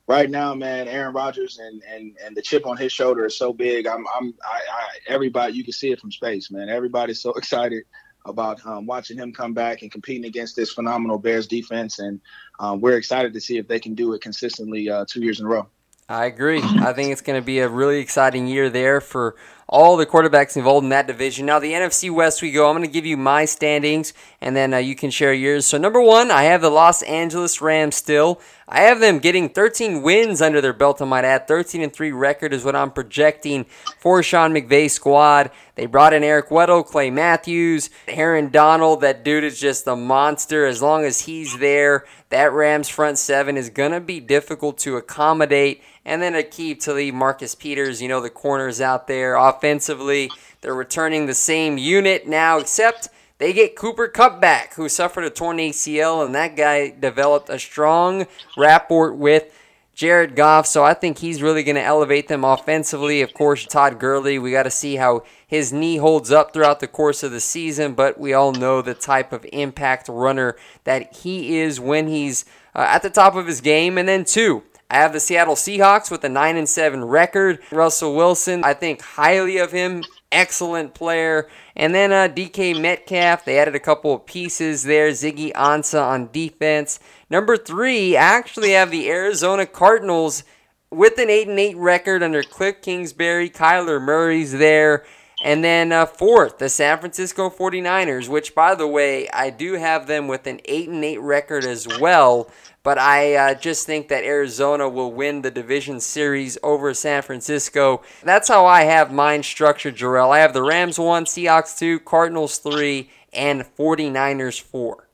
right 0.07 0.31
now, 0.31 0.55
man, 0.55 0.87
Aaron 0.87 1.13
Rodgers 1.13 1.59
and 1.59 1.83
and 1.83 2.17
and 2.25 2.37
the 2.37 2.43
chip 2.43 2.67
on 2.67 2.77
his 2.77 2.93
shoulder 2.93 3.27
is 3.27 3.37
so 3.37 3.53
big. 3.53 3.89
I'm 3.89 4.07
I'm 4.17 4.33
I, 4.45 4.61
I 4.73 4.87
everybody 5.09 5.55
you 5.55 5.65
can 5.65 5.73
see 5.73 5.91
it 5.91 6.01
from 6.01 6.13
space, 6.13 6.53
man. 6.53 6.69
Everybody's 6.69 7.21
so 7.21 7.31
excited 7.37 7.83
about 8.25 8.65
um, 8.65 8.87
watching 8.87 9.19
him 9.19 9.33
come 9.33 9.55
back 9.55 9.83
and 9.83 9.91
competing 9.91 10.25
against 10.25 10.55
this 10.57 10.73
phenomenal 10.73 11.19
Bears 11.19 11.49
defense, 11.49 11.99
and 11.99 12.21
um, 12.61 12.81
we're 12.81 12.97
excited 12.97 13.33
to 13.35 13.41
see 13.41 13.59
if 13.59 13.67
they 13.67 13.81
can 13.81 13.95
do 13.95 14.15
it 14.15 14.21
consistently 14.21 14.89
uh, 14.89 15.05
two 15.09 15.21
years 15.21 15.41
in 15.41 15.47
a 15.47 15.49
row. 15.49 15.69
I 16.09 16.27
agree. 16.27 16.63
I 16.63 16.93
think 16.93 17.11
it's 17.11 17.21
going 17.21 17.41
to 17.41 17.45
be 17.45 17.59
a 17.59 17.69
really 17.69 17.99
exciting 17.99 18.47
year 18.47 18.71
there 18.71 19.01
for 19.01 19.35
all 19.69 19.97
the 19.97 20.07
quarterbacks 20.07 20.57
involved 20.57 20.85
in 20.85 20.91
that 20.91 21.09
division. 21.09 21.47
Now, 21.47 21.59
the 21.59 21.73
NFC 21.73 22.11
West, 22.11 22.41
we 22.41 22.53
go. 22.53 22.69
I'm 22.69 22.77
going 22.77 22.87
to 22.87 22.93
give 22.93 23.07
you 23.07 23.17
my 23.17 23.45
standings, 23.45 24.13
and 24.41 24.55
then 24.55 24.73
uh, 24.73 24.79
you 24.79 24.95
can 24.95 25.11
share 25.11 25.33
yours. 25.33 25.67
So, 25.67 25.77
number 25.77 26.01
one, 26.01 26.31
I 26.31 26.45
have 26.45 26.61
the 26.61 26.71
Los 26.71 27.03
Angeles 27.03 27.61
Rams 27.61 27.97
still. 27.97 28.41
I 28.69 28.83
have 28.83 29.01
them 29.01 29.19
getting 29.19 29.49
13 29.49 30.03
wins 30.03 30.41
under 30.41 30.61
their 30.61 30.73
belt, 30.73 31.03
I 31.03 31.05
might 31.05 31.25
add. 31.25 31.49
13 31.49 31.83
and 31.83 31.93
3 31.93 32.13
record 32.13 32.53
is 32.53 32.65
what 32.65 32.77
I'm 32.77 32.91
projecting 32.91 33.65
for 33.99 34.23
Sean 34.23 34.53
McVay's 34.53 34.93
squad. 34.93 35.51
They 35.75 35.87
brought 35.87 36.13
in 36.13 36.25
Eric 36.25 36.49
Weddle, 36.49 36.85
Clay 36.85 37.11
Matthews, 37.11 37.91
Aaron 38.09 38.51
Donald. 38.51 39.03
That 39.03 39.25
dude 39.25 39.45
is 39.45 39.61
just 39.61 39.87
a 39.87 39.95
monster. 39.95 40.65
As 40.67 40.81
long 40.83 41.05
as 41.05 41.23
he's 41.23 41.59
there, 41.59 42.07
that 42.31 42.53
Rams 42.53 42.89
front 42.89 43.19
seven 43.19 43.57
is 43.57 43.71
going 43.71 43.93
to 43.93 44.01
be 44.01 44.19
difficult 44.19 44.79
to 44.79 44.97
accommodate. 44.97 45.83
And 46.07 46.23
then 46.23 46.35
Aqib 46.35 46.79
Talib, 46.79 47.15
Marcus 47.15 47.57
Peters, 47.57 48.01
you 48.01 48.07
know, 48.07 48.21
the 48.21 48.31
corners 48.31 48.81
out 48.81 49.09
there. 49.09 49.35
Offensively, 49.35 50.31
they're 50.61 50.73
returning 50.73 51.27
the 51.27 51.35
same 51.35 51.79
unit 51.79 52.29
now, 52.29 52.59
except 52.59 53.09
they 53.39 53.53
get 53.53 53.75
Cooper 53.75 54.07
Kupp 54.07 54.41
back, 54.41 54.75
who 54.75 54.89
suffered 54.89 55.25
a 55.25 55.31
torn 55.31 55.57
ACL, 55.59 56.25
and 56.25 56.33
that 56.33 56.55
guy 56.57 56.91
developed 56.91 57.51
a 57.51 57.59
strong 57.59 58.29
rapport 58.57 59.13
with 59.13 59.53
Jared 59.97 60.37
Goff. 60.37 60.67
So 60.67 60.85
I 60.85 60.95
think 60.95 61.19
he's 61.19 61.43
really 61.43 61.65
going 61.65 61.75
to 61.75 61.83
elevate 61.83 62.29
them 62.29 62.45
offensively. 62.45 63.21
Of 63.21 63.35
course, 63.35 63.67
Todd 63.67 63.99
Gurley, 63.99 64.39
we 64.39 64.53
got 64.53 64.63
to 64.63 64.71
see 64.71 64.97
how 64.97 65.25
his 65.45 65.73
knee 65.73 65.97
holds 65.97 66.31
up 66.31 66.53
throughout 66.53 66.79
the 66.79 66.87
course 66.87 67.25
of 67.25 67.33
the 67.33 67.41
season, 67.41 67.95
but 67.95 68.17
we 68.17 68.33
all 68.33 68.53
know 68.53 68.81
the 68.81 68.95
type 68.95 69.33
of 69.33 69.45
impact 69.53 70.09
runner 70.09 70.55
that 70.85 71.17
he 71.17 71.59
is 71.59 71.81
when 71.81 72.07
he's 72.07 72.45
uh, 72.77 72.87
at 72.89 73.03
the 73.03 73.11
top 73.11 73.35
of 73.35 73.49
his 73.49 73.61
game. 73.61 73.99
And 73.99 74.09
then, 74.09 74.25
two, 74.25 74.63
I 74.89 74.97
have 74.97 75.13
the 75.13 75.21
Seattle 75.21 75.57
Seahawks 75.57 76.11
with 76.11 76.23
a 76.25 76.29
9 76.29 76.57
and 76.57 76.69
7 76.69 77.05
record. 77.05 77.59
Russell 77.73 78.15
Wilson, 78.15 78.63
I 78.65 78.75
think 78.75 79.03
highly 79.03 79.59
of 79.59 79.73
him. 79.73 80.05
Excellent 80.31 80.95
player. 80.95 81.49
And 81.75 81.95
then 81.95 82.13
uh, 82.13 82.29
DK 82.29 82.81
Metcalf, 82.81 83.45
they 83.45 83.59
added 83.59 83.75
a 83.75 83.81
couple 83.81 84.15
of 84.15 84.27
pieces 84.27 84.85
there. 84.85 85.11
Ziggy 85.11 85.53
Ansah 85.53 86.07
on 86.07 86.31
defense. 86.31 87.01
Number 87.29 87.57
three, 87.57 88.17
I 88.17 88.23
actually 88.23 88.73
have 88.73 88.91
the 88.91 89.09
Arizona 89.09 89.67
Cardinals 89.67 90.45
with 90.91 91.19
an 91.19 91.31
8 91.31 91.49
and 91.49 91.59
8 91.59 91.77
record 91.77 92.23
under 92.23 92.43
Cliff 92.45 92.81
Kingsbury. 92.81 93.51
Kyler 93.51 94.01
Murray's 94.01 94.53
there. 94.53 95.05
And 95.45 95.63
then 95.63 95.93
uh, 95.93 96.07
fourth, 96.07 96.59
the 96.59 96.69
San 96.69 96.99
Francisco 96.99 97.51
49ers, 97.51 98.29
which, 98.29 98.55
by 98.55 98.75
the 98.75 98.87
way, 98.87 99.29
I 99.29 99.51
do 99.51 99.75
have 99.75 100.07
them 100.07 100.29
with 100.29 100.47
an 100.47 100.61
8 100.65 100.89
and 100.89 101.05
8 101.05 101.19
record 101.19 101.65
as 101.65 101.87
well. 102.01 102.51
But 102.87 102.99
I 102.99 103.35
uh, 103.35 103.55
just 103.55 103.85
think 103.85 104.07
that 104.11 104.23
Arizona 104.23 104.89
will 104.89 105.13
win 105.13 105.43
the 105.43 105.51
division 105.51 105.99
series 105.99 106.57
over 106.63 106.95
San 106.95 107.21
Francisco. 107.23 108.03
That's 108.23 108.47
how 108.47 108.65
I 108.65 108.83
have 108.85 109.13
mine 109.13 109.43
structured, 109.43 109.97
Jerel. 109.97 110.31
I 110.31 110.39
have 110.39 110.53
the 110.53 110.63
Rams 110.63 110.97
1, 110.97 111.25
Seahawks 111.25 111.77
2, 111.77 111.99
Cardinals 111.99 112.59
3, 112.59 113.11
and 113.33 113.63
49ers 113.77 114.61
4. 114.63 115.09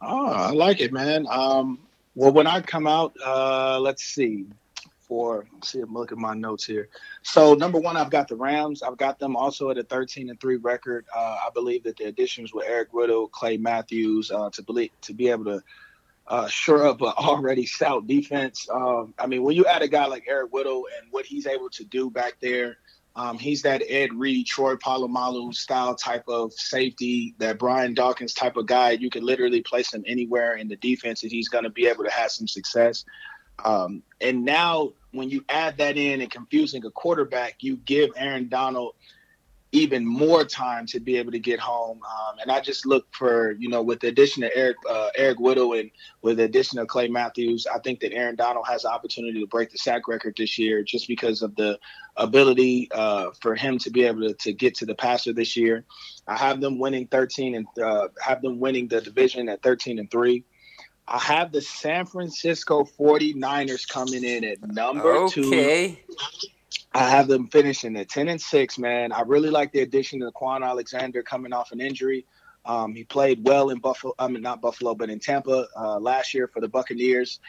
Oh, 0.00 0.26
I 0.28 0.50
like 0.52 0.80
it, 0.80 0.94
man. 0.94 1.26
Um, 1.28 1.78
well, 2.14 2.32
when 2.32 2.46
I 2.46 2.62
come 2.62 2.86
out, 2.86 3.12
uh, 3.22 3.78
let's 3.78 4.02
see. 4.02 4.46
four. 5.02 5.44
Let's 5.52 5.72
see, 5.72 5.80
I'm 5.80 5.92
looking 5.92 6.16
at 6.16 6.22
my 6.22 6.32
notes 6.32 6.64
here. 6.64 6.88
So 7.20 7.52
number 7.52 7.78
one, 7.78 7.98
I've 7.98 8.10
got 8.10 8.28
the 8.28 8.36
Rams. 8.36 8.82
I've 8.82 8.96
got 8.96 9.18
them 9.18 9.36
also 9.36 9.68
at 9.68 9.76
a 9.76 9.82
13 9.82 10.30
and 10.30 10.40
three 10.40 10.56
record. 10.56 11.04
Uh, 11.14 11.36
I 11.46 11.50
believe 11.52 11.82
that 11.82 11.98
the 11.98 12.04
additions 12.04 12.54
with 12.54 12.66
Eric 12.66 12.92
Weddle, 12.92 13.30
Clay 13.30 13.58
Matthews, 13.58 14.30
uh, 14.30 14.48
to 14.48 14.62
believe 14.62 14.90
to 15.02 15.12
be 15.12 15.28
able 15.28 15.44
to 15.44 15.62
uh, 16.28 16.46
shore 16.46 16.86
up 16.86 17.00
an 17.00 17.08
already 17.16 17.66
stout 17.66 18.06
defense. 18.06 18.68
Um, 18.70 19.14
I 19.18 19.26
mean, 19.26 19.42
when 19.42 19.56
you 19.56 19.64
add 19.66 19.82
a 19.82 19.88
guy 19.88 20.06
like 20.06 20.24
Eric 20.28 20.52
Weddle 20.52 20.82
and 21.00 21.10
what 21.10 21.26
he's 21.26 21.46
able 21.46 21.70
to 21.70 21.84
do 21.84 22.10
back 22.10 22.34
there, 22.40 22.76
um, 23.16 23.38
he's 23.38 23.62
that 23.62 23.82
Ed 23.88 24.14
Reed, 24.14 24.46
Troy 24.46 24.76
Polamalu 24.76 25.54
style 25.54 25.94
type 25.94 26.28
of 26.28 26.52
safety, 26.52 27.34
that 27.38 27.58
Brian 27.58 27.94
Dawkins 27.94 28.34
type 28.34 28.56
of 28.56 28.66
guy. 28.66 28.92
You 28.92 29.10
can 29.10 29.24
literally 29.24 29.62
place 29.62 29.92
him 29.92 30.04
anywhere 30.06 30.54
in 30.54 30.68
the 30.68 30.76
defense, 30.76 31.22
and 31.22 31.32
he's 31.32 31.48
going 31.48 31.64
to 31.64 31.70
be 31.70 31.86
able 31.86 32.04
to 32.04 32.10
have 32.10 32.30
some 32.30 32.46
success. 32.46 33.04
Um, 33.64 34.02
and 34.20 34.44
now, 34.44 34.92
when 35.10 35.30
you 35.30 35.44
add 35.48 35.78
that 35.78 35.96
in 35.96 36.20
and 36.20 36.30
confusing 36.30 36.84
a 36.84 36.90
quarterback, 36.90 37.56
you 37.60 37.76
give 37.76 38.10
Aaron 38.16 38.48
Donald– 38.48 38.94
even 39.72 40.06
more 40.06 40.44
time 40.44 40.86
to 40.86 41.00
be 41.00 41.16
able 41.18 41.32
to 41.32 41.38
get 41.38 41.60
home. 41.60 42.00
Um, 42.02 42.38
and 42.40 42.50
I 42.50 42.60
just 42.60 42.86
look 42.86 43.06
for, 43.12 43.52
you 43.52 43.68
know, 43.68 43.82
with 43.82 44.00
the 44.00 44.08
addition 44.08 44.42
of 44.42 44.50
Eric 44.54 44.76
uh, 44.88 45.10
Eric 45.14 45.38
Weddle 45.38 45.78
and 45.78 45.90
with 46.22 46.38
the 46.38 46.44
addition 46.44 46.78
of 46.78 46.88
Clay 46.88 47.08
Matthews, 47.08 47.66
I 47.66 47.78
think 47.78 48.00
that 48.00 48.12
Aaron 48.12 48.36
Donald 48.36 48.66
has 48.66 48.82
the 48.82 48.90
opportunity 48.90 49.40
to 49.40 49.46
break 49.46 49.70
the 49.70 49.78
sack 49.78 50.08
record 50.08 50.34
this 50.38 50.58
year 50.58 50.82
just 50.82 51.06
because 51.06 51.42
of 51.42 51.54
the 51.56 51.78
ability 52.16 52.88
uh, 52.92 53.30
for 53.40 53.54
him 53.54 53.78
to 53.80 53.90
be 53.90 54.04
able 54.04 54.22
to, 54.22 54.34
to 54.34 54.52
get 54.52 54.76
to 54.76 54.86
the 54.86 54.94
passer 54.94 55.32
this 55.32 55.56
year. 55.56 55.84
I 56.26 56.36
have 56.36 56.60
them 56.60 56.78
winning 56.78 57.06
13 57.06 57.54
and 57.54 57.66
uh, 57.82 58.08
have 58.20 58.40
them 58.40 58.58
winning 58.60 58.88
the 58.88 59.00
division 59.00 59.48
at 59.48 59.62
13 59.62 59.98
and 59.98 60.10
3. 60.10 60.44
I 61.06 61.18
have 61.18 61.52
the 61.52 61.62
San 61.62 62.04
Francisco 62.04 62.84
49ers 62.84 63.88
coming 63.88 64.24
in 64.24 64.44
at 64.44 64.62
number 64.62 65.10
okay. 65.24 65.32
two. 65.32 65.96
I 66.92 67.08
have 67.10 67.28
them 67.28 67.48
finishing 67.48 67.96
at 67.96 68.08
10 68.08 68.28
and 68.28 68.40
6, 68.40 68.78
man. 68.78 69.12
I 69.12 69.20
really 69.22 69.50
like 69.50 69.72
the 69.72 69.80
addition 69.80 70.22
of 70.22 70.32
Kwon 70.34 70.64
Alexander 70.64 71.22
coming 71.22 71.52
off 71.52 71.72
an 71.72 71.80
injury. 71.80 72.26
Um, 72.64 72.94
he 72.94 73.04
played 73.04 73.44
well 73.44 73.70
in 73.70 73.78
Buffalo, 73.78 74.14
I 74.18 74.28
mean, 74.28 74.42
not 74.42 74.60
Buffalo, 74.60 74.94
but 74.94 75.10
in 75.10 75.18
Tampa 75.20 75.66
uh, 75.76 75.98
last 75.98 76.34
year 76.34 76.48
for 76.48 76.60
the 76.60 76.68
Buccaneers. 76.68 77.40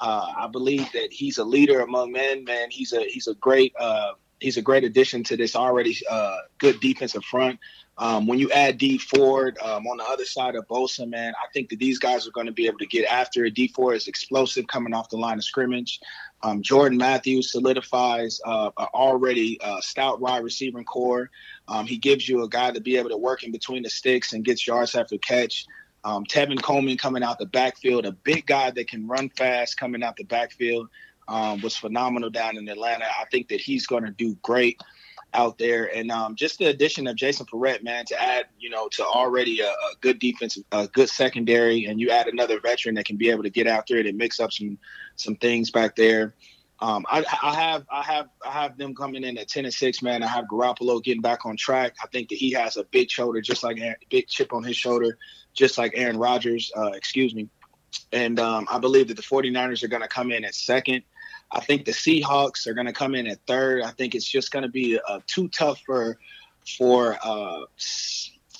Uh, 0.00 0.32
I 0.36 0.46
believe 0.48 0.90
that 0.92 1.12
he's 1.12 1.38
a 1.38 1.44
leader 1.44 1.80
among 1.80 2.12
men, 2.12 2.44
man. 2.44 2.70
He's 2.70 2.92
a 2.92 3.04
he's 3.04 3.28
a 3.28 3.34
great 3.34 3.72
uh, 3.78 4.12
he's 4.40 4.56
a 4.56 4.62
great 4.62 4.84
addition 4.84 5.22
to 5.24 5.36
this 5.36 5.54
already 5.54 5.96
uh, 6.10 6.38
good 6.58 6.80
defensive 6.80 7.24
front. 7.24 7.60
Um, 7.98 8.26
when 8.26 8.38
you 8.38 8.50
add 8.50 8.78
Dee 8.78 8.98
Ford 8.98 9.58
um, 9.62 9.86
on 9.86 9.98
the 9.98 10.04
other 10.04 10.24
side 10.24 10.56
of 10.56 10.66
Bosa, 10.66 11.08
man, 11.08 11.34
I 11.40 11.46
think 11.52 11.68
that 11.68 11.78
these 11.78 11.98
guys 11.98 12.26
are 12.26 12.32
going 12.32 12.46
to 12.46 12.52
be 12.52 12.66
able 12.66 12.78
to 12.78 12.86
get 12.86 13.04
after 13.04 13.44
it. 13.44 13.54
Dee 13.54 13.68
Ford 13.68 13.96
is 13.96 14.08
explosive 14.08 14.66
coming 14.66 14.94
off 14.94 15.10
the 15.10 15.18
line 15.18 15.36
of 15.36 15.44
scrimmage. 15.44 16.00
Um, 16.42 16.62
Jordan 16.62 16.98
Matthews 16.98 17.52
solidifies 17.52 18.40
uh, 18.44 18.70
already 18.94 19.60
uh, 19.60 19.80
stout 19.80 20.20
wide 20.20 20.42
receiving 20.42 20.84
corps. 20.84 21.30
Um, 21.68 21.86
he 21.86 21.98
gives 21.98 22.28
you 22.28 22.42
a 22.42 22.48
guy 22.48 22.72
to 22.72 22.80
be 22.80 22.96
able 22.96 23.10
to 23.10 23.16
work 23.16 23.44
in 23.44 23.52
between 23.52 23.82
the 23.82 23.90
sticks 23.90 24.32
and 24.32 24.44
gets 24.44 24.66
yards 24.66 24.94
after 24.94 25.18
catch. 25.18 25.66
Um, 26.04 26.24
Tevin 26.24 26.60
Coleman 26.60 26.96
coming 26.96 27.22
out 27.22 27.38
the 27.38 27.46
backfield, 27.46 28.06
a 28.06 28.12
big 28.12 28.46
guy 28.46 28.72
that 28.72 28.88
can 28.88 29.06
run 29.06 29.28
fast 29.30 29.78
coming 29.78 30.02
out 30.02 30.16
the 30.16 30.24
backfield, 30.24 30.88
um, 31.28 31.60
was 31.60 31.76
phenomenal 31.76 32.30
down 32.30 32.56
in 32.56 32.68
Atlanta. 32.68 33.04
I 33.04 33.24
think 33.30 33.48
that 33.48 33.60
he's 33.60 33.86
going 33.86 34.04
to 34.04 34.10
do 34.10 34.36
great 34.42 34.80
out 35.34 35.58
there. 35.58 35.94
And 35.94 36.10
um, 36.10 36.34
just 36.34 36.58
the 36.58 36.66
addition 36.66 37.06
of 37.06 37.16
Jason 37.16 37.46
Verrett, 37.46 37.82
man, 37.82 38.04
to 38.06 38.20
add, 38.20 38.46
you 38.58 38.68
know, 38.68 38.88
to 38.88 39.04
already 39.04 39.60
a, 39.60 39.68
a, 39.68 39.94
good 40.00 40.18
defense, 40.18 40.58
a 40.72 40.88
good 40.88 41.08
secondary, 41.08 41.86
and 41.86 42.00
you 42.00 42.10
add 42.10 42.28
another 42.28 42.60
veteran 42.60 42.96
that 42.96 43.06
can 43.06 43.16
be 43.16 43.30
able 43.30 43.42
to 43.42 43.50
get 43.50 43.66
out 43.66 43.86
there 43.88 43.98
and 43.98 44.18
mix 44.18 44.40
up 44.40 44.52
some 44.52 44.78
some 45.16 45.36
things 45.36 45.70
back 45.70 45.96
there. 45.96 46.34
Um, 46.80 47.06
I, 47.08 47.24
I, 47.42 47.54
have 47.54 47.86
I 47.92 48.02
have 48.02 48.28
I 48.44 48.50
have 48.50 48.76
them 48.76 48.92
coming 48.94 49.22
in 49.22 49.38
at 49.38 49.46
ten 49.48 49.64
and 49.64 49.72
six, 49.72 50.02
man. 50.02 50.24
I 50.24 50.26
have 50.26 50.46
Garoppolo 50.46 51.00
getting 51.02 51.22
back 51.22 51.46
on 51.46 51.56
track. 51.56 51.94
I 52.02 52.08
think 52.08 52.28
that 52.30 52.34
he 52.34 52.50
has 52.52 52.76
a 52.76 52.82
big 52.82 53.08
shoulder, 53.08 53.40
just 53.40 53.62
like 53.62 53.78
Aaron, 53.80 53.94
big 54.10 54.26
chip 54.26 54.52
on 54.52 54.64
his 54.64 54.76
shoulder, 54.76 55.16
just 55.54 55.78
like 55.78 55.92
Aaron 55.94 56.18
Rodgers. 56.18 56.72
Uh, 56.76 56.90
excuse 56.92 57.36
me. 57.36 57.48
And 58.10 58.40
um, 58.40 58.66
I 58.68 58.78
believe 58.78 59.08
that 59.08 59.16
the 59.16 59.22
49ers 59.22 59.84
are 59.84 59.88
going 59.88 60.02
to 60.02 60.08
come 60.08 60.32
in 60.32 60.44
at 60.44 60.56
second. 60.56 61.02
I 61.52 61.60
think 61.60 61.84
the 61.84 61.92
Seahawks 61.92 62.66
are 62.66 62.74
going 62.74 62.86
to 62.86 62.92
come 62.92 63.14
in 63.14 63.28
at 63.28 63.38
third. 63.46 63.82
I 63.82 63.90
think 63.90 64.16
it's 64.16 64.28
just 64.28 64.50
going 64.50 64.64
to 64.64 64.68
be 64.68 64.98
uh, 64.98 65.20
too 65.28 65.48
tough 65.48 65.80
for 65.86 66.18
for 66.78 67.16
uh, 67.22 67.60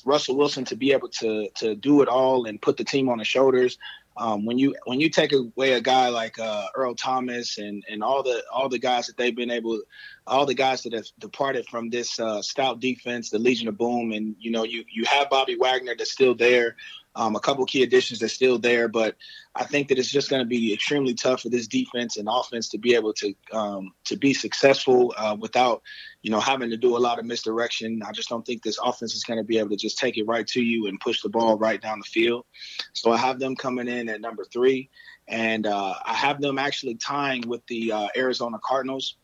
Russell 0.05 0.37
Wilson 0.37 0.65
to 0.67 0.77
be 0.77 0.93
able 0.93 1.09
to 1.09 1.49
to 1.57 1.75
do 1.75 2.03
it 2.03 2.09
all 2.09 2.47
and 2.47 2.61
put 2.61 2.77
the 2.77 2.85
team 2.85 3.09
on 3.09 3.19
his 3.19 3.29
shoulders. 3.29 3.79
Um, 4.17 4.45
when 4.45 4.59
you 4.59 4.75
when 4.85 5.01
you 5.01 5.09
take 5.09 5.33
away 5.33 5.73
a 5.73 5.81
guy 5.81 6.09
like 6.09 6.39
uh, 6.39 6.67
Earl 6.75 6.95
Thomas 6.95 7.57
and 7.59 7.83
and 7.89 8.03
all 8.03 8.23
the 8.23 8.43
all 8.53 8.69
the 8.69 8.79
guys 8.79 9.07
that 9.07 9.17
they've 9.17 9.35
been 9.35 9.51
able, 9.51 9.81
all 10.27 10.45
the 10.45 10.55
guys 10.55 10.83
that 10.83 10.93
have 10.93 11.07
departed 11.19 11.67
from 11.69 11.89
this 11.89 12.21
uh, 12.21 12.43
stout 12.43 12.79
defense, 12.79 13.31
the 13.31 13.39
Legion 13.39 13.69
of 13.69 13.79
Boom, 13.79 14.13
and 14.13 14.37
you 14.39 14.51
know 14.51 14.65
you 14.65 14.85
you 14.93 15.05
have 15.07 15.31
Bobby 15.31 15.57
Wagner 15.57 15.95
that's 15.97 16.13
still 16.13 16.35
there, 16.35 16.77
um, 17.15 17.37
a 17.37 17.41
couple 17.41 17.65
key 17.67 17.83
additions 17.83 18.21
that's 18.21 18.33
still 18.33 18.59
there, 18.59 18.89
but 18.89 19.17
I 19.55 19.65
think 19.65 19.89
that 19.89 19.99
it's 19.99 20.11
just 20.11 20.31
going 20.31 20.41
to 20.41 20.49
be 20.49 20.73
extremely 20.73 21.15
tough 21.15 21.43
for 21.43 21.51
this 21.51 21.67
defense 21.67 22.17
and 22.17 22.27
offense 22.31 22.71
to 22.71 22.79
be 22.79 22.95
able 22.95 23.13
to 23.15 23.35
um, 23.53 23.93
to 24.05 24.17
be 24.17 24.33
successful 24.33 25.13
uh, 25.17 25.37
without, 25.39 25.83
you 26.23 26.31
know, 26.31 26.41
having 26.41 26.71
to 26.71 26.77
do 26.77 26.97
a 26.97 26.99
lot 26.99 27.19
of 27.19 27.27
misdirection. 27.27 28.03
I 28.03 28.13
just 28.13 28.31
don't 28.31 28.47
think 28.47 28.63
this 28.63 28.79
offense 28.83 29.15
is 29.15 29.25
going 29.25 29.39
to 29.39 29.45
be 29.45 29.59
able 29.59 29.71
to 29.71 29.77
just 29.77 29.99
take 29.99 30.17
it 30.17 30.27
right 30.27 30.47
to 30.49 30.63
you 30.63 30.87
and 30.87 30.99
push 31.01 31.21
the 31.21 31.29
ball 31.29 31.59
right 31.59 31.81
down 31.81 31.99
the 31.99 32.05
field. 32.05 32.47
So 32.95 33.13
I 33.13 33.19
have 33.19 33.39
them 33.39 33.57
coming 33.57 33.89
in 33.89 34.09
at 34.09 34.23
number 34.23 34.45
three, 34.45 34.89
and 35.29 35.67
uh, 35.67 35.95
I 36.05 36.15
have 36.15 36.41
them 36.41 36.59
actually 36.59 36.95
tying 36.95 37.47
with 37.47 37.67
the 37.67 37.93
uh, 37.93 38.09
Arizona 38.17 38.59
Cardinals 38.65 39.17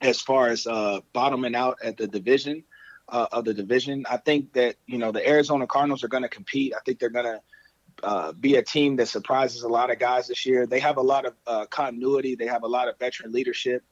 as 0.00 0.20
far 0.20 0.48
as 0.48 0.66
uh, 0.66 1.00
bottoming 1.12 1.54
out 1.54 1.78
at 1.84 1.96
the 1.96 2.08
division 2.08 2.64
uh, 3.08 3.26
of 3.32 3.44
the 3.44 3.54
division. 3.54 4.04
I 4.08 4.16
think 4.16 4.52
that 4.54 4.76
you 4.86 4.98
know 4.98 5.12
the 5.12 5.26
Arizona 5.26 5.66
Cardinals 5.66 6.04
are 6.04 6.08
going 6.08 6.22
to 6.22 6.28
compete. 6.28 6.74
I 6.74 6.80
think 6.84 6.98
they're 6.98 7.10
going 7.10 7.26
to 7.26 7.40
uh, 8.02 8.32
be 8.32 8.56
a 8.56 8.62
team 8.62 8.96
that 8.96 9.08
surprises 9.08 9.62
a 9.62 9.68
lot 9.68 9.90
of 9.90 9.98
guys 9.98 10.28
this 10.28 10.46
year. 10.46 10.66
They 10.66 10.80
have 10.80 10.96
a 10.96 11.02
lot 11.02 11.26
of 11.26 11.34
uh, 11.46 11.66
continuity. 11.66 12.34
They 12.34 12.46
have 12.46 12.62
a 12.62 12.68
lot 12.68 12.88
of 12.88 12.98
veteran 12.98 13.32
leadership. 13.32 13.84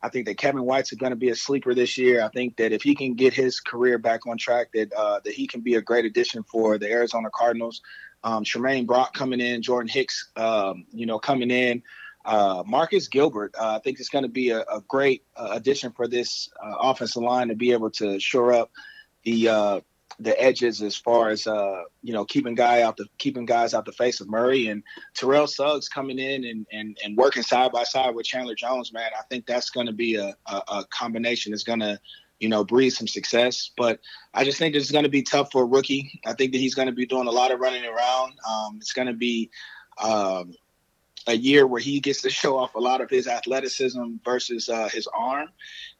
I 0.00 0.08
think 0.08 0.26
that 0.26 0.38
Kevin 0.38 0.62
White's 0.62 0.92
going 0.92 1.10
to 1.10 1.16
be 1.16 1.30
a 1.30 1.34
sleeper 1.34 1.74
this 1.74 1.98
year. 1.98 2.22
I 2.22 2.28
think 2.28 2.56
that 2.58 2.72
if 2.72 2.82
he 2.82 2.94
can 2.94 3.14
get 3.14 3.34
his 3.34 3.58
career 3.58 3.98
back 3.98 4.26
on 4.26 4.38
track, 4.38 4.68
that 4.74 4.92
uh, 4.92 5.20
that 5.24 5.34
he 5.34 5.46
can 5.46 5.60
be 5.60 5.74
a 5.74 5.82
great 5.82 6.04
addition 6.04 6.44
for 6.44 6.78
the 6.78 6.90
Arizona 6.90 7.30
Cardinals. 7.34 7.82
Um, 8.22 8.44
Tramaine 8.44 8.86
Brock 8.86 9.14
coming 9.14 9.40
in, 9.40 9.62
Jordan 9.62 9.88
Hicks, 9.88 10.30
um, 10.36 10.86
you 10.92 11.06
know, 11.06 11.18
coming 11.18 11.50
in. 11.50 11.82
Uh, 12.28 12.62
Marcus 12.66 13.08
Gilbert, 13.08 13.54
uh, 13.58 13.76
I 13.76 13.78
think 13.78 14.00
it's 14.00 14.10
going 14.10 14.24
to 14.24 14.28
be 14.28 14.50
a, 14.50 14.60
a 14.60 14.82
great 14.86 15.24
uh, 15.34 15.48
addition 15.52 15.92
for 15.92 16.06
this 16.06 16.50
uh, 16.62 16.74
offensive 16.78 17.22
line 17.22 17.48
to 17.48 17.54
be 17.54 17.72
able 17.72 17.90
to 17.92 18.20
shore 18.20 18.52
up 18.52 18.70
the 19.24 19.48
uh, 19.48 19.80
the 20.18 20.38
edges 20.38 20.82
as 20.82 20.94
far 20.94 21.30
as 21.30 21.46
uh, 21.46 21.84
you 22.02 22.12
know 22.12 22.26
keeping 22.26 22.54
guy 22.54 22.82
out 22.82 22.98
the 22.98 23.06
keeping 23.16 23.46
guys 23.46 23.72
out 23.72 23.86
the 23.86 23.92
face 23.92 24.20
of 24.20 24.28
Murray 24.28 24.68
and 24.68 24.82
Terrell 25.14 25.46
Suggs 25.46 25.88
coming 25.88 26.18
in 26.18 26.44
and, 26.44 26.66
and, 26.70 26.98
and 27.02 27.16
working 27.16 27.42
side 27.42 27.72
by 27.72 27.84
side 27.84 28.14
with 28.14 28.26
Chandler 28.26 28.54
Jones, 28.54 28.92
man. 28.92 29.10
I 29.18 29.22
think 29.30 29.46
that's 29.46 29.70
going 29.70 29.86
to 29.86 29.94
be 29.94 30.16
a, 30.16 30.36
a, 30.44 30.62
a 30.68 30.84
combination 30.90 31.52
that's 31.52 31.64
going 31.64 31.80
to 31.80 31.98
you 32.40 32.50
know 32.50 32.62
breathe 32.62 32.92
some 32.92 33.08
success. 33.08 33.70
But 33.74 34.00
I 34.34 34.44
just 34.44 34.58
think 34.58 34.74
it's 34.74 34.90
going 34.90 35.04
to 35.04 35.10
be 35.10 35.22
tough 35.22 35.50
for 35.50 35.62
a 35.62 35.66
rookie. 35.66 36.20
I 36.26 36.34
think 36.34 36.52
that 36.52 36.58
he's 36.58 36.74
going 36.74 36.88
to 36.88 36.94
be 36.94 37.06
doing 37.06 37.26
a 37.26 37.32
lot 37.32 37.52
of 37.52 37.60
running 37.60 37.86
around. 37.86 38.34
Um, 38.46 38.76
it's 38.82 38.92
going 38.92 39.08
to 39.08 39.14
be 39.14 39.48
um, 39.96 40.52
a 41.28 41.36
year 41.36 41.66
where 41.66 41.80
he 41.80 42.00
gets 42.00 42.22
to 42.22 42.30
show 42.30 42.56
off 42.56 42.74
a 42.74 42.80
lot 42.80 43.00
of 43.00 43.10
his 43.10 43.28
athleticism 43.28 44.16
versus 44.24 44.68
uh, 44.68 44.88
his 44.88 45.06
arm. 45.08 45.48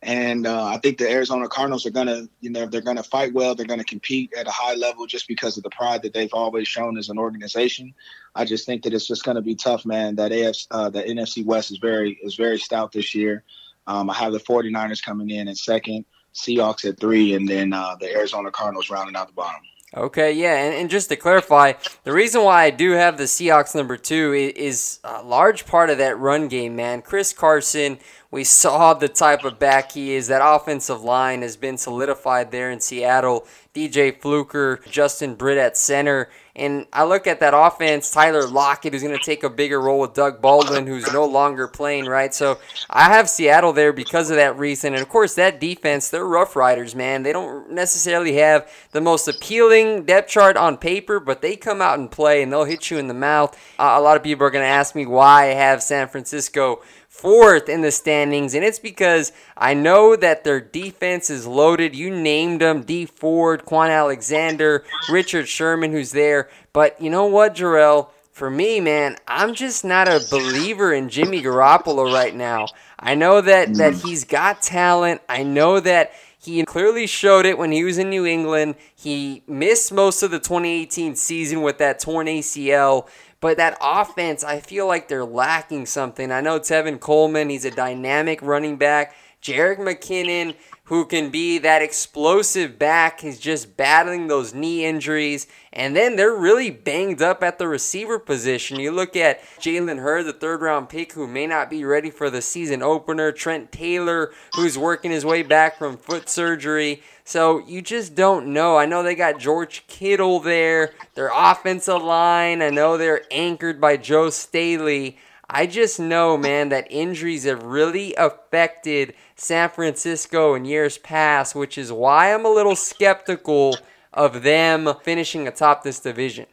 And 0.01 0.47
uh, 0.47 0.65
I 0.65 0.79
think 0.79 0.99
the 0.99 1.09
Arizona 1.11 1.49
Cardinals 1.49 1.85
are 1.87 1.91
gonna, 1.91 2.29
you 2.41 2.51
know, 2.51 2.67
they're 2.67 2.81
gonna 2.81 3.03
fight 3.03 3.35
well. 3.35 3.55
They're 3.55 3.67
gonna 3.67 3.85
compete 3.85 4.33
at 4.37 4.49
a 4.49 4.51
high 4.51 4.75
level 4.75 5.07
just 5.07 5.29
because 5.29 5.57
of 5.57 5.63
the 5.63 5.71
pride 5.71 6.03
that 6.03 6.15
they've 6.15 6.33
always 6.33 6.67
shown 6.67 6.97
as 6.97 7.11
an 7.11 7.19
organization. 7.19 7.95
I 8.35 8.47
just 8.47 8.65
think 8.65 8.83
that 8.85 8.95
it's 8.95 9.07
just 9.07 9.25
gonna 9.25 9.43
be 9.43 9.55
tough, 9.55 9.85
man. 9.85 10.17
That 10.17 10.33
AFC, 10.33 10.67
uh, 10.71 10.91
the 10.91 11.03
NFC 11.03 11.45
West 11.45 11.71
is 11.71 11.79
very 11.79 12.19
is 12.23 12.35
very 12.35 12.59
stout 12.59 12.93
this 12.93 13.15
year. 13.15 13.45
Um, 13.87 14.09
I 14.11 14.15
have 14.15 14.33
the 14.33 14.41
49ers 14.41 15.03
coming 15.03 15.31
in 15.31 15.49
at 15.49 15.57
second, 15.57 16.05
Seahawks 16.35 16.89
at 16.89 16.99
three, 16.99 17.35
and 17.35 17.49
then 17.49 17.73
uh, 17.73 17.97
the 18.01 18.13
Arizona 18.13 18.51
Cardinals 18.51 18.91
rounding 18.91 19.17
out 19.17 19.29
the 19.29 19.35
bottom. 19.35 19.63
Okay, 19.97 20.33
yeah, 20.33 20.65
and, 20.65 20.75
and 20.75 20.91
just 20.91 21.09
to 21.09 21.17
clarify, 21.17 21.73
the 22.05 22.13
reason 22.13 22.43
why 22.43 22.65
I 22.65 22.71
do 22.71 22.91
have 22.91 23.17
the 23.17 23.25
Seahawks 23.25 23.75
number 23.75 23.97
two 23.97 24.35
is, 24.35 24.53
is 24.53 25.01
a 25.03 25.23
large 25.23 25.65
part 25.65 25.89
of 25.89 25.97
that 25.99 26.19
run 26.19 26.49
game, 26.49 26.77
man. 26.77 27.01
Chris 27.01 27.33
Carson 27.33 27.99
we 28.31 28.45
saw 28.45 28.93
the 28.93 29.09
type 29.09 29.45
of 29.45 29.59
back 29.59 29.93
he 29.93 30.13
is. 30.13 30.29
That 30.29 30.43
offensive 30.45 31.03
line 31.03 31.41
has 31.43 31.57
been 31.57 31.79
solidified 31.79 32.51
there 32.51 32.71
in 32.71 32.81
Seattle. 32.81 33.47
DJ 33.75 34.21
Fluker, 34.21 34.81
Justin 34.91 35.35
Britt 35.35 35.57
at 35.57 35.79
center. 35.79 36.29
And 36.59 36.87
I 36.93 37.05
look 37.05 37.27
at 37.27 37.41
that 37.41 37.55
offense, 37.55 38.11
Tyler 38.11 38.47
Lockett, 38.47 38.93
who's 38.93 39.03
going 39.03 39.17
to 39.17 39.25
take 39.25 39.43
a 39.45 39.51
bigger 39.51 39.81
role 39.81 40.01
with 40.01 40.15
Doug 40.15 40.43
Baldwin, 40.43 40.87
who's 40.87 41.13
no 41.13 41.25
longer 41.25 41.69
playing, 41.69 42.07
right? 42.07 42.35
So 42.35 42.59
I 42.91 43.05
have 43.05 43.31
Seattle 43.31 43.73
there 43.73 43.93
because 43.93 44.31
of 44.31 44.37
that 44.37 44.59
reason. 44.59 44.95
And 44.95 45.03
of 45.03 45.09
course, 45.09 45.35
that 45.37 45.61
defense, 45.61 46.09
they're 46.11 46.27
rough 46.27 46.57
riders, 46.57 46.95
man. 46.95 47.23
They 47.23 47.33
don't 47.33 47.71
necessarily 47.71 48.35
have 48.35 48.71
the 48.93 49.01
most 49.01 49.29
appealing 49.29 50.05
depth 50.05 50.31
chart 50.31 50.57
on 50.57 50.77
paper, 50.77 51.21
but 51.21 51.43
they 51.43 51.57
come 51.57 51.81
out 51.81 51.99
and 51.99 52.11
play 52.11 52.43
and 52.43 52.53
they'll 52.53 52.65
hit 52.65 52.91
you 52.91 52.99
in 52.99 53.09
the 53.09 53.15
mouth. 53.15 53.57
Uh, 53.79 53.95
a 53.97 54.01
lot 54.01 54.17
of 54.17 54.23
people 54.23 54.47
are 54.47 54.51
going 54.51 54.65
to 54.65 54.69
ask 54.69 54.95
me 54.95 55.07
why 55.07 55.51
I 55.51 55.55
have 55.55 55.83
San 55.83 56.09
Francisco 56.09 56.83
fourth 57.19 57.69
in 57.69 57.83
the 57.83 57.91
standings, 57.91 58.55
and 58.55 58.65
it's 58.65 58.79
because 58.79 59.33
I 59.57 59.75
know 59.75 60.15
that 60.17 60.45
their 60.45 60.61
defense 60.61 61.29
is 61.31 61.47
loaded. 61.47 61.95
You 61.95 62.15
named 62.15 62.61
them 62.61 62.83
Dee 62.83 63.07
Ford, 63.07 63.65
Kwon 63.67 63.91
Alexander, 63.91 64.85
Richard 65.11 65.49
Sherman, 65.49 65.93
who's 65.93 66.13
there. 66.13 66.49
But 66.73 67.01
you 67.01 67.11
know 67.11 67.27
what, 67.27 67.57
Jerel? 67.57 68.11
For 68.33 68.51
me, 68.51 68.79
man, 68.79 69.17
I'm 69.27 69.53
just 69.53 69.85
not 69.85 70.07
a 70.07 70.25
believer 70.31 70.93
in 70.93 71.09
Jimmy 71.09 71.43
Garoppolo 71.43 72.13
right 72.13 72.35
now. 72.35 72.69
I 72.97 73.17
know 73.17 73.41
that, 73.41 73.75
that 73.75 73.95
mm. 73.95 74.05
he's 74.05 74.23
got 74.25 74.63
talent. 74.63 75.21
I 75.29 75.43
know 75.43 75.81
that 75.81 76.13
he 76.41 76.65
clearly 76.65 77.09
showed 77.09 77.47
it 77.47 77.59
when 77.59 77.73
he 77.73 77.83
was 77.83 77.99
in 77.99 78.11
New 78.11 78.25
England. 78.25 78.77
He 78.95 79.43
missed 79.49 79.93
most 79.93 80.23
of 80.23 80.31
the 80.31 80.39
2018 80.39 81.17
season 81.17 81.63
with 81.63 81.79
that 81.79 81.99
torn 81.99 82.29
ACL. 82.29 83.09
But 83.41 83.57
that 83.59 83.79
offense, 83.81 84.43
I 84.43 84.61
feel 84.61 84.87
like 84.87 85.09
they're 85.09 85.25
lacking 85.25 85.87
something. 85.87 86.33
I 86.33 86.41
know 86.41 86.59
Tevin 86.59 86.99
Coleman, 86.99 87.51
he's 87.51 87.65
a 87.65 87.71
dynamic 87.71 88.43
running 88.43 88.77
back. 88.77 89.15
Jerick 89.41 89.79
McKinnon, 89.79 90.57
who 90.85 91.05
can 91.05 91.31
be 91.31 91.59
that 91.59 91.81
explosive 91.81 92.77
back, 92.77 93.21
he's 93.21 93.39
just 93.39 93.77
battling 93.77 94.27
those 94.27 94.53
knee 94.53 94.85
injuries. 94.85 95.47
And 95.73 95.95
then 95.95 96.17
they're 96.17 96.35
really 96.35 96.71
banged 96.71 97.23
up 97.23 97.45
at 97.45 97.59
the 97.59 97.69
receiver 97.69 98.19
position. 98.19 98.81
You 98.81 98.91
look 98.91 99.15
at 99.15 99.41
Jalen 99.61 100.01
Hurd, 100.01 100.27
the 100.27 100.33
third 100.33 100.61
round 100.61 100.89
pick, 100.89 101.13
who 101.13 101.29
may 101.29 101.47
not 101.47 101.71
be 101.71 101.85
ready 101.85 102.11
for 102.11 102.31
the 102.31 102.43
season 102.43 102.83
opener. 102.83 103.31
Trent 103.31 103.71
Taylor, 103.71 104.33
who's 104.55 104.77
working 104.77 105.13
his 105.13 105.25
way 105.25 105.45
back 105.45 105.79
from 105.79 105.97
foot 105.97 106.29
surgery. 106.29 107.03
So 107.29 107.59
you 107.67 107.83
just 107.83 108.15
don't 108.15 108.55
know. 108.55 108.79
I 108.79 108.87
know 108.87 109.03
they 109.03 109.15
got 109.15 109.39
George 109.39 109.87
Kittle 109.87 110.41
there, 110.41 110.95
their 111.15 111.31
offensive 111.31 112.03
line. 112.03 112.63
I 112.63 112.71
know 112.71 112.97
they're 112.97 113.27
anchored 113.31 113.79
by 113.83 113.99
Joe 113.99 114.31
Staley. 114.31 115.19
I 115.47 115.67
just 115.67 116.01
know, 116.01 116.39
man, 116.39 116.71
that 116.71 116.87
injuries 116.89 117.45
have 117.45 117.63
really 117.63 118.15
affected 118.15 119.13
San 119.37 119.69
Francisco 119.69 120.55
in 120.55 120.65
years 120.65 120.97
past, 120.97 121.55
which 121.55 121.77
is 121.77 121.93
why 121.93 122.33
I'm 122.33 122.47
a 122.47 122.51
little 122.51 122.75
skeptical 122.75 123.77
of 124.15 124.43
them 124.43 124.91
finishing 125.03 125.47
atop 125.47 125.83
this 125.83 126.01
division. 126.01 126.47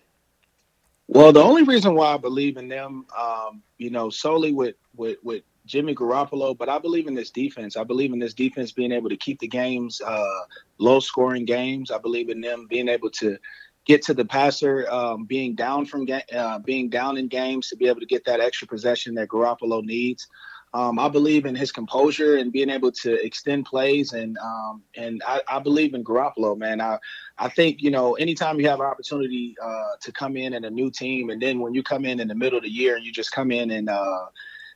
Well, 1.07 1.31
the 1.31 1.41
only 1.41 1.63
reason 1.63 1.95
why 1.95 2.15
I 2.15 2.17
believe 2.17 2.57
in 2.57 2.67
them, 2.67 3.05
um, 3.17 3.63
you 3.77 3.91
know, 3.91 4.09
solely 4.09 4.51
with, 4.51 4.75
with, 4.93 5.19
with 5.23 5.43
Jimmy 5.65 5.95
Garoppolo, 5.95 6.57
but 6.57 6.69
I 6.69 6.79
believe 6.79 7.07
in 7.07 7.13
this 7.13 7.31
defense. 7.31 7.75
I 7.75 7.83
believe 7.83 8.13
in 8.13 8.19
this 8.19 8.33
defense 8.33 8.71
being 8.71 8.91
able 8.91 9.09
to 9.09 9.17
keep 9.17 9.39
the 9.39 9.47
games 9.47 10.01
uh, 10.01 10.41
low 10.77 10.99
scoring 10.99 11.45
games. 11.45 11.91
I 11.91 11.97
believe 11.97 12.29
in 12.29 12.41
them 12.41 12.67
being 12.69 12.87
able 12.87 13.09
to 13.11 13.37
get 13.85 14.01
to 14.03 14.13
the 14.13 14.25
passer, 14.25 14.89
um, 14.89 15.25
being 15.25 15.55
down 15.55 15.85
from 15.85 16.05
ga- 16.05 16.25
uh, 16.33 16.59
being 16.59 16.89
down 16.89 17.17
in 17.17 17.27
games 17.27 17.69
to 17.69 17.75
be 17.75 17.87
able 17.87 17.99
to 17.99 18.05
get 18.05 18.25
that 18.25 18.39
extra 18.39 18.67
possession 18.67 19.15
that 19.15 19.29
Garoppolo 19.29 19.83
needs. 19.83 20.27
Um, 20.73 20.99
I 20.99 21.07
believe 21.07 21.45
in 21.45 21.55
his 21.55 21.71
composure 21.71 22.35
and 22.35 22.51
being 22.51 22.69
able 22.69 22.91
to 22.91 23.25
extend 23.25 23.65
plays, 23.65 24.11
and 24.11 24.37
um, 24.39 24.83
and 24.97 25.23
I, 25.25 25.39
I, 25.47 25.59
believe 25.59 25.93
in 25.93 26.03
Garoppolo, 26.03 26.57
man. 26.57 26.81
I 26.81 26.99
I 27.37 27.47
think 27.47 27.81
you 27.81 27.91
know 27.91 28.15
anytime 28.15 28.59
you 28.59 28.67
have 28.67 28.81
an 28.81 28.85
opportunity 28.85 29.55
uh, 29.63 29.95
to 30.01 30.11
come 30.11 30.35
in 30.35 30.53
in 30.53 30.65
a 30.65 30.69
new 30.69 30.91
team, 30.91 31.29
and 31.29 31.41
then 31.41 31.59
when 31.61 31.73
you 31.73 31.81
come 31.81 32.03
in 32.03 32.19
in 32.19 32.27
the 32.27 32.35
middle 32.35 32.57
of 32.57 32.63
the 32.63 32.69
year 32.69 32.97
and 32.97 33.05
you 33.05 33.13
just 33.13 33.31
come 33.31 33.51
in 33.51 33.71
and 33.71 33.89
uh, 33.89 34.25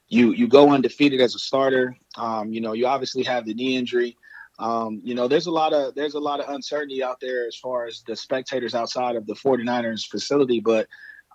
you 0.08 0.32
you 0.32 0.48
go 0.48 0.70
undefeated 0.70 1.20
as 1.20 1.36
a 1.36 1.40
starter. 1.40 1.98
Um, 2.16 2.54
you 2.54 2.62
know, 2.62 2.72
you 2.72 2.88
obviously 2.88 3.24
have 3.24 3.46
the 3.46 3.54
knee 3.54 3.76
injury. 3.76 4.16
Um, 4.60 5.00
you 5.04 5.16
know, 5.16 5.28
there's 5.28 5.48
a 5.48 5.52
lot 5.52 5.74
of 5.74 5.96
there's 5.96 6.16
a 6.16 6.20
lot 6.20 6.42
of 6.42 6.54
uncertainty 6.54 7.02
out 7.02 7.20
there 7.22 7.48
as 7.48 7.56
far 7.56 7.86
as 7.86 8.04
the 8.06 8.16
spectators 8.16 8.76
outside 8.76 9.16
of 9.16 9.26
the 9.26 9.34
49ers 9.34 10.06
facility. 10.06 10.60
But 10.60 10.88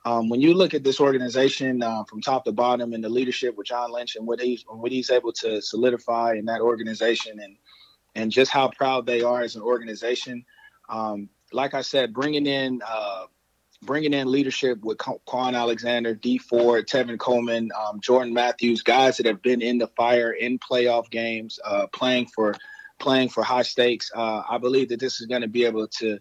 um, 0.05 0.29
when 0.29 0.43
you 0.43 0.53
look 0.53 0.75
at 0.75 0.85
this 0.85 1.01
organization 1.01 1.83
uh, 1.83 2.05
from 2.05 2.20
top 2.20 2.45
to 2.45 2.53
bottom 2.53 2.93
and 2.93 3.03
the 3.03 3.09
leadership 3.09 3.57
with 3.57 3.66
John 3.66 3.91
Lynch 3.91 4.16
and 4.16 4.27
what 4.27 4.41
he's 4.41 4.64
what 4.68 4.93
he's 4.93 5.11
able 5.11 5.33
to 5.33 5.62
solidify 5.62 6.35
in 6.35 6.45
that 6.45 6.61
organization 6.61 7.41
and 7.41 7.57
and 8.14 8.31
just 8.31 8.51
how 8.51 8.68
proud 8.68 9.07
they 9.07 9.22
are 9.22 9.41
as 9.41 9.57
an 9.57 9.62
organization. 9.62 10.45
Um, 10.91 11.31
like 11.51 11.72
I 11.72 11.81
said, 11.81 12.12
bringing 12.12 12.47
in 12.47 12.83
uh, 12.87 13.25
bringing 13.83 14.12
in 14.12 14.31
leadership 14.31 14.83
with 14.83 14.99
Kwon 14.99 15.55
Alexander, 15.55 16.14
Dee 16.14 16.39
Ford, 16.39 16.87
Tevin 16.87 17.18
Coleman, 17.18 17.70
um, 17.75 18.01
Jordan 18.01 18.35
Matthews, 18.35 18.83
guys 18.83 19.16
that 19.16 19.27
have 19.27 19.41
been 19.41 19.62
in 19.62 19.79
the 19.79 19.89
fire 19.89 20.33
in 20.33 20.59
playoff 20.59 21.11
games, 21.11 21.59
uh, 21.64 21.87
playing 21.87 22.27
for 22.27 22.55
playing 22.99 23.28
for 23.28 23.42
high 23.42 23.62
stakes. 23.62 24.11
Uh, 24.14 24.42
I 24.49 24.59
believe 24.59 24.88
that 24.90 25.01
this 25.01 25.20
is 25.20 25.26
going 25.26 25.42
to 25.42 25.49
be 25.49 25.64
able 25.64 25.88
to 25.88 26.18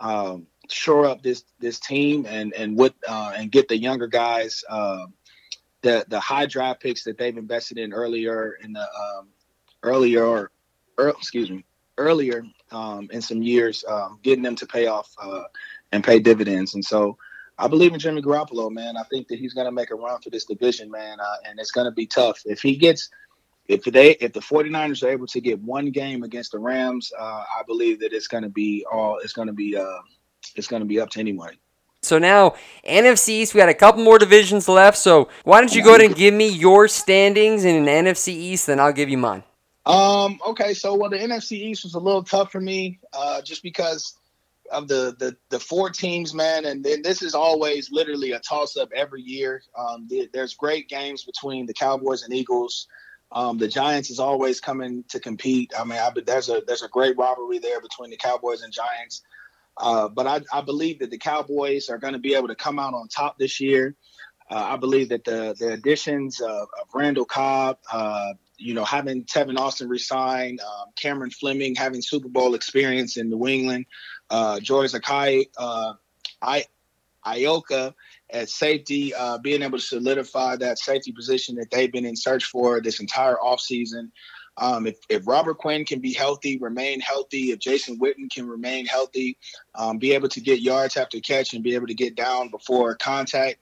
um, 0.00 0.46
shore 0.70 1.06
up 1.06 1.22
this 1.22 1.44
this 1.58 1.80
team 1.80 2.26
and 2.28 2.52
and 2.54 2.78
with 2.78 2.94
uh, 3.08 3.32
and 3.36 3.50
get 3.50 3.68
the 3.68 3.76
younger 3.76 4.06
guys 4.06 4.62
uh, 4.68 5.06
the 5.82 6.04
the 6.08 6.20
high 6.20 6.46
draft 6.46 6.80
picks 6.80 7.04
that 7.04 7.18
they've 7.18 7.36
invested 7.36 7.78
in 7.78 7.92
earlier 7.92 8.58
in 8.62 8.72
the 8.72 8.80
um, 8.82 9.28
earlier 9.82 10.24
or, 10.24 10.50
er, 10.98 11.08
excuse 11.10 11.50
me 11.50 11.64
earlier 11.98 12.44
um, 12.70 13.08
in 13.12 13.20
some 13.20 13.42
years, 13.42 13.84
um, 13.88 14.18
getting 14.22 14.42
them 14.42 14.54
to 14.56 14.66
pay 14.66 14.86
off 14.86 15.12
uh, 15.20 15.42
and 15.92 16.02
pay 16.02 16.18
dividends. 16.18 16.74
And 16.74 16.84
so 16.84 17.18
I 17.58 17.68
believe 17.68 17.92
in 17.92 17.98
Jimmy 17.98 18.22
Garoppolo, 18.22 18.70
man. 18.70 18.96
I 18.96 19.02
think 19.04 19.28
that 19.28 19.38
he's 19.38 19.52
going 19.52 19.66
to 19.66 19.72
make 19.72 19.90
a 19.90 19.96
run 19.96 20.20
for 20.22 20.30
this 20.30 20.44
division, 20.44 20.90
man. 20.90 21.18
Uh, 21.20 21.36
and 21.44 21.58
it's 21.58 21.72
going 21.72 21.86
to 21.86 21.92
be 21.92 22.06
tough. 22.06 22.40
If 22.46 22.62
he 22.62 22.76
gets, 22.76 23.10
if 23.68 23.84
they, 23.84 24.12
if 24.12 24.32
the 24.32 24.40
49ers 24.40 25.02
are 25.02 25.10
able 25.10 25.26
to 25.28 25.40
get 25.40 25.60
one 25.60 25.90
game 25.90 26.22
against 26.22 26.52
the 26.52 26.58
Rams, 26.58 27.12
uh, 27.18 27.22
I 27.22 27.62
believe 27.66 28.00
that 28.00 28.12
it's 28.12 28.26
going 28.26 28.42
to 28.42 28.48
be 28.48 28.84
all, 28.90 29.18
it's 29.22 29.32
going 29.34 29.48
to 29.48 29.52
be, 29.52 29.76
uh, 29.76 29.98
it's 30.56 30.66
going 30.66 30.80
to 30.80 30.86
be 30.86 30.98
up 30.98 31.10
to 31.10 31.20
anyone. 31.20 31.56
So 32.02 32.18
now 32.18 32.54
NFC 32.86 33.30
East, 33.30 33.54
we 33.54 33.58
got 33.58 33.68
a 33.68 33.74
couple 33.74 34.02
more 34.02 34.18
divisions 34.18 34.68
left. 34.68 34.98
So 34.98 35.28
why 35.44 35.60
don't 35.60 35.74
you 35.74 35.82
go 35.82 35.90
ahead 35.90 36.06
and 36.06 36.14
give 36.14 36.32
me 36.32 36.48
your 36.48 36.88
standings 36.88 37.64
in 37.64 37.88
an 37.88 38.06
NFC 38.06 38.28
East, 38.28 38.66
then 38.68 38.80
I'll 38.80 38.92
give 38.92 39.08
you 39.08 39.18
mine. 39.18 39.42
Um. 39.84 40.38
Okay. 40.46 40.74
So 40.74 40.94
well, 40.94 41.08
the 41.08 41.16
NFC 41.16 41.52
East 41.52 41.82
was 41.82 41.94
a 41.94 41.98
little 41.98 42.22
tough 42.22 42.52
for 42.52 42.60
me, 42.60 43.00
uh, 43.14 43.40
just 43.40 43.62
because 43.62 44.18
of 44.70 44.86
the 44.86 45.16
the 45.18 45.34
the 45.48 45.58
four 45.58 45.88
teams, 45.88 46.34
man, 46.34 46.66
and, 46.66 46.84
and 46.84 47.02
this 47.02 47.22
is 47.22 47.34
always 47.34 47.90
literally 47.90 48.32
a 48.32 48.38
toss 48.40 48.76
up 48.76 48.90
every 48.94 49.22
year. 49.22 49.62
Um, 49.78 50.06
the, 50.08 50.28
there's 50.32 50.52
great 50.52 50.90
games 50.90 51.24
between 51.24 51.64
the 51.64 51.72
Cowboys 51.72 52.22
and 52.22 52.34
Eagles. 52.34 52.86
Um, 53.30 53.58
the 53.58 53.68
Giants 53.68 54.10
is 54.10 54.20
always 54.20 54.60
coming 54.60 55.04
to 55.08 55.20
compete. 55.20 55.72
I 55.78 55.84
mean, 55.84 55.98
I, 55.98 56.10
there's 56.24 56.48
a 56.48 56.62
there's 56.66 56.82
a 56.82 56.88
great 56.88 57.16
rivalry 57.18 57.58
there 57.58 57.80
between 57.80 58.10
the 58.10 58.16
Cowboys 58.16 58.62
and 58.62 58.72
Giants. 58.72 59.22
Uh, 59.76 60.08
but 60.08 60.26
I, 60.26 60.40
I, 60.52 60.62
believe 60.62 60.98
that 61.00 61.10
the 61.10 61.18
Cowboys 61.18 61.88
are 61.88 61.98
going 61.98 62.14
to 62.14 62.18
be 62.18 62.34
able 62.34 62.48
to 62.48 62.56
come 62.56 62.80
out 62.80 62.94
on 62.94 63.06
top 63.06 63.38
this 63.38 63.60
year. 63.60 63.94
Uh, 64.50 64.70
I 64.72 64.76
believe 64.76 65.10
that 65.10 65.24
the 65.24 65.54
the 65.58 65.72
additions 65.72 66.40
of, 66.40 66.68
of 66.80 66.88
Randall 66.94 67.26
Cobb, 67.26 67.78
uh, 67.92 68.32
you 68.56 68.74
know, 68.74 68.84
having 68.84 69.24
Tavon 69.24 69.58
Austin 69.58 69.88
resign, 69.88 70.58
um, 70.66 70.88
Cameron 70.96 71.30
Fleming 71.30 71.74
having 71.74 72.02
Super 72.02 72.28
Bowl 72.28 72.54
experience 72.54 73.18
in 73.18 73.28
New 73.28 73.46
England, 73.46 73.86
uh, 74.30 74.58
George 74.58 74.92
Akai, 74.92 75.48
uh, 75.56 75.92
I, 76.42 76.64
Iokah 77.24 77.94
at 78.30 78.48
safety, 78.48 79.14
uh, 79.14 79.38
being 79.38 79.62
able 79.62 79.78
to 79.78 79.84
solidify 79.84 80.56
that 80.56 80.78
safety 80.78 81.12
position 81.12 81.56
that 81.56 81.70
they've 81.70 81.92
been 81.92 82.04
in 82.04 82.16
search 82.16 82.44
for 82.44 82.80
this 82.80 83.00
entire 83.00 83.36
offseason. 83.36 84.10
Um, 84.58 84.86
if, 84.86 84.98
if 85.08 85.26
Robert 85.26 85.58
Quinn 85.58 85.84
can 85.84 86.00
be 86.00 86.12
healthy, 86.12 86.58
remain 86.58 87.00
healthy, 87.00 87.52
if 87.52 87.60
Jason 87.60 87.98
Witten 87.98 88.30
can 88.30 88.48
remain 88.48 88.86
healthy, 88.86 89.38
um, 89.74 89.98
be 89.98 90.12
able 90.12 90.28
to 90.30 90.40
get 90.40 90.60
yards 90.60 90.96
after 90.96 91.20
catch 91.20 91.54
and 91.54 91.62
be 91.62 91.74
able 91.74 91.86
to 91.86 91.94
get 91.94 92.16
down 92.16 92.48
before 92.48 92.96
contact, 92.96 93.58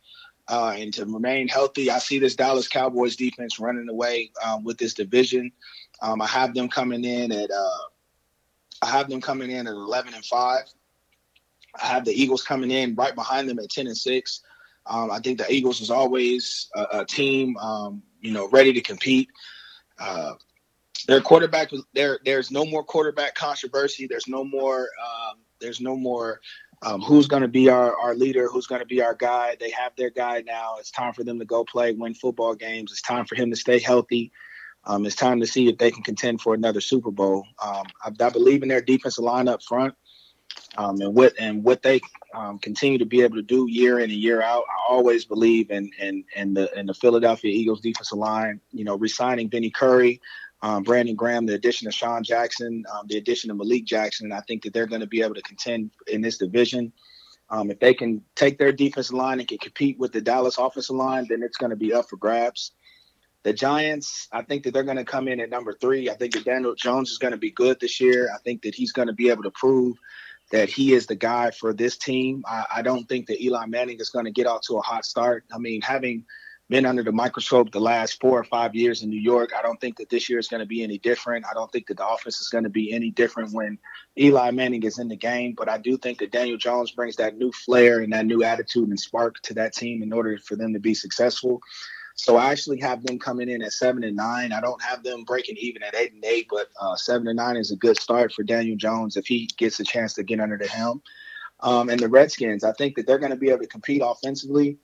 uh, 0.49 0.75
and 0.77 0.95
to 0.95 1.05
remain 1.05 1.49
healthy. 1.49 1.91
I 1.91 1.99
see 1.99 2.19
this 2.19 2.37
Dallas 2.37 2.69
Cowboys 2.69 3.17
defense 3.17 3.59
running 3.59 3.89
away 3.89 4.31
um, 4.45 4.65
with 4.65 4.79
this 4.79 4.95
division. 4.95 5.53
Um, 6.01 6.23
I 6.23 6.27
have 6.27 6.55
them 6.55 6.69
coming 6.69 7.05
in 7.05 7.33
at 7.33 7.51
uh, 7.51 7.85
I 8.83 8.87
have 8.87 9.09
them 9.09 9.21
coming 9.21 9.51
in 9.51 9.67
at 9.67 9.73
11 9.73 10.15
and 10.15 10.25
five. 10.25 10.65
I 11.81 11.87
have 11.87 12.05
the 12.05 12.13
Eagles 12.13 12.43
coming 12.43 12.71
in 12.71 12.95
right 12.95 13.15
behind 13.15 13.49
them 13.49 13.59
at 13.59 13.71
10 13.71 13.87
and 13.87 13.97
six. 13.97 14.43
Um, 14.89 15.11
I 15.11 15.19
think 15.19 15.39
the 15.39 15.53
Eagles 15.53 15.81
is 15.81 15.91
always 15.91 16.69
a, 16.75 17.01
a 17.01 17.05
team, 17.05 17.57
um, 17.59 18.03
you 18.21 18.33
know, 18.33 18.49
ready 18.49 18.73
to 18.73 18.81
compete. 18.81 19.29
Uh, 19.99 20.35
their 21.07 21.21
quarterback, 21.21 21.71
there, 21.95 22.19
there's 22.25 22.51
no 22.51 22.65
more 22.65 22.85
quarterback 22.85 23.35
controversy. 23.35 24.07
There's 24.07 24.29
no 24.29 24.45
more, 24.45 24.89
um, 25.03 25.39
there's 25.61 25.81
no 25.81 25.97
more 25.97 26.41
um, 26.83 27.01
who's 27.01 27.27
going 27.27 27.43
to 27.43 27.49
be 27.49 27.69
our, 27.69 27.97
our 27.97 28.15
leader, 28.15 28.49
who's 28.49 28.67
going 28.67 28.81
to 28.81 28.87
be 28.87 29.03
our 29.03 29.15
guy. 29.15 29.57
They 29.59 29.71
have 29.71 29.93
their 29.97 30.11
guy 30.11 30.43
now. 30.47 30.77
It's 30.79 30.91
time 30.91 31.13
for 31.13 31.25
them 31.25 31.39
to 31.39 31.45
go 31.45 31.65
play, 31.65 31.93
win 31.93 32.15
football 32.15 32.55
games. 32.55 32.93
It's 32.93 33.03
time 33.03 33.25
for 33.25 33.35
him 33.35 33.51
to 33.51 33.57
stay 33.57 33.79
healthy. 33.79 34.33
Um, 34.85 35.05
it's 35.05 35.17
time 35.17 35.41
to 35.41 35.47
see 35.47 35.69
if 35.69 35.79
they 35.79 35.91
can 35.91 36.03
contend 36.03 36.41
for 36.41 36.55
another 36.55 36.81
Super 36.81 37.11
Bowl. 37.11 37.45
Um, 37.63 37.87
I, 38.05 38.11
I, 38.21 38.31
believe 38.31 38.63
in 38.63 38.69
their 38.69 38.81
defensive 38.81 39.25
line 39.25 39.49
up 39.49 39.63
front, 39.63 39.95
um, 40.77 41.01
and 41.01 41.15
what 41.15 41.35
and 41.39 41.63
what 41.63 41.83
they 41.83 42.01
um, 42.35 42.59
continue 42.59 42.99
to 42.99 43.07
be 43.07 43.23
able 43.23 43.37
to 43.37 43.43
do 43.43 43.67
year 43.69 43.99
in 43.99 44.11
and 44.11 44.21
year 44.21 44.43
out. 44.43 44.65
I 44.69 44.93
always 44.93 45.25
believe 45.25 45.71
in 45.71 45.91
in 45.99 46.25
in 46.35 46.55
the 46.55 46.79
in 46.79 46.87
the 46.87 46.95
Philadelphia 46.95 47.51
Eagles 47.51 47.81
defensive 47.81 48.19
line. 48.19 48.61
You 48.73 48.85
know, 48.85 48.97
resigning 48.97 49.49
Vinny 49.49 49.71
Curry, 49.71 50.21
um, 50.63 50.83
Brandon 50.83 51.15
Graham, 51.15 51.47
the 51.47 51.55
addition 51.55 51.87
of 51.87 51.95
Sean 51.95 52.23
Jackson, 52.23 52.85
um, 52.93 53.07
the 53.07 53.17
addition 53.17 53.51
of 53.51 53.57
Malik 53.57 53.85
Jackson. 53.85 54.27
And 54.27 54.35
I 54.35 54.41
think 54.41 54.63
that 54.65 54.73
they're 54.73 54.87
going 54.87 55.01
to 55.01 55.07
be 55.07 55.23
able 55.23 55.35
to 55.35 55.43
contend 55.43 55.91
in 56.07 56.21
this 56.21 56.39
division. 56.39 56.93
Um, 57.49 57.71
if 57.71 57.79
they 57.79 57.95
can 57.95 58.23
take 58.35 58.59
their 58.59 58.73
defensive 58.73 59.15
line 59.15 59.39
and 59.39 59.47
can 59.47 59.59
compete 59.59 59.99
with 59.99 60.13
the 60.13 60.21
Dallas 60.21 60.59
offensive 60.59 60.97
line, 60.97 61.27
then 61.29 61.43
it's 61.43 61.57
going 61.57 61.71
to 61.71 61.77
be 61.77 61.93
up 61.93 62.09
for 62.09 62.17
grabs. 62.17 62.73
The 63.45 63.53
Giants, 63.53 64.27
I 64.33 64.43
think 64.43 64.65
that 64.65 64.75
they're 64.75 64.83
going 64.83 64.97
to 64.97 65.05
come 65.05 65.29
in 65.29 65.39
at 65.39 65.51
number 65.51 65.73
three. 65.73 66.11
I 66.11 66.15
think 66.15 66.33
that 66.33 66.45
Daniel 66.45 66.75
Jones 66.75 67.13
is 67.13 67.19
going 67.19 67.31
to 67.31 67.39
be 67.39 67.53
good 67.53 67.79
this 67.79 68.01
year. 68.01 68.29
I 68.35 68.39
think 68.39 68.63
that 68.63 68.75
he's 68.75 68.91
going 68.91 69.07
to 69.07 69.15
be 69.15 69.31
able 69.31 69.45
to 69.45 69.53
prove 69.53 69.97
that 70.53 70.69
he 70.69 70.93
is 70.93 71.07
the 71.07 71.17
guy 71.17 71.51
for 71.51 71.73
this 71.73 71.97
team. 71.97 72.45
I, 72.47 72.65
I 72.77 72.83
don't 72.83 73.09
think 73.09 73.27
that 73.27 73.43
Eli 73.43 73.67
Manning 73.67 73.99
is 74.01 74.11
going 74.11 74.27
to 74.27 74.31
get 74.31 74.47
off 74.47 74.63
to 74.63 74.77
a 74.77 74.83
hot 74.83 75.05
start. 75.05 75.45
I 75.53 75.59
mean, 75.59 75.81
having 75.83 76.25
been 76.69 76.87
under 76.87 77.03
the 77.03 77.13
microscope 77.13 77.71
the 77.71 77.81
last 77.81 78.21
four 78.21 78.39
or 78.39 78.45
five 78.45 78.75
years 78.75 79.03
in 79.03 79.11
New 79.11 79.21
York. 79.21 79.51
I 79.57 79.63
don't 79.63 79.81
think 79.81 79.99
that 79.99 80.11
this 80.11 80.29
year 80.29 80.39
is 80.39 80.49
going 80.49 80.61
to 80.61 80.67
be 80.67 80.83
any 80.83 80.99
different. 80.99 81.47
I 81.49 81.55
don't 81.55 81.71
think 81.71 81.87
that 81.87 81.97
the 81.97 82.07
offense 82.07 82.41
is 82.41 82.49
going 82.49 82.65
to 82.65 82.71
be 82.71 82.93
any 82.93 83.11
different 83.11 83.53
when 83.53 83.79
Eli 84.19 84.51
Manning 84.51 84.83
is 84.83 84.99
in 84.99 85.09
the 85.09 85.17
game. 85.17 85.55
But 85.57 85.69
I 85.69 85.79
do 85.79 85.97
think 85.97 86.19
that 86.19 86.33
Daniel 86.33 86.59
Jones 86.59 86.91
brings 86.91 87.17
that 87.17 87.37
new 87.37 87.53
flair 87.53 88.01
and 88.01 88.13
that 88.13 88.27
new 88.27 88.43
attitude 88.43 88.89
and 88.89 88.99
spark 88.99 89.41
to 89.43 89.55
that 89.55 89.75
team 89.75 90.03
in 90.03 90.13
order 90.13 90.39
for 90.39 90.57
them 90.57 90.73
to 90.73 90.81
be 90.81 90.95
successful. 90.95 91.61
So 92.17 92.37
I 92.37 92.51
actually 92.51 92.81
have 92.81 93.05
them 93.05 93.19
coming 93.19 93.51
in 93.51 93.63
at 93.63 93.73
seven 93.73 94.03
and 94.03 94.17
nine. 94.17 94.51
I 94.53 94.61
don't 94.63 94.83
have 94.83 95.03
them 95.03 95.25
breaking 95.25 95.57
even 95.59 95.83
at 95.83 95.95
eight 95.95 96.15
and 96.15 96.25
eight, 96.25 96.47
but 96.51 96.69
uh, 96.81 96.97
seven 96.97 97.29
and 97.29 97.37
nine 97.37 97.57
is 97.57 97.71
a 97.71 97.77
good 97.77 97.99
start 97.99 98.33
for 98.33 98.43
Daniel 98.43 98.77
Jones 98.77 99.19
if 99.19 99.27
he 99.27 99.49
gets 99.59 99.79
a 99.81 99.85
chance 99.85 100.15
to 100.15 100.23
get 100.23 100.41
under 100.41 100.57
the 100.57 100.67
helm. 100.67 101.03
Um, 101.61 101.91
and 101.91 102.01
the 102.01 102.09
Redskins, 102.09 102.65
I 102.65 102.73
think 102.73 102.97
that 102.97 103.07
they're 103.07 103.19
going 103.19 103.31
to 103.31 103.37
be 103.37 103.51
able 103.51 103.61
to 103.61 103.67
compete 103.67 104.03
offensively. 104.05 104.79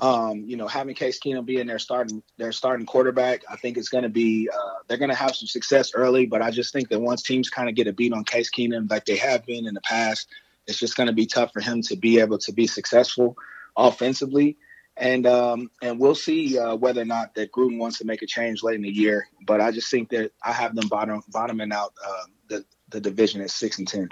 Um, 0.00 0.44
you 0.44 0.56
know, 0.56 0.66
having 0.66 0.94
Case 0.94 1.20
Keenum 1.20 1.44
being 1.44 1.66
their 1.66 1.78
starting 1.78 2.22
their 2.36 2.52
starting 2.52 2.86
quarterback, 2.86 3.44
I 3.50 3.56
think 3.56 3.76
it's 3.76 3.88
going 3.88 4.04
to 4.04 4.08
be 4.08 4.48
uh, 4.52 4.82
they're 4.86 4.98
going 4.98 5.10
to 5.10 5.16
have 5.16 5.36
some 5.36 5.48
success 5.48 5.92
early. 5.94 6.26
But 6.26 6.42
I 6.42 6.50
just 6.50 6.72
think 6.72 6.88
that 6.88 7.00
once 7.00 7.22
teams 7.22 7.48
kind 7.48 7.68
of 7.68 7.76
get 7.76 7.86
a 7.86 7.92
beat 7.92 8.12
on 8.12 8.24
Case 8.24 8.50
Keenum 8.50 8.90
like 8.90 9.06
they 9.06 9.16
have 9.16 9.46
been 9.46 9.66
in 9.66 9.74
the 9.74 9.80
past, 9.80 10.28
it's 10.66 10.78
just 10.78 10.96
going 10.96 11.08
to 11.08 11.12
be 11.12 11.26
tough 11.26 11.52
for 11.52 11.60
him 11.60 11.82
to 11.82 11.96
be 11.96 12.18
able 12.20 12.38
to 12.38 12.52
be 12.52 12.66
successful 12.66 13.36
offensively. 13.76 14.56
And 15.00 15.26
um, 15.26 15.70
and 15.80 15.98
we'll 16.00 16.14
see 16.14 16.58
uh, 16.58 16.74
whether 16.74 17.02
or 17.02 17.04
not 17.06 17.34
that 17.36 17.52
Gruden 17.52 17.78
wants 17.78 17.98
to 17.98 18.04
make 18.04 18.22
a 18.22 18.26
change 18.26 18.62
late 18.62 18.76
in 18.76 18.82
the 18.82 18.90
year. 18.90 19.28
But 19.46 19.60
I 19.60 19.70
just 19.70 19.90
think 19.90 20.10
that 20.10 20.32
I 20.42 20.52
have 20.52 20.74
them 20.74 20.88
bottom 20.88 21.22
bottoming 21.28 21.72
out 21.72 21.92
uh, 22.04 22.24
the 22.48 22.64
the 22.88 23.00
division 23.00 23.40
at 23.40 23.50
six 23.50 23.78
and 23.78 23.86
ten. 23.86 24.08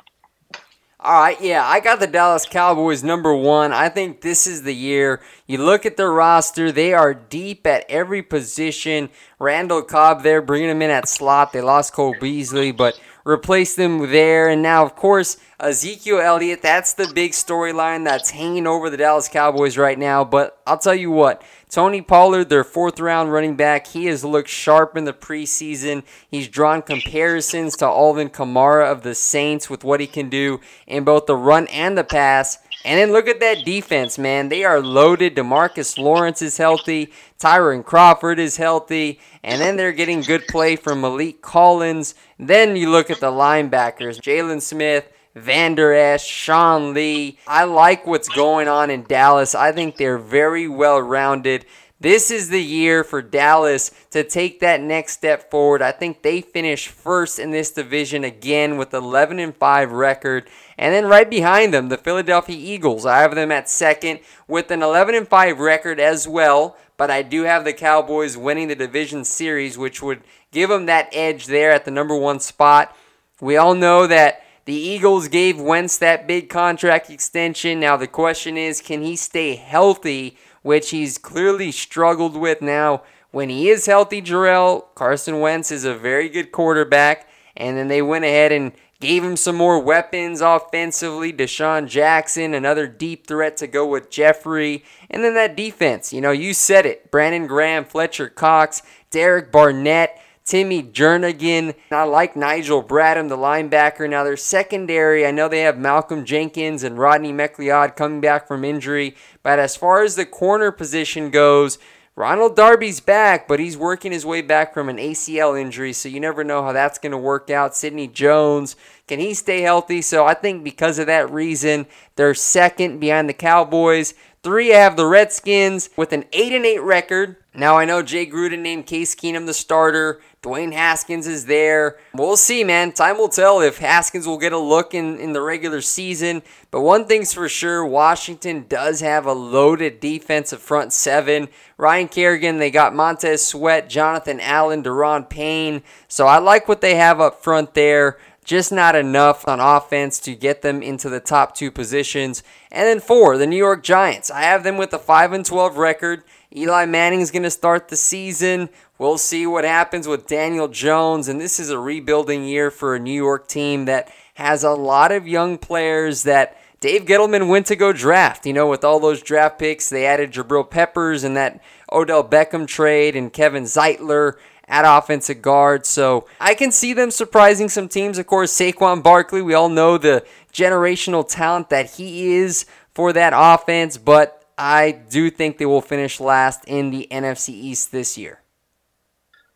All 0.98 1.12
right, 1.12 1.38
yeah, 1.42 1.62
I 1.62 1.80
got 1.80 2.00
the 2.00 2.06
Dallas 2.06 2.46
Cowboys 2.46 3.04
number 3.04 3.34
one. 3.34 3.70
I 3.70 3.90
think 3.90 4.22
this 4.22 4.46
is 4.46 4.62
the 4.62 4.74
year. 4.74 5.20
You 5.46 5.58
look 5.58 5.84
at 5.84 5.98
their 5.98 6.10
roster, 6.10 6.72
they 6.72 6.94
are 6.94 7.12
deep 7.12 7.66
at 7.66 7.84
every 7.90 8.22
position. 8.22 9.10
Randall 9.38 9.82
Cobb 9.82 10.22
there, 10.22 10.40
bringing 10.40 10.70
him 10.70 10.80
in 10.80 10.88
at 10.88 11.06
slot. 11.06 11.52
They 11.52 11.60
lost 11.60 11.92
Cole 11.92 12.16
Beasley, 12.18 12.72
but 12.72 12.98
replaced 13.26 13.76
them 13.76 14.10
there. 14.10 14.48
And 14.48 14.62
now, 14.62 14.86
of 14.86 14.96
course, 14.96 15.36
Ezekiel 15.60 16.18
Elliott, 16.20 16.62
that's 16.62 16.94
the 16.94 17.12
big 17.14 17.32
storyline 17.32 18.04
that's 18.04 18.30
hanging 18.30 18.66
over 18.66 18.88
the 18.88 18.96
Dallas 18.96 19.28
Cowboys 19.28 19.76
right 19.76 19.98
now. 19.98 20.24
But 20.24 20.58
I'll 20.66 20.78
tell 20.78 20.94
you 20.94 21.10
what, 21.10 21.42
Tony 21.76 22.00
Pollard, 22.00 22.48
their 22.48 22.64
fourth 22.64 22.98
round 22.98 23.30
running 23.30 23.54
back, 23.54 23.88
he 23.88 24.06
has 24.06 24.24
looked 24.24 24.48
sharp 24.48 24.96
in 24.96 25.04
the 25.04 25.12
preseason. 25.12 26.04
He's 26.26 26.48
drawn 26.48 26.80
comparisons 26.80 27.76
to 27.76 27.84
Alvin 27.84 28.30
Kamara 28.30 28.90
of 28.90 29.02
the 29.02 29.14
Saints 29.14 29.68
with 29.68 29.84
what 29.84 30.00
he 30.00 30.06
can 30.06 30.30
do 30.30 30.58
in 30.86 31.04
both 31.04 31.26
the 31.26 31.36
run 31.36 31.66
and 31.66 31.98
the 31.98 32.02
pass. 32.02 32.56
And 32.86 32.98
then 32.98 33.12
look 33.12 33.28
at 33.28 33.40
that 33.40 33.66
defense, 33.66 34.16
man. 34.16 34.48
They 34.48 34.64
are 34.64 34.80
loaded. 34.80 35.36
Demarcus 35.36 35.98
Lawrence 35.98 36.40
is 36.40 36.56
healthy. 36.56 37.12
Tyrone 37.38 37.82
Crawford 37.82 38.38
is 38.38 38.56
healthy. 38.56 39.20
And 39.44 39.60
then 39.60 39.76
they're 39.76 39.92
getting 39.92 40.22
good 40.22 40.46
play 40.46 40.76
from 40.76 41.02
Maliek 41.02 41.42
Collins. 41.42 42.14
Then 42.38 42.76
you 42.76 42.88
look 42.88 43.10
at 43.10 43.20
the 43.20 43.30
linebackers 43.30 44.18
Jaylon 44.18 44.62
Smith, 44.62 45.12
Vander 45.36 45.92
Esch, 45.92 46.26
Sean 46.26 46.94
Lee. 46.94 47.38
I 47.46 47.64
like 47.64 48.06
what's 48.06 48.28
going 48.30 48.68
on 48.68 48.88
in 48.88 49.04
Dallas. 49.04 49.54
I 49.54 49.70
think 49.70 49.96
they're 49.96 50.16
very 50.16 50.66
well 50.66 50.98
rounded. 50.98 51.66
This 52.00 52.30
is 52.30 52.48
the 52.48 52.62
year 52.62 53.04
for 53.04 53.20
Dallas 53.20 53.90
to 54.12 54.24
take 54.24 54.60
that 54.60 54.80
next 54.80 55.12
step 55.12 55.50
forward. 55.50 55.82
I 55.82 55.92
think 55.92 56.22
they 56.22 56.40
finish 56.40 56.88
first 56.88 57.38
in 57.38 57.50
this 57.50 57.70
division 57.70 58.24
again 58.24 58.78
with 58.78 58.94
11 58.94 59.38
and 59.38 59.54
5 59.54 59.92
record. 59.92 60.48
And 60.78 60.94
then 60.94 61.06
right 61.06 61.28
behind 61.28 61.74
them, 61.74 61.90
the 61.90 61.98
Philadelphia 61.98 62.56
Eagles. 62.56 63.04
I 63.04 63.18
have 63.18 63.34
them 63.34 63.52
at 63.52 63.68
second 63.68 64.20
with 64.48 64.70
an 64.70 64.82
11 64.82 65.14
and 65.14 65.28
5 65.28 65.60
record 65.60 66.00
as 66.00 66.26
well, 66.26 66.78
but 66.96 67.10
I 67.10 67.20
do 67.20 67.42
have 67.42 67.64
the 67.64 67.74
Cowboys 67.74 68.38
winning 68.38 68.68
the 68.68 68.74
division 68.74 69.22
series 69.24 69.76
which 69.76 70.02
would 70.02 70.22
give 70.50 70.70
them 70.70 70.86
that 70.86 71.10
edge 71.12 71.44
there 71.44 71.72
at 71.72 71.84
the 71.84 71.90
number 71.90 72.16
1 72.16 72.40
spot. 72.40 72.96
We 73.40 73.58
all 73.58 73.74
know 73.74 74.06
that 74.06 74.45
the 74.66 74.74
Eagles 74.74 75.28
gave 75.28 75.60
Wentz 75.60 75.96
that 75.98 76.26
big 76.26 76.48
contract 76.48 77.08
extension. 77.08 77.78
Now, 77.80 77.96
the 77.96 78.08
question 78.08 78.56
is 78.56 78.80
can 78.80 79.00
he 79.00 79.16
stay 79.16 79.54
healthy, 79.54 80.36
which 80.62 80.90
he's 80.90 81.18
clearly 81.18 81.70
struggled 81.72 82.36
with 82.36 82.60
now? 82.60 83.02
When 83.30 83.48
he 83.48 83.68
is 83.68 83.86
healthy, 83.86 84.20
Jerel, 84.20 84.86
Carson 84.94 85.40
Wentz 85.40 85.70
is 85.70 85.84
a 85.84 85.94
very 85.94 86.28
good 86.28 86.50
quarterback. 86.50 87.28
And 87.56 87.76
then 87.76 87.88
they 87.88 88.02
went 88.02 88.24
ahead 88.24 88.50
and 88.50 88.72
gave 88.98 89.22
him 89.22 89.36
some 89.36 89.56
more 89.56 89.78
weapons 89.78 90.40
offensively. 90.40 91.32
DeSean 91.32 91.86
Jackson, 91.86 92.52
another 92.52 92.86
deep 92.86 93.26
threat 93.26 93.56
to 93.58 93.66
go 93.66 93.86
with 93.86 94.10
Jeffery. 94.10 94.84
And 95.10 95.22
then 95.22 95.34
that 95.34 95.56
defense, 95.56 96.12
you 96.12 96.20
know, 96.20 96.32
you 96.32 96.52
said 96.52 96.86
it. 96.86 97.10
Brandon 97.10 97.46
Graham, 97.46 97.84
Fletcher 97.84 98.28
Cox, 98.28 98.82
Derek 99.10 99.52
Barnett. 99.52 100.20
Timmy 100.46 100.80
Jernigan. 100.80 101.74
I 101.90 102.04
like 102.04 102.36
Nigel 102.36 102.82
Bradham, 102.82 103.28
the 103.28 103.36
linebacker. 103.36 104.08
Now, 104.08 104.22
their 104.22 104.36
secondary, 104.36 105.26
I 105.26 105.32
know 105.32 105.48
they 105.48 105.62
have 105.62 105.76
Malcolm 105.76 106.24
Jenkins 106.24 106.84
and 106.84 106.96
Rodney 106.96 107.32
McLeod 107.32 107.96
coming 107.96 108.20
back 108.20 108.46
from 108.46 108.64
injury. 108.64 109.16
But 109.42 109.58
as 109.58 109.74
far 109.74 110.04
as 110.04 110.14
the 110.14 110.24
corner 110.24 110.70
position 110.70 111.30
goes, 111.30 111.78
Ronald 112.14 112.56
Darby's 112.56 113.00
back, 113.00 113.46
but 113.46 113.60
he's 113.60 113.76
working 113.76 114.12
his 114.12 114.24
way 114.24 114.40
back 114.40 114.72
from 114.72 114.88
an 114.88 114.96
ACL 114.96 115.60
injury, 115.60 115.92
so 115.92 116.08
you 116.08 116.18
never 116.18 116.44
know 116.44 116.62
how 116.62 116.72
that's 116.72 116.98
going 116.98 117.12
to 117.12 117.18
work 117.18 117.50
out. 117.50 117.76
Sidney 117.76 118.08
Jones, 118.08 118.74
can 119.06 119.18
he 119.18 119.34
stay 119.34 119.60
healthy? 119.60 120.00
So 120.00 120.24
I 120.24 120.32
think 120.32 120.64
because 120.64 120.98
of 120.98 121.08
that 121.08 121.30
reason, 121.30 121.86
they're 122.14 122.32
second 122.32 123.00
behind 123.00 123.28
the 123.28 123.34
Cowboys. 123.34 124.14
Three, 124.42 124.72
I 124.72 124.78
have 124.78 124.96
the 124.96 125.06
Redskins 125.06 125.90
with 125.96 126.12
an 126.12 126.24
8 126.32 126.52
and 126.52 126.64
8 126.64 126.78
record. 126.78 127.36
Now 127.56 127.78
I 127.78 127.86
know 127.86 128.02
Jay 128.02 128.26
Gruden 128.26 128.60
named 128.60 128.86
Case 128.86 129.14
Keenum 129.14 129.46
the 129.46 129.54
starter. 129.54 130.20
Dwayne 130.42 130.74
Haskins 130.74 131.26
is 131.26 131.46
there. 131.46 131.98
We'll 132.14 132.36
see, 132.36 132.64
man. 132.64 132.92
Time 132.92 133.16
will 133.16 133.30
tell 133.30 133.62
if 133.62 133.78
Haskins 133.78 134.26
will 134.26 134.36
get 134.36 134.52
a 134.52 134.58
look 134.58 134.92
in, 134.92 135.18
in 135.18 135.32
the 135.32 135.40
regular 135.40 135.80
season. 135.80 136.42
But 136.70 136.82
one 136.82 137.06
thing's 137.06 137.32
for 137.32 137.48
sure 137.48 137.84
Washington 137.84 138.66
does 138.68 139.00
have 139.00 139.24
a 139.24 139.32
loaded 139.32 140.00
defensive 140.00 140.60
front 140.60 140.92
seven. 140.92 141.48
Ryan 141.78 142.08
Kerrigan, 142.08 142.58
they 142.58 142.70
got 142.70 142.94
Montez 142.94 143.46
Sweat, 143.46 143.88
Jonathan 143.88 144.38
Allen, 144.38 144.82
Da'Ron 144.82 145.28
Payne. 145.28 145.82
So 146.08 146.26
I 146.26 146.38
like 146.38 146.68
what 146.68 146.82
they 146.82 146.96
have 146.96 147.20
up 147.20 147.42
front 147.42 147.72
there 147.72 148.18
just 148.46 148.70
not 148.70 148.94
enough 148.94 149.46
on 149.48 149.58
offense 149.58 150.20
to 150.20 150.34
get 150.34 150.62
them 150.62 150.80
into 150.80 151.10
the 151.10 151.18
top 151.18 151.54
two 151.54 151.70
positions. 151.70 152.44
And 152.70 152.86
then 152.86 153.00
four, 153.00 153.36
the 153.36 153.46
New 153.46 153.56
York 153.56 153.82
Giants. 153.82 154.30
I 154.30 154.42
have 154.42 154.62
them 154.62 154.76
with 154.76 154.92
a 154.92 155.00
5 155.00 155.32
and 155.32 155.44
12 155.44 155.76
record. 155.76 156.22
Eli 156.56 156.86
Manning 156.86 157.20
is 157.20 157.30
going 157.30 157.42
to 157.42 157.50
start 157.50 157.88
the 157.88 157.96
season. 157.96 158.70
We'll 158.98 159.18
see 159.18 159.46
what 159.46 159.64
happens 159.64 160.08
with 160.08 160.26
Daniel 160.26 160.68
Jones. 160.68 161.28
And 161.28 161.38
this 161.38 161.60
is 161.60 161.68
a 161.68 161.78
rebuilding 161.78 162.44
year 162.44 162.70
for 162.70 162.94
a 162.94 162.98
New 162.98 163.12
York 163.12 163.46
team 163.46 163.84
that 163.84 164.10
has 164.34 164.64
a 164.64 164.70
lot 164.70 165.12
of 165.12 165.28
young 165.28 165.58
players 165.58 166.22
that 166.22 166.56
Dave 166.80 167.04
Gettleman 167.04 167.48
went 167.48 167.66
to 167.66 167.76
go 167.76 167.92
draft. 167.92 168.46
You 168.46 168.54
know, 168.54 168.68
with 168.68 168.84
all 168.84 169.00
those 169.00 169.20
draft 169.20 169.58
picks, 169.58 169.90
they 169.90 170.06
added 170.06 170.32
Jabril 170.32 170.68
Peppers 170.68 171.24
and 171.24 171.36
that 171.36 171.60
Odell 171.92 172.24
Beckham 172.26 172.66
trade 172.66 173.16
and 173.16 173.30
Kevin 173.30 173.64
Zeitler 173.64 174.36
at 174.66 174.84
offensive 174.86 175.42
guard. 175.42 175.84
So 175.84 176.26
I 176.40 176.54
can 176.54 176.72
see 176.72 176.94
them 176.94 177.10
surprising 177.10 177.68
some 177.68 177.88
teams. 177.88 178.16
Of 178.16 178.26
course, 178.26 178.50
Saquon 178.50 179.02
Barkley, 179.02 179.42
we 179.42 179.52
all 179.52 179.68
know 179.68 179.98
the 179.98 180.24
generational 180.54 181.28
talent 181.28 181.68
that 181.68 181.90
he 181.92 182.34
is 182.34 182.64
for 182.94 183.12
that 183.12 183.34
offense, 183.36 183.98
but 183.98 184.35
I 184.58 184.92
do 184.92 185.30
think 185.30 185.58
they 185.58 185.66
will 185.66 185.82
finish 185.82 186.18
last 186.20 186.64
in 186.66 186.90
the 186.90 187.06
NFC 187.10 187.50
East 187.50 187.92
this 187.92 188.16
year. 188.16 188.40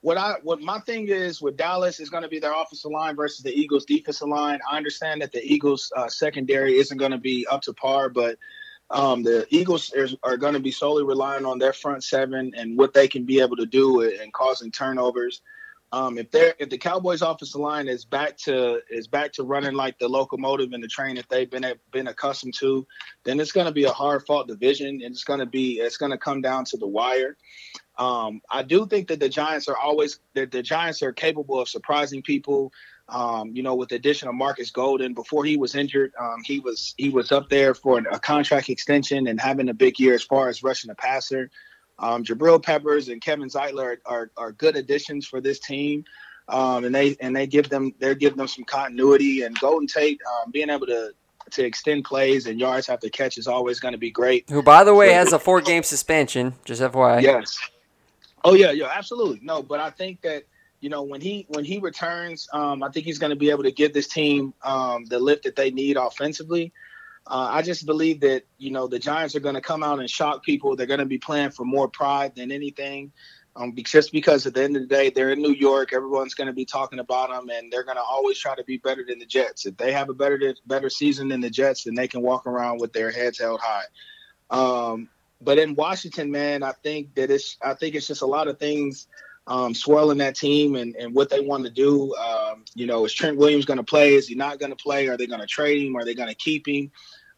What 0.02 0.16
I 0.16 0.36
what 0.42 0.60
my 0.60 0.78
thing 0.80 1.08
is 1.08 1.42
with 1.42 1.56
Dallas 1.56 2.00
is 2.00 2.08
going 2.08 2.22
to 2.22 2.28
be 2.28 2.38
their 2.38 2.54
offensive 2.54 2.90
line 2.90 3.16
versus 3.16 3.42
the 3.42 3.52
Eagles' 3.52 3.84
defensive 3.84 4.28
line. 4.28 4.58
I 4.70 4.76
understand 4.76 5.20
that 5.20 5.32
the 5.32 5.42
Eagles' 5.42 5.92
uh, 5.94 6.08
secondary 6.08 6.76
isn't 6.78 6.96
going 6.96 7.10
to 7.10 7.18
be 7.18 7.46
up 7.50 7.60
to 7.62 7.74
par, 7.74 8.08
but 8.08 8.38
um, 8.90 9.22
the 9.22 9.46
Eagles 9.50 9.92
are, 9.94 10.08
are 10.22 10.36
going 10.36 10.54
to 10.54 10.60
be 10.60 10.72
solely 10.72 11.04
relying 11.04 11.44
on 11.44 11.58
their 11.58 11.72
front 11.72 12.02
seven 12.02 12.52
and 12.56 12.78
what 12.78 12.94
they 12.94 13.08
can 13.08 13.24
be 13.24 13.40
able 13.40 13.56
to 13.56 13.66
do 13.66 14.00
and 14.00 14.32
causing 14.32 14.70
turnovers. 14.70 15.42
Um, 15.92 16.18
if 16.18 16.30
they're 16.30 16.54
if 16.60 16.70
the 16.70 16.78
Cowboys' 16.78 17.22
offensive 17.22 17.60
line 17.60 17.88
is 17.88 18.04
back 18.04 18.36
to 18.38 18.80
is 18.90 19.08
back 19.08 19.32
to 19.34 19.42
running 19.42 19.74
like 19.74 19.98
the 19.98 20.08
locomotive 20.08 20.72
and 20.72 20.82
the 20.82 20.88
train 20.88 21.16
that 21.16 21.28
they've 21.28 21.50
been 21.50 21.66
been 21.90 22.06
accustomed 22.06 22.54
to, 22.58 22.86
then 23.24 23.40
it's 23.40 23.50
going 23.50 23.66
to 23.66 23.72
be 23.72 23.84
a 23.84 23.92
hard 23.92 24.24
fought 24.24 24.46
division, 24.46 25.00
and 25.02 25.12
it's 25.12 25.24
going 25.24 25.40
to 25.40 25.46
be 25.46 25.74
it's 25.74 25.96
going 25.96 26.12
to 26.12 26.18
come 26.18 26.40
down 26.40 26.64
to 26.66 26.76
the 26.76 26.86
wire. 26.86 27.36
Um, 27.98 28.40
I 28.50 28.62
do 28.62 28.86
think 28.86 29.08
that 29.08 29.18
the 29.18 29.28
Giants 29.28 29.66
are 29.68 29.76
always 29.76 30.20
that 30.34 30.52
the 30.52 30.62
Giants 30.62 31.02
are 31.02 31.12
capable 31.12 31.58
of 31.60 31.68
surprising 31.68 32.22
people. 32.22 32.72
Um, 33.08 33.50
you 33.56 33.64
know, 33.64 33.74
with 33.74 33.88
the 33.88 33.96
addition 33.96 34.28
of 34.28 34.36
Markus 34.36 34.70
Golden, 34.70 35.14
before 35.14 35.44
he 35.44 35.56
was 35.56 35.74
injured, 35.74 36.12
um, 36.20 36.42
he 36.44 36.60
was 36.60 36.94
he 36.98 37.08
was 37.08 37.32
up 37.32 37.48
there 37.48 37.74
for 37.74 37.98
a 37.98 38.20
contract 38.20 38.70
extension 38.70 39.26
and 39.26 39.40
having 39.40 39.68
a 39.68 39.74
big 39.74 39.98
year 39.98 40.14
as 40.14 40.22
far 40.22 40.48
as 40.48 40.62
rushing 40.62 40.88
the 40.88 40.94
passer. 40.94 41.50
Um, 42.00 42.24
Jabril 42.24 42.62
Peppers 42.62 43.08
and 43.08 43.20
Kevin 43.20 43.48
Zeitler 43.48 43.84
are, 43.84 43.98
are, 44.06 44.30
are 44.36 44.52
good 44.52 44.76
additions 44.76 45.26
for 45.26 45.40
this 45.40 45.60
team. 45.60 46.04
Um, 46.48 46.84
and 46.84 46.92
they 46.92 47.16
and 47.20 47.36
they 47.36 47.46
give 47.46 47.68
them 47.68 47.94
they're 48.00 48.16
giving 48.16 48.38
them 48.38 48.48
some 48.48 48.64
continuity 48.64 49.42
and 49.42 49.56
Golden 49.60 49.86
Tate 49.86 50.20
um, 50.26 50.50
being 50.50 50.68
able 50.68 50.86
to 50.86 51.12
to 51.50 51.64
extend 51.64 52.04
plays 52.04 52.46
and 52.46 52.58
yards 52.58 52.88
after 52.88 53.08
catch 53.08 53.38
is 53.38 53.46
always 53.46 53.78
going 53.80 53.92
to 53.92 53.98
be 53.98 54.10
great. 54.10 54.48
Who, 54.50 54.62
by 54.62 54.84
the 54.84 54.94
way, 54.94 55.08
so, 55.08 55.14
has 55.14 55.32
a 55.32 55.38
four 55.38 55.60
game 55.60 55.82
suspension. 55.82 56.54
Just 56.64 56.82
FYI. 56.82 57.22
Yes. 57.22 57.56
Oh 58.42 58.54
yeah, 58.54 58.70
yeah, 58.70 58.90
absolutely. 58.92 59.40
No, 59.42 59.62
but 59.62 59.80
I 59.80 59.90
think 59.90 60.22
that 60.22 60.44
you 60.80 60.88
know 60.88 61.02
when 61.02 61.20
he 61.20 61.46
when 61.50 61.64
he 61.64 61.78
returns, 61.78 62.48
um, 62.52 62.82
I 62.82 62.88
think 62.88 63.06
he's 63.06 63.18
going 63.18 63.30
to 63.30 63.36
be 63.36 63.50
able 63.50 63.64
to 63.64 63.72
give 63.72 63.92
this 63.92 64.08
team 64.08 64.54
um, 64.62 65.04
the 65.04 65.18
lift 65.18 65.44
that 65.44 65.56
they 65.56 65.70
need 65.70 65.96
offensively. 65.96 66.72
Uh, 67.30 67.48
I 67.52 67.62
just 67.62 67.86
believe 67.86 68.20
that 68.20 68.42
you 68.58 68.72
know 68.72 68.88
the 68.88 68.98
Giants 68.98 69.36
are 69.36 69.40
going 69.40 69.54
to 69.54 69.60
come 69.60 69.84
out 69.84 70.00
and 70.00 70.10
shock 70.10 70.42
people. 70.42 70.74
They're 70.74 70.86
going 70.86 70.98
to 70.98 71.06
be 71.06 71.18
playing 71.18 71.50
for 71.50 71.64
more 71.64 71.88
pride 71.88 72.34
than 72.34 72.50
anything. 72.50 73.12
Um, 73.54 73.74
just 73.76 74.10
because 74.10 74.46
at 74.46 74.54
the 74.54 74.62
end 74.62 74.76
of 74.76 74.82
the 74.82 74.88
day, 74.88 75.10
they're 75.10 75.30
in 75.30 75.42
New 75.42 75.52
York, 75.52 75.92
everyone's 75.92 76.34
going 76.34 76.46
to 76.46 76.52
be 76.52 76.64
talking 76.64 76.98
about 76.98 77.30
them, 77.30 77.48
and 77.50 77.70
they're 77.70 77.84
going 77.84 77.96
to 77.96 78.02
always 78.02 78.38
try 78.38 78.54
to 78.54 78.64
be 78.64 78.78
better 78.78 79.04
than 79.06 79.18
the 79.18 79.26
Jets. 79.26 79.66
If 79.66 79.76
they 79.76 79.92
have 79.92 80.08
a 80.08 80.14
better 80.14 80.54
better 80.66 80.90
season 80.90 81.28
than 81.28 81.40
the 81.40 81.50
Jets, 81.50 81.84
then 81.84 81.94
they 81.94 82.08
can 82.08 82.20
walk 82.20 82.46
around 82.46 82.80
with 82.80 82.92
their 82.92 83.12
heads 83.12 83.38
held 83.38 83.60
high. 83.60 83.84
Um, 84.50 85.08
but 85.40 85.58
in 85.58 85.76
Washington, 85.76 86.32
man, 86.32 86.64
I 86.64 86.72
think 86.82 87.14
that 87.14 87.30
it's 87.30 87.56
I 87.62 87.74
think 87.74 87.94
it's 87.94 88.08
just 88.08 88.22
a 88.22 88.26
lot 88.26 88.48
of 88.48 88.58
things 88.58 89.06
um, 89.46 89.74
swirling 89.74 90.18
that 90.18 90.36
team 90.36 90.76
and, 90.76 90.94
and 90.96 91.14
what 91.14 91.30
they 91.30 91.40
want 91.40 91.64
to 91.64 91.70
do. 91.70 92.14
Um, 92.16 92.64
you 92.74 92.86
know, 92.86 93.04
is 93.04 93.14
Trent 93.14 93.36
Williams 93.36 93.64
going 93.64 93.78
to 93.78 93.84
play? 93.84 94.14
Is 94.14 94.28
he 94.28 94.34
not 94.34 94.58
going 94.58 94.70
to 94.70 94.76
play? 94.76 95.08
Are 95.08 95.16
they 95.16 95.26
going 95.26 95.40
to 95.40 95.46
trade 95.46 95.82
him? 95.82 95.96
Are 95.96 96.04
they 96.04 96.14
going 96.14 96.28
to 96.28 96.34
keep 96.34 96.68
him? 96.68 96.90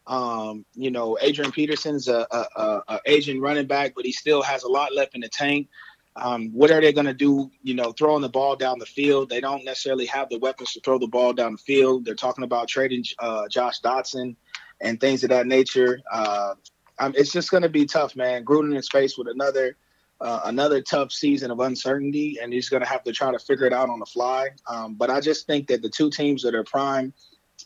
Um, 0.05 0.65
you 0.75 0.91
know, 0.91 1.17
Adrian 1.21 1.51
Peterson's 1.51 2.07
a, 2.07 2.27
a, 2.29 2.45
a, 2.55 2.83
a 2.87 2.99
aging 3.05 3.39
running 3.39 3.67
back, 3.67 3.93
but 3.95 4.05
he 4.05 4.11
still 4.11 4.41
has 4.41 4.63
a 4.63 4.67
lot 4.69 4.93
left 4.93 5.15
in 5.15 5.21
the 5.21 5.29
tank. 5.29 5.69
Um, 6.15 6.51
what 6.51 6.69
are 6.71 6.81
they 6.81 6.93
going 6.93 7.07
to 7.07 7.13
do? 7.13 7.49
You 7.63 7.73
know, 7.73 7.91
throwing 7.91 8.21
the 8.21 8.29
ball 8.29 8.55
down 8.55 8.79
the 8.79 8.85
field. 8.85 9.29
They 9.29 9.41
don't 9.41 9.65
necessarily 9.65 10.05
have 10.07 10.29
the 10.29 10.37
weapons 10.39 10.73
to 10.73 10.81
throw 10.81 10.99
the 10.99 11.07
ball 11.07 11.33
down 11.33 11.53
the 11.53 11.57
field. 11.57 12.05
They're 12.05 12.15
talking 12.15 12.43
about 12.43 12.67
trading 12.67 13.03
uh, 13.19 13.47
Josh 13.47 13.81
Doctson 13.81 14.35
and 14.81 14.99
things 14.99 15.23
of 15.23 15.29
that 15.29 15.47
nature. 15.47 16.01
Uh, 16.11 16.55
it's 16.99 17.31
just 17.31 17.49
going 17.49 17.63
to 17.63 17.69
be 17.69 17.85
tough, 17.85 18.15
man. 18.15 18.45
Gruden 18.45 18.77
is 18.77 18.89
faced 18.89 19.17
with 19.17 19.27
another 19.27 19.75
uh, 20.21 20.41
another 20.45 20.81
tough 20.81 21.11
season 21.11 21.51
of 21.51 21.59
uncertainty, 21.59 22.37
and 22.41 22.53
he's 22.53 22.69
going 22.69 22.81
to 22.81 22.87
have 22.87 23.03
to 23.03 23.11
try 23.11 23.31
to 23.31 23.39
figure 23.39 23.65
it 23.65 23.73
out 23.73 23.89
on 23.89 23.99
the 23.99 24.05
fly. 24.05 24.49
Um, 24.67 24.95
but 24.95 25.09
I 25.09 25.19
just 25.19 25.47
think 25.47 25.67
that 25.67 25.81
the 25.81 25.89
two 25.89 26.09
teams 26.09 26.43
that 26.43 26.55
are 26.55 26.63
prime 26.63 27.13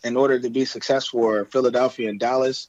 in 0.04 0.18
order 0.18 0.40
to 0.40 0.50
be 0.50 0.66
successful 0.66 1.26
are 1.26 1.46
Philadelphia 1.46 2.10
and 2.10 2.20
Dallas 2.20 2.68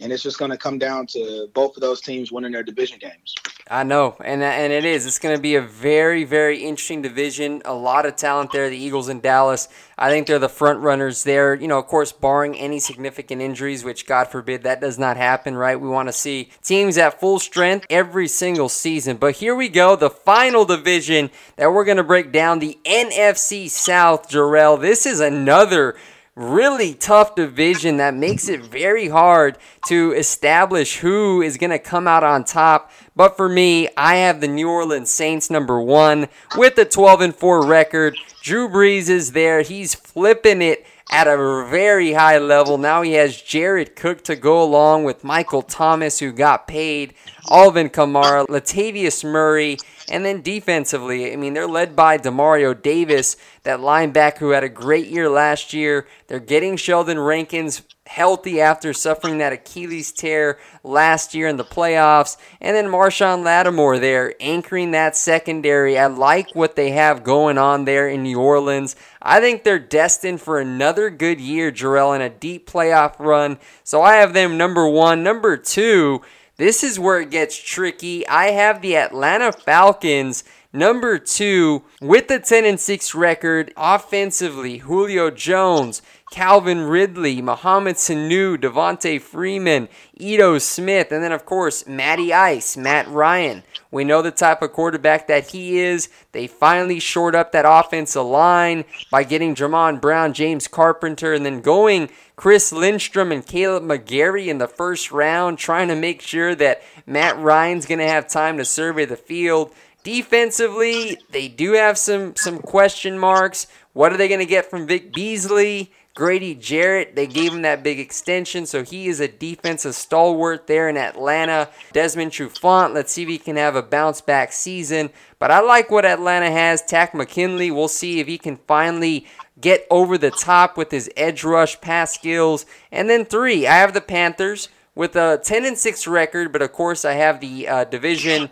and 0.00 0.12
it's 0.12 0.22
just 0.22 0.38
going 0.38 0.50
to 0.50 0.56
come 0.56 0.78
down 0.78 1.06
to 1.08 1.48
both 1.54 1.76
of 1.76 1.80
those 1.80 2.00
teams 2.00 2.30
winning 2.30 2.52
their 2.52 2.62
division 2.62 2.98
games. 2.98 3.34
I 3.70 3.82
know, 3.82 4.16
and 4.24 4.42
and 4.42 4.72
it 4.72 4.86
is. 4.86 5.04
It's 5.04 5.18
going 5.18 5.36
to 5.36 5.42
be 5.42 5.56
a 5.56 5.60
very 5.60 6.24
very 6.24 6.64
interesting 6.64 7.02
division. 7.02 7.60
A 7.66 7.74
lot 7.74 8.06
of 8.06 8.16
talent 8.16 8.50
there. 8.50 8.70
The 8.70 8.78
Eagles 8.78 9.10
in 9.10 9.20
Dallas. 9.20 9.68
I 9.98 10.08
think 10.08 10.26
they're 10.26 10.38
the 10.38 10.48
front 10.48 10.80
runners 10.80 11.24
there. 11.24 11.54
You 11.54 11.68
know, 11.68 11.78
of 11.78 11.86
course, 11.86 12.10
barring 12.10 12.56
any 12.56 12.78
significant 12.78 13.42
injuries, 13.42 13.84
which 13.84 14.06
God 14.06 14.28
forbid 14.28 14.62
that 14.62 14.80
does 14.80 14.98
not 14.98 15.18
happen. 15.18 15.54
Right? 15.54 15.78
We 15.78 15.88
want 15.88 16.08
to 16.08 16.14
see 16.14 16.50
teams 16.62 16.96
at 16.96 17.20
full 17.20 17.38
strength 17.38 17.86
every 17.90 18.26
single 18.26 18.70
season. 18.70 19.18
But 19.18 19.36
here 19.36 19.54
we 19.54 19.68
go, 19.68 19.96
the 19.96 20.10
final 20.10 20.64
division 20.64 21.30
that 21.56 21.70
we're 21.70 21.84
going 21.84 21.98
to 21.98 22.04
break 22.04 22.32
down, 22.32 22.60
the 22.60 22.78
NFC 22.86 23.68
South. 23.68 24.30
Jerel, 24.30 24.80
this 24.80 25.04
is 25.04 25.20
another 25.20 25.94
really 26.38 26.94
tough 26.94 27.34
division 27.34 27.96
that 27.96 28.14
makes 28.14 28.48
it 28.48 28.60
very 28.60 29.08
hard 29.08 29.58
to 29.88 30.12
establish 30.12 30.98
who 30.98 31.42
is 31.42 31.56
going 31.56 31.70
to 31.70 31.78
come 31.78 32.06
out 32.06 32.22
on 32.22 32.44
top. 32.44 32.92
But 33.16 33.36
for 33.36 33.48
me, 33.48 33.88
I 33.96 34.16
have 34.16 34.40
the 34.40 34.46
New 34.46 34.70
Orleans 34.70 35.10
Saints 35.10 35.50
number 35.50 35.80
one 35.80 36.28
with 36.56 36.76
the 36.76 36.84
12 36.84 37.20
and 37.20 37.34
4 37.34 37.66
record. 37.66 38.16
Drew 38.42 38.68
Brees 38.68 39.08
is 39.08 39.32
there. 39.32 39.62
He's 39.62 39.94
flipping 39.94 40.62
it 40.62 40.86
at 41.10 41.26
a 41.26 41.66
very 41.68 42.12
high 42.12 42.38
level. 42.38 42.78
Now 42.78 43.02
he 43.02 43.14
has 43.14 43.40
Jared 43.40 43.96
Cook 43.96 44.22
to 44.24 44.36
go 44.36 44.62
along 44.62 45.04
with 45.04 45.24
Michael 45.24 45.62
Thomas, 45.62 46.20
who 46.20 46.32
got 46.32 46.68
paid, 46.68 47.14
Alvin 47.50 47.88
Kamara, 47.88 48.46
Latavius 48.46 49.24
Murray, 49.24 49.78
and 50.10 50.24
then 50.24 50.42
defensively, 50.42 51.32
I 51.32 51.36
mean, 51.36 51.54
they're 51.54 51.66
led 51.66 51.94
by 51.94 52.18
Demario 52.18 52.80
Davis, 52.80 53.36
that 53.64 53.80
linebacker 53.80 54.38
who 54.38 54.50
had 54.50 54.64
a 54.64 54.68
great 54.68 55.08
year 55.08 55.28
last 55.28 55.74
year. 55.74 56.06
They're 56.26 56.40
getting 56.40 56.76
Sheldon 56.76 57.18
Rankins 57.18 57.82
healthy 58.06 58.58
after 58.58 58.94
suffering 58.94 59.36
that 59.38 59.52
Achilles 59.52 60.12
tear 60.12 60.58
last 60.82 61.34
year 61.34 61.46
in 61.46 61.58
the 61.58 61.64
playoffs. 61.64 62.38
And 62.60 62.74
then 62.74 62.86
Marshon 62.86 63.44
Lattimore 63.44 63.98
there 63.98 64.34
anchoring 64.40 64.92
that 64.92 65.14
secondary. 65.14 65.98
I 65.98 66.06
like 66.06 66.54
what 66.54 66.74
they 66.74 66.92
have 66.92 67.22
going 67.22 67.58
on 67.58 67.84
there 67.84 68.08
in 68.08 68.22
New 68.22 68.40
Orleans. 68.40 68.96
I 69.20 69.40
think 69.40 69.62
they're 69.62 69.78
destined 69.78 70.40
for 70.40 70.58
another 70.58 71.10
good 71.10 71.38
year, 71.40 71.70
Jerel, 71.70 72.14
and 72.14 72.22
a 72.22 72.30
deep 72.30 72.68
playoff 72.68 73.18
run. 73.18 73.58
So 73.84 74.00
I 74.00 74.14
have 74.16 74.32
them 74.32 74.56
number 74.56 74.88
one. 74.88 75.22
Number 75.22 75.58
two, 75.58 76.22
this 76.58 76.82
is 76.82 76.98
where 76.98 77.20
it 77.20 77.30
gets 77.30 77.56
tricky. 77.56 78.26
I 78.26 78.50
have 78.50 78.82
the 78.82 78.96
Atlanta 78.96 79.52
Falcons 79.52 80.42
number 80.72 81.16
two 81.16 81.84
with 82.00 82.26
the 82.26 82.40
10 82.40 82.64
and 82.64 82.80
6 82.80 83.14
record 83.14 83.72
offensively. 83.76 84.78
Julio 84.78 85.30
Jones, 85.30 86.02
Calvin 86.32 86.82
Ridley, 86.82 87.40
Mohamed 87.40 87.94
Sanu, 87.94 88.56
Devonta 88.56 89.20
Freeman, 89.20 89.88
Ito 90.14 90.58
Smith, 90.58 91.12
and 91.12 91.22
then, 91.22 91.32
of 91.32 91.46
course, 91.46 91.86
Matty 91.86 92.32
Ice, 92.32 92.76
Matt 92.76 93.08
Ryan. 93.08 93.62
We 93.90 94.04
know 94.04 94.20
the 94.20 94.30
type 94.30 94.60
of 94.62 94.72
quarterback 94.72 95.26
that 95.28 95.48
he 95.48 95.78
is. 95.78 96.08
They 96.32 96.46
finally 96.46 97.00
shored 97.00 97.34
up 97.34 97.52
that 97.52 97.64
offensive 97.66 98.24
line 98.24 98.84
by 99.10 99.24
getting 99.24 99.54
Jamon 99.54 100.00
Brown, 100.00 100.34
James 100.34 100.68
Carpenter, 100.68 101.32
and 101.32 101.44
then 101.44 101.60
going 101.60 102.10
Chris 102.36 102.70
Lindstrom 102.72 103.32
and 103.32 103.44
Kaleb 103.44 103.82
McGary 103.82 104.46
in 104.46 104.58
the 104.58 104.68
first 104.68 105.10
round, 105.10 105.58
trying 105.58 105.88
to 105.88 105.96
make 105.96 106.20
sure 106.20 106.54
that 106.54 106.82
Matt 107.06 107.38
Ryan's 107.38 107.86
going 107.86 107.98
to 107.98 108.08
have 108.08 108.28
time 108.28 108.58
to 108.58 108.64
survey 108.64 109.06
the 109.06 109.16
field. 109.16 109.72
Defensively, 110.04 111.18
they 111.30 111.48
do 111.48 111.72
have 111.72 111.98
some 111.98 112.36
some 112.36 112.60
question 112.60 113.18
marks. 113.18 113.66
What 113.94 114.12
are 114.12 114.16
they 114.16 114.28
going 114.28 114.40
to 114.40 114.46
get 114.46 114.70
from 114.70 114.86
Vic 114.86 115.12
Beasley? 115.12 115.92
Grady 116.18 116.56
Jarrett, 116.56 117.14
they 117.14 117.28
gave 117.28 117.52
him 117.52 117.62
that 117.62 117.84
big 117.84 118.00
extension, 118.00 118.66
so 118.66 118.82
he 118.82 119.06
is 119.06 119.20
a 119.20 119.28
defensive 119.28 119.94
stalwart 119.94 120.66
there 120.66 120.88
in 120.88 120.96
Atlanta. 120.96 121.70
Desmond 121.92 122.32
Trufant, 122.32 122.92
let's 122.92 123.12
see 123.12 123.22
if 123.22 123.28
he 123.28 123.38
can 123.38 123.54
have 123.54 123.76
a 123.76 123.84
bounce 123.84 124.20
back 124.20 124.50
season. 124.50 125.10
But 125.38 125.52
I 125.52 125.60
like 125.60 125.92
what 125.92 126.04
Atlanta 126.04 126.50
has. 126.50 126.82
Takk 126.82 127.14
McKinley, 127.14 127.70
we'll 127.70 127.86
see 127.86 128.18
if 128.18 128.26
he 128.26 128.36
can 128.36 128.56
finally 128.66 129.28
get 129.60 129.86
over 129.92 130.18
the 130.18 130.32
top 130.32 130.76
with 130.76 130.90
his 130.90 131.08
edge 131.16 131.44
rush 131.44 131.80
pass 131.80 132.14
skills. 132.14 132.66
And 132.90 133.08
then 133.08 133.24
three, 133.24 133.68
I 133.68 133.76
have 133.76 133.94
the 133.94 134.00
Panthers 134.00 134.70
with 134.96 135.14
a 135.14 135.40
10 135.40 135.64
and 135.66 135.78
6 135.78 136.08
record, 136.08 136.50
but 136.50 136.62
of 136.62 136.72
course 136.72 137.04
I 137.04 137.12
have 137.12 137.38
the 137.38 137.68
uh, 137.68 137.84
division 137.84 138.50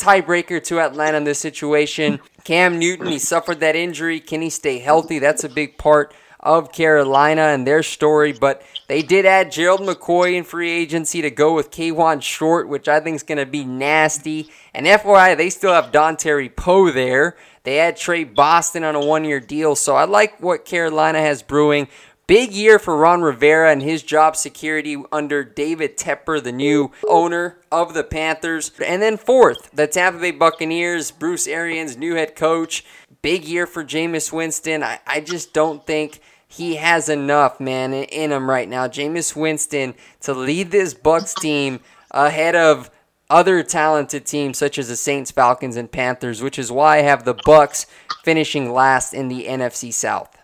tiebreaker 0.00 0.60
to 0.64 0.80
Atlanta 0.80 1.18
in 1.18 1.22
this 1.22 1.38
situation. 1.38 2.18
Cam 2.42 2.76
Newton, 2.76 3.06
he 3.06 3.20
suffered 3.20 3.60
that 3.60 3.76
injury. 3.76 4.18
Can 4.18 4.42
he 4.42 4.50
stay 4.50 4.80
healthy? 4.80 5.20
That's 5.20 5.44
a 5.44 5.48
big 5.48 5.78
part 5.78 6.12
of 6.48 6.72
Carolina 6.72 7.42
and 7.42 7.66
their 7.66 7.82
story, 7.82 8.32
but 8.32 8.62
they 8.86 9.02
did 9.02 9.26
add 9.26 9.52
Gerald 9.52 9.80
McCoy 9.80 10.34
in 10.34 10.44
free 10.44 10.70
agency 10.70 11.20
to 11.20 11.30
go 11.30 11.54
with 11.54 11.70
Kawann 11.70 12.22
Short, 12.22 12.70
which 12.70 12.88
I 12.88 13.00
think 13.00 13.16
is 13.16 13.22
going 13.22 13.36
to 13.36 13.44
be 13.44 13.64
nasty. 13.64 14.48
And 14.72 14.86
FYI, 14.86 15.36
they 15.36 15.50
still 15.50 15.74
have 15.74 15.92
Dontari 15.92 16.54
Poe 16.56 16.90
there. 16.90 17.36
They 17.64 17.76
had 17.76 17.98
Tre 17.98 18.24
Boston 18.24 18.82
on 18.82 18.94
a 18.94 19.04
one 19.04 19.26
year 19.26 19.40
deal, 19.40 19.76
so 19.76 19.94
I 19.94 20.04
like 20.04 20.40
what 20.40 20.64
Carolina 20.64 21.20
has 21.20 21.42
brewing. 21.42 21.86
Big 22.26 22.52
year 22.52 22.78
for 22.78 22.96
Ron 22.96 23.20
Rivera 23.20 23.70
and 23.70 23.82
his 23.82 24.02
job 24.02 24.34
security 24.34 25.02
under 25.12 25.44
David 25.44 25.98
Tepper, 25.98 26.42
the 26.42 26.52
new 26.52 26.92
owner 27.06 27.58
of 27.70 27.92
the 27.92 28.04
Panthers. 28.04 28.70
And 28.84 29.02
then 29.02 29.18
fourth, 29.18 29.70
the 29.72 29.86
Tampa 29.86 30.18
Bay 30.18 30.30
Buccaneers, 30.30 31.10
Bruce 31.10 31.46
Arians, 31.46 31.98
new 31.98 32.14
head 32.14 32.36
coach. 32.36 32.86
Big 33.20 33.44
year 33.44 33.66
for 33.66 33.84
Jameis 33.84 34.32
Winston. 34.32 34.82
I, 34.82 35.00
I 35.06 35.20
just 35.20 35.52
don't 35.52 35.86
think 35.86 36.20
he 36.48 36.76
has 36.76 37.10
enough, 37.10 37.60
man, 37.60 37.92
in 37.92 38.32
him 38.32 38.48
right 38.48 38.68
now. 38.68 38.88
Jameis 38.88 39.36
Winston 39.36 39.94
to 40.20 40.32
lead 40.32 40.70
this 40.70 40.94
Bucks 40.94 41.34
team 41.34 41.80
ahead 42.10 42.56
of 42.56 42.90
other 43.30 43.62
talented 43.62 44.24
teams 44.24 44.56
such 44.56 44.78
as 44.78 44.88
the 44.88 44.96
Saints, 44.96 45.30
Falcons, 45.30 45.76
and 45.76 45.92
Panthers, 45.92 46.42
which 46.42 46.58
is 46.58 46.72
why 46.72 46.98
I 46.98 47.02
have 47.02 47.24
the 47.24 47.34
Bucks 47.44 47.86
finishing 48.24 48.72
last 48.72 49.12
in 49.12 49.28
the 49.28 49.44
NFC 49.44 49.92
South. 49.92 50.34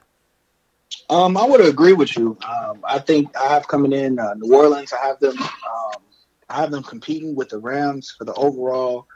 Um, 1.08 1.36
I 1.38 1.44
would 1.44 1.62
agree 1.62 1.94
with 1.94 2.16
you. 2.16 2.36
Um, 2.46 2.80
I 2.84 2.98
think 2.98 3.34
I 3.36 3.48
have 3.48 3.66
coming 3.66 3.92
in 3.92 4.18
uh, 4.18 4.34
New 4.34 4.54
Orleans. 4.54 4.92
I 4.92 5.04
have 5.04 5.18
them. 5.20 5.36
Um, 5.38 6.02
I 6.50 6.56
have 6.60 6.70
them 6.70 6.82
competing 6.82 7.34
with 7.34 7.48
the 7.48 7.58
Rams 7.58 8.14
for 8.16 8.24
the 8.24 8.34
overall 8.34 9.06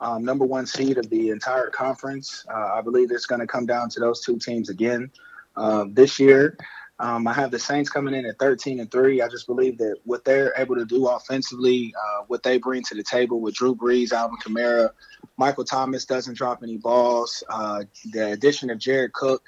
um, 0.00 0.24
number 0.24 0.46
one 0.46 0.66
seed 0.66 0.96
of 0.96 1.08
the 1.10 1.28
entire 1.28 1.68
conference. 1.68 2.46
Uh, 2.50 2.72
I 2.74 2.80
believe 2.80 3.10
it's 3.10 3.26
going 3.26 3.40
to 3.40 3.46
come 3.46 3.66
down 3.66 3.90
to 3.90 4.00
those 4.00 4.22
two 4.22 4.38
teams 4.38 4.70
again 4.70 5.10
uh, 5.58 5.84
this 5.90 6.18
year. 6.18 6.56
Um, 7.00 7.28
I 7.28 7.32
have 7.32 7.52
the 7.52 7.58
Saints 7.58 7.90
coming 7.90 8.14
in 8.14 8.26
at 8.26 8.38
13 8.38 8.80
and 8.80 8.90
three. 8.90 9.22
I 9.22 9.28
just 9.28 9.46
believe 9.46 9.78
that 9.78 9.98
what 10.04 10.24
they're 10.24 10.52
able 10.56 10.74
to 10.74 10.84
do 10.84 11.06
offensively, 11.06 11.94
uh, 11.96 12.24
what 12.26 12.42
they 12.42 12.58
bring 12.58 12.82
to 12.84 12.94
the 12.94 13.04
table 13.04 13.40
with 13.40 13.54
Drew 13.54 13.74
Brees, 13.74 14.12
Alvin 14.12 14.38
Kamara, 14.38 14.90
Michael 15.36 15.64
Thomas 15.64 16.04
doesn't 16.04 16.36
drop 16.36 16.62
any 16.64 16.76
balls. 16.76 17.44
Uh, 17.48 17.84
the 18.12 18.32
addition 18.32 18.68
of 18.70 18.78
Jared 18.78 19.12
Cook, 19.12 19.44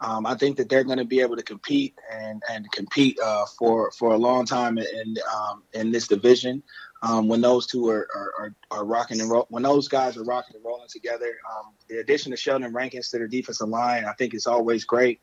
um, 0.00 0.24
I 0.24 0.34
think 0.34 0.56
that 0.56 0.70
they're 0.70 0.84
going 0.84 0.98
to 0.98 1.04
be 1.04 1.20
able 1.20 1.36
to 1.36 1.42
compete 1.42 1.94
and 2.10 2.42
and 2.50 2.70
compete 2.72 3.18
uh, 3.22 3.44
for 3.58 3.90
for 3.92 4.14
a 4.14 4.18
long 4.18 4.46
time 4.46 4.78
in 4.78 5.16
um, 5.34 5.62
in 5.74 5.92
this 5.92 6.08
division. 6.08 6.62
Um, 7.02 7.28
when 7.28 7.42
those 7.42 7.66
two 7.66 7.86
are, 7.90 8.08
are, 8.16 8.54
are, 8.70 8.84
rocking 8.86 9.20
and 9.20 9.30
when 9.50 9.62
those 9.62 9.88
guys 9.88 10.16
are 10.16 10.24
rocking 10.24 10.56
and 10.56 10.64
rolling 10.64 10.88
together, 10.88 11.36
um, 11.54 11.74
the 11.86 11.98
addition 11.98 12.32
of 12.32 12.38
Sheldon 12.38 12.72
Rankins 12.72 13.10
to 13.10 13.18
their 13.18 13.28
defensive 13.28 13.68
line, 13.68 14.06
I 14.06 14.14
think 14.14 14.32
is 14.32 14.46
always 14.46 14.86
great 14.86 15.20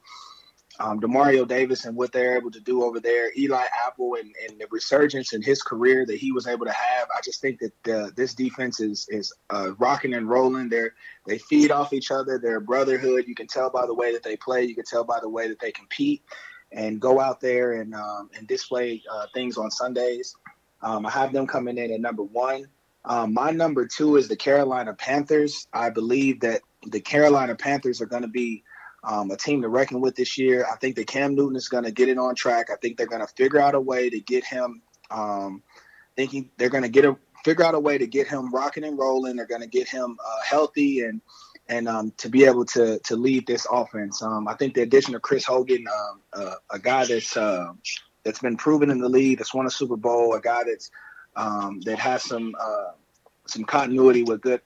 um, 0.82 0.99
Demario 0.99 1.47
Davis 1.47 1.86
and 1.86 1.95
what 1.95 2.11
they're 2.11 2.38
able 2.38 2.49
to 2.51 2.59
do 2.59 2.84
over 2.84 2.99
there, 2.99 3.32
Eli 3.38 3.63
Apple 3.86 4.15
and, 4.15 4.34
and 4.47 4.59
the 4.59 4.67
resurgence 4.71 5.34
in 5.34 5.41
his 5.41 5.61
career 5.61 6.05
that 6.07 6.17
he 6.17 6.32
was 6.32 6.47
able 6.47 6.65
to 6.65 6.71
have. 6.71 7.07
I 7.15 7.21
just 7.23 7.39
think 7.39 7.59
that 7.59 7.95
uh, 7.95 8.09
this 8.15 8.34
defense 8.34 8.79
is 8.79 9.07
is 9.09 9.32
uh, 9.51 9.73
rocking 9.77 10.13
and 10.13 10.27
rolling. 10.27 10.69
They 10.69 10.86
they 11.27 11.38
feed 11.38 11.71
off 11.71 11.93
each 11.93 12.09
other. 12.09 12.39
They're 12.39 12.57
a 12.57 12.61
brotherhood. 12.61 13.25
You 13.27 13.36
can 13.36 13.47
tell 13.47 13.69
by 13.69 13.86
the 13.86 13.93
way 13.93 14.11
that 14.13 14.23
they 14.23 14.38
play. 14.38 14.63
You 14.63 14.75
can 14.75 14.86
tell 14.86 15.03
by 15.03 15.19
the 15.21 15.29
way 15.29 15.47
that 15.47 15.59
they 15.59 15.71
compete 15.71 16.23
and 16.71 16.99
go 16.99 17.19
out 17.19 17.41
there 17.41 17.73
and 17.73 17.93
um, 17.93 18.29
and 18.36 18.47
display 18.47 19.03
uh, 19.11 19.27
things 19.34 19.57
on 19.57 19.69
Sundays. 19.69 20.36
Um, 20.82 21.05
I 21.05 21.11
have 21.11 21.32
them 21.32 21.45
coming 21.45 21.77
in 21.77 21.93
at 21.93 22.01
number 22.01 22.23
one. 22.23 22.65
Um, 23.05 23.34
my 23.34 23.51
number 23.51 23.88
two 23.88 24.15
is 24.15 24.27
the 24.27 24.36
Carolina 24.36 24.93
Panthers. 24.93 25.67
I 25.73 25.89
believe 25.89 26.39
that 26.41 26.61
the 26.88 27.01
Carolina 27.01 27.55
Panthers 27.55 28.01
are 28.01 28.05
going 28.07 28.21
to 28.23 28.27
be 28.27 28.63
um, 29.04 29.32
a 29.32 29.38
team 29.38 29.62
to 29.62 29.70
reckon 29.70 30.02
with 30.02 30.16
this 30.16 30.38
year. 30.38 30.66
I 30.72 30.76
think 30.78 30.95
that 30.95 31.08
Cam 31.08 31.36
Newton 31.36 31.56
is 31.56 31.70
going 31.70 31.84
to 31.84 31.91
get 31.91 32.10
it 32.10 32.18
on 32.18 32.36
track. 32.36 32.70
I 32.72 32.76
think 32.76 32.97
they're 32.97 33.08
going 33.08 33.26
to 33.26 33.34
figure 33.34 33.60
out 33.60 33.76
a 33.76 33.80
way 33.80 34.10
to 34.10 34.20
get 34.20 34.45
him. 34.45 34.82
Um, 35.10 35.64
thinking 36.16 36.49
they're 36.58 36.70
going 36.70 36.84
to 36.84 36.89
get 36.89 37.06
a 37.06 37.18
figure 37.43 37.66
out 37.66 37.76
a 37.76 37.80
way 37.80 37.97
to 37.97 38.08
get 38.08 38.28
him 38.28 38.54
rocking 38.54 38.84
and 38.84 38.97
rolling. 38.97 39.36
They're 39.36 39.47
going 39.47 39.62
to 39.62 39.68
get 39.68 39.88
him 39.88 40.18
uh, 40.24 40.43
healthy 40.45 41.02
and 41.02 41.22
and 41.68 41.88
um, 41.88 42.14
to 42.18 42.30
be 42.30 42.45
able 42.45 42.66
to 42.66 42.99
to 42.99 43.16
lead 43.16 43.47
this 43.47 43.66
offense. 43.72 44.22
Um, 44.22 44.47
I 44.47 44.56
think 44.56 44.74
the 44.74 44.82
addition 44.82 45.16
of 45.16 45.22
Chris 45.22 45.45
Hogan, 45.45 45.86
um, 45.88 46.22
uh, 46.34 46.56
a 46.70 46.80
guy 46.80 47.06
that's 47.06 47.36
uh, 47.36 47.74
that's 48.24 48.39
been 48.39 48.58
proven 48.58 48.91
in 48.91 48.99
the 48.99 49.10
league, 49.10 49.39
that's 49.39 49.54
won 49.54 49.66
a 49.66 49.72
Super 49.72 49.97
Bowl, 49.97 50.34
a 50.34 50.41
guy 50.41 50.64
that's 50.66 50.91
um, 51.36 51.82
that 51.82 51.99
has 51.99 52.24
some 52.24 52.56
uh, 52.60 52.91
some 53.47 53.64
continuity 53.64 54.24
with 54.24 54.41
good 54.41 54.62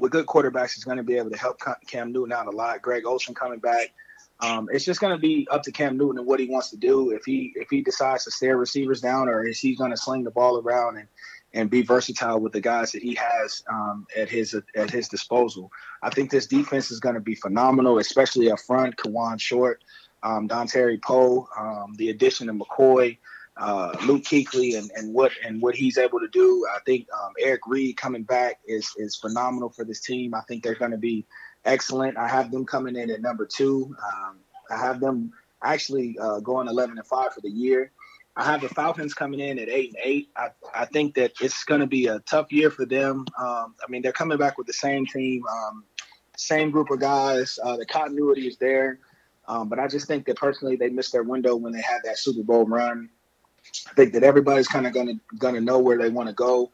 with 0.00 0.12
good 0.12 0.26
quarterbacks 0.26 0.76
is 0.76 0.84
going 0.84 0.96
to 0.96 1.02
be 1.02 1.16
able 1.16 1.30
to 1.30 1.38
help 1.38 1.60
Cam 1.86 2.12
Newton 2.12 2.32
out 2.32 2.46
a 2.46 2.50
lot. 2.50 2.82
Greg 2.82 3.06
Olsen 3.06 3.34
coming 3.34 3.58
back. 3.58 3.92
Um, 4.40 4.68
it's 4.72 4.84
just 4.84 5.00
going 5.00 5.14
to 5.14 5.20
be 5.20 5.46
up 5.50 5.62
to 5.64 5.72
Cam 5.72 5.98
Newton 5.98 6.18
and 6.18 6.26
what 6.26 6.40
he 6.40 6.46
wants 6.46 6.70
to 6.70 6.76
do. 6.76 7.10
If 7.10 7.24
he 7.24 7.52
if 7.56 7.68
he 7.68 7.82
decides 7.82 8.24
to 8.24 8.30
stare 8.30 8.56
receivers 8.56 9.00
down, 9.00 9.28
or 9.28 9.46
is 9.46 9.60
he 9.60 9.76
going 9.76 9.90
to 9.90 9.96
sling 9.96 10.24
the 10.24 10.30
ball 10.30 10.58
around 10.58 10.96
and 10.96 11.08
and 11.52 11.68
be 11.68 11.82
versatile 11.82 12.40
with 12.40 12.52
the 12.52 12.60
guys 12.60 12.92
that 12.92 13.02
he 13.02 13.14
has 13.14 13.62
um, 13.70 14.06
at 14.16 14.28
his 14.28 14.54
at 14.74 14.90
his 14.90 15.08
disposal. 15.08 15.70
I 16.02 16.10
think 16.10 16.30
this 16.30 16.46
defense 16.46 16.90
is 16.90 17.00
going 17.00 17.16
to 17.16 17.20
be 17.20 17.34
phenomenal, 17.34 17.98
especially 17.98 18.50
up 18.50 18.60
front. 18.60 18.96
Kawann 18.96 19.40
Short, 19.40 19.82
um, 20.22 20.48
Terry 20.48 20.98
Poe, 20.98 21.48
um, 21.58 21.94
the 21.96 22.10
addition 22.10 22.48
of 22.48 22.56
McCoy, 22.56 23.18
uh, 23.60 23.94
Luke 24.06 24.24
Kuechly 24.24 24.78
and, 24.78 24.90
and 24.96 25.12
what 25.12 25.32
and 25.44 25.60
what 25.60 25.74
he's 25.74 25.98
able 25.98 26.18
to 26.18 26.28
do. 26.28 26.66
I 26.74 26.78
think 26.86 27.06
um, 27.12 27.32
Eric 27.38 27.60
Reid 27.66 27.96
coming 27.96 28.22
back 28.22 28.58
is 28.66 28.90
is 28.96 29.16
phenomenal 29.16 29.68
for 29.68 29.84
this 29.84 30.00
team. 30.00 30.34
I 30.34 30.40
think 30.48 30.64
they're 30.64 30.74
going 30.74 30.92
to 30.92 30.98
be 30.98 31.26
excellent. 31.64 32.16
I 32.16 32.26
have 32.26 32.50
them 32.50 32.64
coming 32.64 32.96
in 32.96 33.10
at 33.10 33.20
number 33.20 33.46
two. 33.46 33.94
Um, 34.02 34.38
I 34.70 34.78
have 34.78 34.98
them 34.98 35.32
actually 35.62 36.18
uh, 36.18 36.40
going 36.40 36.68
11 36.68 36.96
and 36.96 37.06
five 37.06 37.34
for 37.34 37.42
the 37.42 37.50
year. 37.50 37.92
I 38.36 38.44
have 38.44 38.62
the 38.62 38.68
Falcons 38.68 39.12
coming 39.12 39.40
in 39.40 39.58
at 39.58 39.68
eight 39.68 39.90
and 39.90 39.98
eight. 40.02 40.30
I, 40.36 40.48
I 40.74 40.84
think 40.86 41.14
that 41.16 41.32
it's 41.40 41.64
going 41.64 41.80
to 41.80 41.86
be 41.86 42.06
a 42.06 42.20
tough 42.20 42.50
year 42.52 42.70
for 42.70 42.86
them. 42.86 43.26
Um, 43.38 43.74
I 43.86 43.90
mean, 43.90 44.00
they're 44.00 44.12
coming 44.12 44.38
back 44.38 44.56
with 44.56 44.66
the 44.66 44.72
same 44.72 45.04
team, 45.04 45.42
um, 45.46 45.84
same 46.36 46.70
group 46.70 46.90
of 46.90 47.00
guys. 47.00 47.58
Uh, 47.62 47.76
the 47.76 47.84
continuity 47.84 48.46
is 48.46 48.56
there. 48.56 49.00
Um, 49.46 49.68
but 49.68 49.78
I 49.78 49.88
just 49.88 50.06
think 50.06 50.26
that 50.26 50.36
personally 50.36 50.76
they 50.76 50.88
missed 50.88 51.12
their 51.12 51.24
window 51.24 51.56
when 51.56 51.72
they 51.72 51.80
had 51.80 51.98
that 52.04 52.18
Super 52.18 52.44
Bowl 52.44 52.64
run. 52.64 53.10
I 53.88 53.94
think 53.94 54.12
that 54.14 54.22
everybody's 54.22 54.68
kind 54.68 54.86
of 54.86 54.92
gonna 54.92 55.14
gonna 55.38 55.60
know 55.60 55.78
where 55.78 55.98
they 55.98 56.10
want 56.10 56.28
to 56.28 56.34
go. 56.34 56.70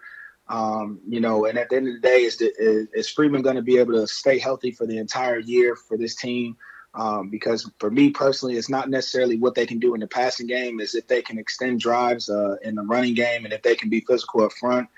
Um, 0.48 1.00
you 1.08 1.20
know, 1.20 1.46
and 1.46 1.58
at 1.58 1.70
the 1.70 1.76
end 1.76 1.88
of 1.88 1.94
the 1.94 2.00
day, 2.00 2.22
is, 2.22 2.36
the, 2.36 2.52
is, 2.56 2.86
is 2.94 3.08
Freeman 3.10 3.42
going 3.42 3.56
to 3.56 3.62
be 3.62 3.78
able 3.78 3.94
to 3.94 4.06
stay 4.06 4.38
healthy 4.38 4.70
for 4.70 4.86
the 4.86 4.98
entire 4.98 5.40
year 5.40 5.74
for 5.74 5.96
this 5.96 6.14
team? 6.14 6.56
Um, 6.94 7.28
because 7.28 7.70
for 7.78 7.90
me 7.90 8.10
personally, 8.10 8.56
it's 8.56 8.70
not 8.70 8.88
necessarily 8.88 9.36
what 9.36 9.54
they 9.54 9.66
can 9.66 9.78
do 9.78 9.94
in 9.94 10.00
the 10.00 10.06
passing 10.06 10.46
game, 10.46 10.80
is 10.80 10.94
if 10.94 11.06
they 11.08 11.20
can 11.20 11.36
extend 11.38 11.80
drives 11.80 12.30
uh, 12.30 12.56
in 12.62 12.74
the 12.76 12.82
running 12.82 13.14
game 13.14 13.44
and 13.44 13.52
if 13.52 13.62
they 13.62 13.74
can 13.74 13.90
be 13.90 14.00
physical 14.00 14.44
up 14.44 14.52
front. 14.52 14.88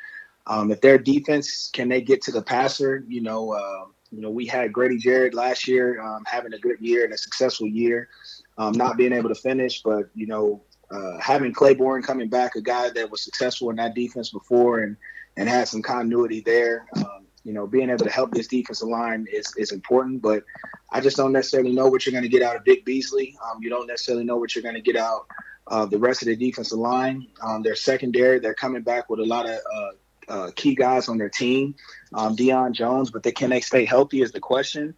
Um, 0.46 0.70
if 0.70 0.80
their 0.80 0.98
defense 0.98 1.70
can 1.72 1.88
they 1.88 2.00
get 2.00 2.22
to 2.22 2.30
the 2.30 2.42
passer, 2.42 3.04
you 3.08 3.20
know, 3.20 3.52
uh, 3.52 3.86
you 4.10 4.22
know, 4.22 4.30
we 4.30 4.46
had 4.46 4.72
Grady 4.72 4.96
Jarrett 4.96 5.34
last 5.34 5.68
year 5.68 6.00
um, 6.00 6.22
having 6.26 6.54
a 6.54 6.58
good 6.58 6.80
year 6.80 7.04
and 7.04 7.12
a 7.12 7.18
successful 7.18 7.66
year, 7.66 8.08
um, 8.56 8.72
not 8.72 8.96
being 8.96 9.12
able 9.12 9.28
to 9.28 9.34
finish, 9.34 9.82
but 9.82 10.08
you 10.14 10.26
know, 10.26 10.62
uh, 10.90 11.18
having 11.18 11.52
Clayborn 11.52 12.02
coming 12.02 12.28
back, 12.28 12.54
a 12.56 12.60
guy 12.60 12.90
that 12.90 13.10
was 13.10 13.22
successful 13.22 13.70
in 13.70 13.76
that 13.76 13.94
defense 13.94 14.30
before 14.30 14.80
and 14.80 14.96
and 15.36 15.48
had 15.48 15.68
some 15.68 15.82
continuity 15.82 16.40
there. 16.40 16.86
Um, 16.96 17.26
you 17.44 17.52
know, 17.52 17.66
being 17.66 17.88
able 17.88 18.04
to 18.04 18.10
help 18.10 18.32
this 18.32 18.48
defensive 18.48 18.88
line 18.88 19.26
is 19.32 19.54
is 19.56 19.72
important, 19.72 20.22
but 20.22 20.44
I 20.90 21.00
just 21.00 21.16
don't 21.16 21.32
necessarily 21.32 21.72
know 21.72 21.88
what 21.88 22.04
you're 22.04 22.12
going 22.12 22.24
to 22.24 22.28
get 22.28 22.42
out 22.42 22.56
of 22.56 22.64
Vic 22.64 22.84
Beasley. 22.84 23.36
Um, 23.44 23.62
you 23.62 23.70
don't 23.70 23.86
necessarily 23.86 24.24
know 24.24 24.36
what 24.36 24.54
you're 24.54 24.62
going 24.62 24.74
to 24.74 24.80
get 24.80 24.96
out 24.96 25.26
of 25.66 25.90
the 25.90 25.98
rest 25.98 26.22
of 26.22 26.26
the 26.26 26.36
defensive 26.36 26.78
line. 26.78 27.26
Um, 27.42 27.62
they're 27.62 27.74
secondary. 27.74 28.38
They're 28.38 28.54
coming 28.54 28.82
back 28.82 29.08
with 29.08 29.20
a 29.20 29.24
lot 29.24 29.48
of 29.48 29.58
uh, 29.74 29.90
uh, 30.28 30.50
key 30.56 30.74
guys 30.74 31.08
on 31.08 31.18
their 31.18 31.28
team. 31.28 31.74
Um, 32.12 32.36
Deion 32.36 32.72
Jones, 32.72 33.10
but 33.10 33.22
they 33.22 33.32
can 33.32 33.50
they 33.50 33.60
stay 33.60 33.84
healthy 33.84 34.22
is 34.22 34.32
the 34.32 34.40
question. 34.40 34.94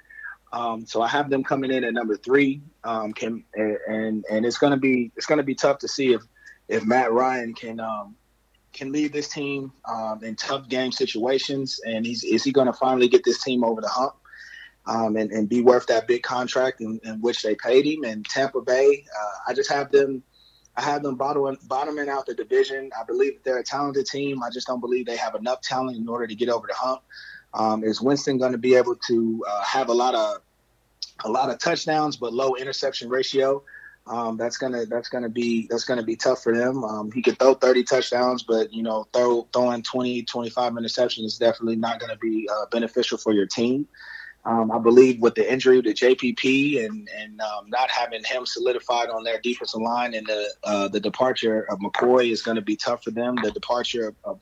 Um, 0.53 0.86
so 0.86 1.01
I 1.01 1.09
have 1.09 1.30
them 1.30 1.44
coming 1.44 1.70
in 1.70 1.84
at 1.84 1.94
number 1.94 2.16
three. 2.16 2.62
Um, 2.82 3.12
can 3.12 3.44
and 3.55 4.24
and 4.30 4.44
it's 4.44 4.59
gonna 4.59 4.76
be 4.76 5.12
it's 5.16 5.26
gonna 5.26 5.42
be 5.42 5.55
tough 5.55 5.78
to 5.78 5.88
see 5.88 6.12
if 6.12 6.22
if 6.68 6.84
Matt 6.84 7.12
Ryan 7.12 7.55
can 7.55 7.78
um, 7.80 8.16
can 8.72 8.92
lead 8.92 9.12
this 9.12 9.28
team 9.28 9.72
um, 9.88 10.22
in 10.24 10.34
tough 10.36 10.68
game 10.68 10.92
situations, 10.92 11.80
and 11.86 12.05
he's 12.05 12.24
is 12.24 12.42
he 12.42 12.53
gonna 12.53 12.72
finally 12.72 13.09
get 13.09 13.24
this 13.24 13.42
team 13.42 13.62
over 13.62 13.80
the 13.80 13.88
hump 13.88 14.14
um, 14.86 15.16
and 15.16 15.30
and 15.30 15.48
be 15.48 15.61
worth 15.61 15.86
that 15.86 16.09
big 16.09 16.22
contract 16.22 16.80
in, 16.80 17.01
in 17.05 17.20
which 17.20 17.42
they 17.42 17.55
paid 17.55 17.86
him? 17.86 18.05
And 18.05 18.24
Tampa 18.24 18.61
Bay, 18.61 19.05
uh, 19.20 19.51
I 19.51 19.55
just 19.55 19.70
have 19.70 19.90
them. 19.90 20.22
I 20.76 20.82
have 20.82 21.03
them 21.03 21.16
bottoming, 21.16 21.59
bottoming 21.64 22.09
out 22.09 22.26
the 22.26 22.34
division. 22.34 22.90
I 22.98 23.05
believe 23.05 23.42
they're 23.44 23.59
a 23.59 23.62
talented 23.62 24.07
team. 24.07 24.42
I 24.42 24.51
just 24.51 24.68
don't 24.68 24.80
believe 24.80 25.05
they 25.05 25.16
have 25.16 25.34
enough 25.34 25.61
talent 25.61 25.98
in 25.98 26.09
order 26.09 26.28
to 26.28 26.34
get 26.34 26.48
over 26.48 26.66
the 26.66 26.74
hump. 26.74 27.03
Um, 27.53 27.84
is 27.84 28.01
Winston 28.01 28.38
going 28.38 28.53
to 28.53 28.59
be 28.59 28.74
able 28.74 28.96
to 29.09 29.44
uh, 29.48 29.62
have 29.62 29.88
a 29.88 29.94
lot 29.94 30.14
of 30.14 30.40
a 31.24 31.30
lot 31.30 31.51
of 31.51 31.59
touchdowns 31.59 32.16
but 32.16 32.32
low 32.32 32.55
interception 32.57 33.09
ratio? 33.09 33.62
Um, 34.07 34.36
that's 34.36 34.57
gonna 34.57 34.86
that's 34.86 35.09
gonna 35.09 35.28
be 35.28 35.68
that's 35.70 35.84
gonna 35.84 36.03
be 36.03 36.16
tough 36.16 36.42
for 36.42 36.57
them. 36.57 36.82
Um, 36.84 37.12
he 37.12 37.22
could 37.22 37.38
throw 37.38 37.55
30 37.55 37.84
touchdowns, 37.84 38.42
but 38.42 38.72
you 38.72 38.82
know, 38.82 39.07
throw 39.12 39.46
throwing 39.53 39.82
20, 39.82 40.22
25 40.22 40.72
interceptions 40.72 41.26
is 41.26 41.38
definitely 41.38 41.76
not 41.76 42.01
going 42.01 42.11
to 42.11 42.18
be 42.18 42.48
uh, 42.51 42.66
beneficial 42.72 43.18
for 43.18 43.32
your 43.32 43.46
team. 43.46 43.86
Um, 44.46 44.72
I 44.72 44.78
believe 44.78 45.20
with 45.20 45.34
the 45.34 45.53
injury 45.53 45.82
to 45.82 45.90
JPP 45.90 46.84
and 46.84 47.09
and 47.14 47.40
um, 47.40 47.68
not 47.68 47.90
having 47.90 48.24
him 48.24 48.46
solidified 48.46 49.11
on 49.11 49.22
their 49.22 49.38
defensive 49.38 49.82
line 49.82 50.14
and 50.14 50.26
the 50.26 50.55
uh, 50.64 50.88
the 50.88 51.01
departure 51.01 51.66
of 51.70 51.78
McCoy 51.78 52.32
is 52.32 52.42
going 52.42 52.57
to 52.57 52.62
be 52.62 52.76
tough 52.76 53.05
for 53.05 53.11
them. 53.11 53.36
The 53.42 53.51
departure 53.51 54.09
of, 54.09 54.16
of 54.24 54.40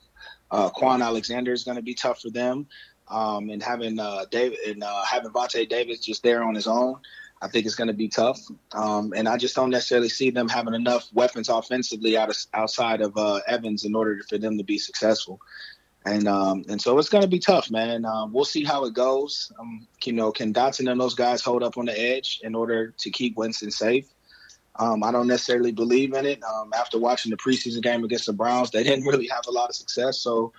uh, 0.51 0.71
Kwon 0.71 1.05
Alexander 1.05 1.53
is 1.53 1.65
going 1.65 1.77
to 1.77 1.83
be 1.83 1.95
tough 1.95 2.23
for 2.23 2.31
them 2.31 2.69
um, 3.11 3.51
and 3.51 3.63
having 3.63 3.99
uh, 3.99 4.25
David 4.31 4.59
and 4.67 4.83
uh, 4.83 5.03
having 5.05 5.31
Vontae 5.31 5.69
Davis 5.69 6.01
just 6.01 6.23
there 6.23 6.43
on 6.43 6.55
his 6.55 6.67
own, 6.67 6.97
I 7.41 7.49
think 7.49 7.67
it's 7.67 7.75
going 7.75 7.89
to 7.89 7.95
be 7.95 8.09
tough. 8.09 8.41
Um, 8.73 9.13
and 9.17 9.29
I 9.29 9.37
just 9.37 9.55
don't 9.55 9.71
necessarily 9.71 10.09
see 10.09 10.31
them 10.31 10.49
having 10.49 10.75
enough 10.75 11.09
weapons 11.13 11.49
offensively 11.49 12.17
out 12.17 12.31
of, 12.31 12.37
outside 12.53 13.01
of 13.01 13.17
uh, 13.17 13.41
Evans 13.47 13.85
in 13.85 13.95
order 13.95 14.21
for 14.29 14.39
them 14.39 14.59
to 14.59 14.65
be 14.65 14.79
successful. 14.79 15.41
And 16.05 16.29
um, 16.29 16.65
and 16.69 16.81
so 16.81 16.99
it's 16.99 17.09
going 17.09 17.23
to 17.23 17.29
be 17.29 17.41
tough, 17.41 17.71
man. 17.71 18.05
Um, 18.05 18.33
we'll 18.33 18.45
see 18.45 18.65
how 18.65 18.85
it 18.85 18.95
goes. 18.95 19.53
Um, 19.59 19.87
you 20.05 20.13
know, 20.13 20.33
can 20.33 20.55
Dotson 20.55 20.91
and 20.91 21.01
those 21.01 21.15
guys 21.15 21.43
hold 21.43 21.63
up 21.63 21.77
on 21.77 21.87
the 21.87 22.01
edge 22.01 22.41
in 22.43 22.55
order 22.55 22.95
to 22.99 23.11
keep 23.11 23.37
Winston 23.37 23.71
safe? 23.71 24.09
Um, 24.79 25.03
I 25.03 25.11
don't 25.11 25.27
necessarily 25.27 25.73
believe 25.73 26.15
in 26.15 26.25
it. 26.25 26.41
Um, 26.45 26.73
after 26.73 26.99
watching 26.99 27.31
the 27.31 27.37
preseason 27.37 27.83
game 27.83 28.05
against 28.05 28.27
the 28.27 28.33
Browns, 28.33 28.71
they 28.71 28.85
didn't 28.85 29.07
really 29.07 29.27
have 29.27 29.47
a 29.49 29.51
lot 29.51 29.69
of 29.69 29.75
success. 29.75 30.19
So, 30.19 30.53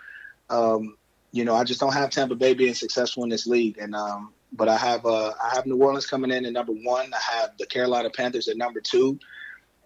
um, 0.49 0.97
you 1.31 1.45
know, 1.45 1.55
I 1.55 1.63
just 1.63 1.79
don't 1.79 1.93
have 1.93 2.09
Tampa 2.09 2.35
Bay 2.35 2.53
being 2.53 2.73
successful 2.73 3.23
in 3.23 3.29
this 3.29 3.45
league. 3.45 3.77
And 3.77 3.95
um, 3.95 4.33
but 4.51 4.67
I 4.67 4.77
have 4.77 5.05
uh, 5.05 5.33
I 5.43 5.55
have 5.55 5.65
New 5.65 5.77
Orleans 5.77 6.07
coming 6.07 6.31
in 6.31 6.45
at 6.45 6.53
number 6.53 6.73
one. 6.73 7.13
I 7.13 7.39
have 7.41 7.51
the 7.57 7.65
Carolina 7.65 8.09
Panthers 8.09 8.47
at 8.47 8.57
number 8.57 8.81
two, 8.81 9.19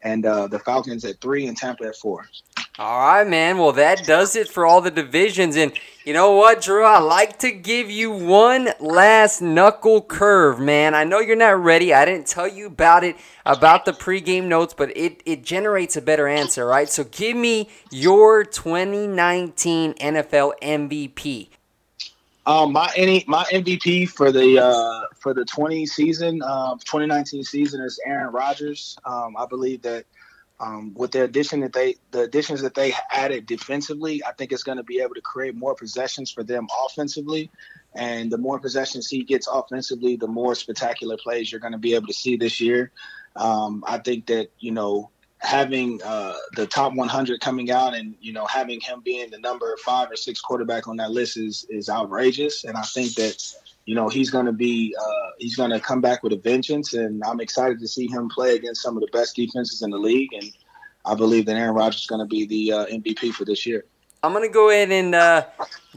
and 0.03 0.25
uh, 0.25 0.47
the 0.47 0.59
Falcons 0.59 1.03
at 1.05 1.19
three, 1.21 1.47
and 1.47 1.57
Tampa 1.57 1.85
at 1.85 1.97
four. 1.97 2.25
All 2.79 2.99
right, 2.99 3.27
man. 3.27 3.59
Well, 3.59 3.73
that 3.73 4.03
does 4.03 4.35
it 4.35 4.49
for 4.49 4.65
all 4.65 4.81
the 4.81 4.89
divisions. 4.89 5.55
And 5.55 5.73
you 6.05 6.11
know 6.11 6.31
what, 6.31 6.63
Drew? 6.63 6.83
I 6.83 6.97
like 6.97 7.37
to 7.39 7.51
give 7.51 7.91
you 7.91 8.11
one 8.11 8.69
last 8.79 9.41
knuckle 9.41 10.01
curve, 10.01 10.59
man. 10.59 10.95
I 10.95 11.03
know 11.03 11.19
you're 11.19 11.35
not 11.35 11.63
ready. 11.63 11.93
I 11.93 12.03
didn't 12.03 12.25
tell 12.25 12.47
you 12.47 12.65
about 12.65 13.03
it, 13.03 13.15
about 13.45 13.85
the 13.85 13.91
pregame 13.91 14.45
notes, 14.45 14.73
but 14.73 14.95
it, 14.97 15.21
it 15.23 15.43
generates 15.43 15.95
a 15.97 16.01
better 16.01 16.27
answer, 16.27 16.65
right? 16.65 16.89
So 16.89 17.03
give 17.03 17.37
me 17.37 17.69
your 17.91 18.43
2019 18.43 19.93
NFL 19.93 20.53
MVP. 20.59 21.49
Um, 22.47 22.73
my 22.73 22.91
any 22.95 23.23
my 23.27 23.43
MVP 23.45 24.09
for 24.09 24.31
the 24.31 24.59
uh, 24.59 25.05
for 25.15 25.33
the 25.33 25.45
20 25.45 25.85
season, 25.85 26.41
uh, 26.41 26.73
2019 26.73 27.43
season 27.43 27.81
is 27.81 27.99
Aaron 28.05 28.33
Rodgers. 28.33 28.97
Um, 29.05 29.37
I 29.37 29.45
believe 29.45 29.83
that 29.83 30.05
um, 30.63 30.93
with 30.93 31.11
the 31.11 31.23
addition 31.23 31.59
that 31.61 31.73
they 31.73 31.95
the 32.11 32.21
additions 32.21 32.61
that 32.61 32.73
they 32.73 32.93
added 33.11 33.45
defensively, 33.45 34.23
I 34.23 34.31
think 34.31 34.51
it's 34.51 34.63
going 34.63 34.77
to 34.77 34.83
be 34.83 35.01
able 35.01 35.15
to 35.15 35.21
create 35.21 35.55
more 35.55 35.75
possessions 35.75 36.31
for 36.31 36.43
them 36.43 36.67
offensively. 36.85 37.51
And 37.93 38.31
the 38.31 38.37
more 38.37 38.59
possessions 38.59 39.07
he 39.07 39.23
gets 39.23 39.47
offensively, 39.47 40.15
the 40.15 40.27
more 40.27 40.55
spectacular 40.55 41.17
plays 41.17 41.51
you're 41.51 41.61
going 41.61 41.73
to 41.73 41.79
be 41.79 41.95
able 41.95 42.07
to 42.07 42.13
see 42.13 42.37
this 42.37 42.61
year. 42.61 42.91
Um, 43.35 43.83
I 43.85 43.97
think 43.97 44.27
that 44.27 44.51
you 44.59 44.71
know 44.71 45.09
having 45.43 46.01
uh, 46.03 46.33
the 46.55 46.65
top 46.65 46.93
100 46.93 47.41
coming 47.41 47.69
out 47.69 47.93
and 47.93 48.15
you 48.21 48.33
know 48.33 48.45
having 48.45 48.79
him 48.79 49.01
being 49.03 49.29
the 49.29 49.39
number 49.39 49.75
five 49.85 50.09
or 50.09 50.15
six 50.15 50.41
quarterback 50.41 50.87
on 50.87 50.97
that 50.97 51.11
list 51.11 51.37
is 51.37 51.65
is 51.69 51.89
outrageous. 51.89 52.63
And 52.63 52.77
I 52.77 52.81
think 52.81 53.13
that 53.15 53.53
you 53.85 53.95
know 53.95 54.09
he's 54.09 54.29
going 54.29 54.45
to 54.45 54.53
be 54.53 54.95
uh, 54.99 55.29
he's 55.37 55.55
going 55.55 55.71
to 55.71 55.79
come 55.79 56.01
back 56.01 56.23
with 56.23 56.33
a 56.33 56.37
vengeance, 56.37 56.93
and 56.93 57.21
I'm 57.23 57.41
excited 57.41 57.79
to 57.79 57.87
see 57.87 58.07
him 58.07 58.29
play 58.29 58.55
against 58.55 58.81
some 58.81 58.95
of 58.95 59.01
the 59.01 59.09
best 59.11 59.35
defenses 59.35 59.81
in 59.81 59.89
the 59.89 59.97
league. 59.97 60.33
And 60.33 60.49
I 61.05 61.15
believe 61.15 61.45
that 61.47 61.57
Aaron 61.57 61.75
Rodgers 61.75 62.01
is 62.01 62.07
going 62.07 62.21
to 62.21 62.25
be 62.25 62.45
the 62.45 62.73
uh, 62.73 62.85
MVP 62.85 63.33
for 63.33 63.45
this 63.45 63.65
year. 63.65 63.85
I'm 64.23 64.31
going 64.31 64.47
to 64.47 64.53
go 64.53 64.69
ahead 64.69 64.89
and 64.89 65.13
uh, 65.13 65.45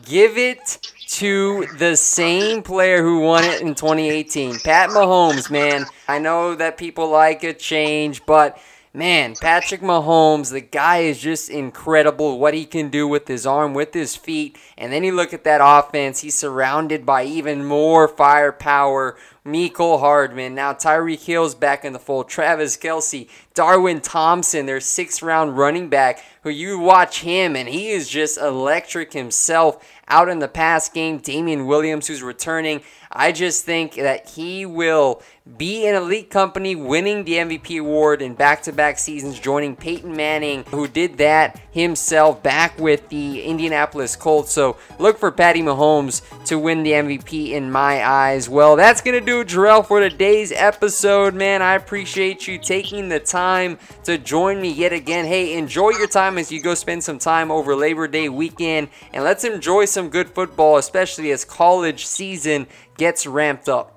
give 0.05 0.37
it 0.37 0.93
to 1.09 1.67
the 1.79 1.95
same 1.95 2.65
player 2.65 3.01
who 3.01 3.21
won 3.21 3.45
it 3.45 3.61
in 3.61 3.77
2018, 3.77 4.59
Pat 4.59 4.91
Mahomes. 4.91 5.49
Man, 5.49 5.87
I 6.09 6.19
know 6.19 6.57
that 6.57 6.77
people 6.77 7.09
like 7.09 7.45
a 7.45 7.55
change, 7.55 8.27
but 8.27 8.61
man, 8.97 9.35
Patrick 9.35 9.83
Mahomes, 9.83 10.51
the 10.51 10.61
guy 10.61 10.99
is 10.99 11.19
just 11.19 11.51
incredible 11.51 12.39
what 12.39 12.55
he 12.55 12.65
can 12.65 12.89
do 12.89 13.07
with 13.07 13.29
his 13.29 13.47
arm, 13.47 13.75
with 13.75 13.93
his 13.93 14.17
feet. 14.17 14.59
And 14.79 14.93
then 14.93 15.05
you 15.05 15.15
look 15.15 15.35
at 15.35 15.45
that 15.45 15.61
offense, 15.63 16.21
he's 16.21 16.35
surrounded 16.35 17.05
by 17.05 17.25
even 17.25 17.65
more 17.65 18.09
firepower. 18.09 19.17
Mecole 19.47 20.01
Hardman. 20.01 20.55
Now 20.55 20.73
Tyreek 20.73 21.25
Hill's 21.25 21.55
back 21.55 21.85
in 21.85 21.93
the 21.93 21.99
fold. 22.01 22.29
Travis 22.29 22.77
Kelce, 22.77 23.29
Darwin 23.55 24.01
Thompson, 24.01 24.67
their 24.67 24.81
sixth 24.81 25.23
round 25.23 25.57
running 25.57 25.89
back, 25.89 26.23
who 26.43 26.51
you 26.51 26.79
watch 26.79 27.21
him 27.21 27.55
and 27.55 27.69
he 27.69 27.91
is 27.91 28.09
just 28.09 28.39
electric 28.39 29.13
himself 29.13 29.87
out 30.09 30.29
in 30.29 30.41
the 30.41 30.49
pass 30.49 30.89
game. 30.89 31.19
Damien 31.19 31.67
Williams, 31.67 32.09
who's 32.09 32.23
returning. 32.23 32.83
I 33.11 33.33
just 33.33 33.65
think 33.65 33.95
that 33.95 34.29
he 34.29 34.67
will 34.67 35.23
be 35.57 35.87
an 35.87 35.95
elite 35.95 36.29
company, 36.29 36.75
winning 36.75 37.23
the 37.25 37.35
MVP 37.35 37.79
award 37.79 38.21
in 38.21 38.35
back 38.35 38.63
to 38.63 38.73
back 38.73 38.99
seasons, 38.99 39.39
joining 39.39 39.77
Peyton 39.77 40.17
Manning, 40.17 40.65
who 40.65 40.89
did 40.89 41.19
that 41.19 41.61
himself 41.71 42.43
back 42.43 42.77
with 42.81 43.09
the 43.11 43.43
Indianapolis 43.43 44.17
Colts. 44.17 44.51
So 44.51 44.77
look 44.99 45.19
for 45.19 45.31
Patty 45.31 45.63
Mahomes 45.63 46.23
to 46.47 46.59
win 46.59 46.83
the 46.83 46.93
MVP 46.93 47.51
in 47.51 47.71
my 47.71 48.05
eyes. 48.05 48.49
Well, 48.49 48.75
that's 48.75 49.01
going 49.01 49.19
to 49.19 49.25
do 49.25 49.43
it, 49.43 49.49
Jerel, 49.49 49.87
for 49.87 50.01
today's 50.01 50.51
episode, 50.51 51.35
man. 51.35 51.63
I 51.63 51.75
appreciate 51.75 52.49
you 52.49 52.59
taking 52.59 53.09
the 53.09 53.21
time 53.21 53.79
to 54.03 54.19
join 54.19 54.61
me 54.61 54.73
yet 54.73 54.93
again. 54.93 55.27
Hey, 55.27 55.57
enjoy 55.57 55.91
your 55.91 56.09
time 56.09 56.39
as 56.39 56.51
you 56.51 56.61
go 56.61 56.75
spend 56.75 57.05
some 57.05 57.21
time 57.21 57.53
over 57.53 57.77
Labor 57.77 58.09
Day 58.09 58.29
weekend, 58.29 58.89
and 59.13 59.23
let's 59.23 59.45
enjoy 59.45 59.85
some 59.85 60.09
good 60.09 60.29
football, 60.31 60.77
especially 60.77 61.31
as 61.31 61.45
college 61.45 62.05
season 62.05 62.67
gets 62.97 63.27
ramped 63.27 63.69
up. 63.69 63.93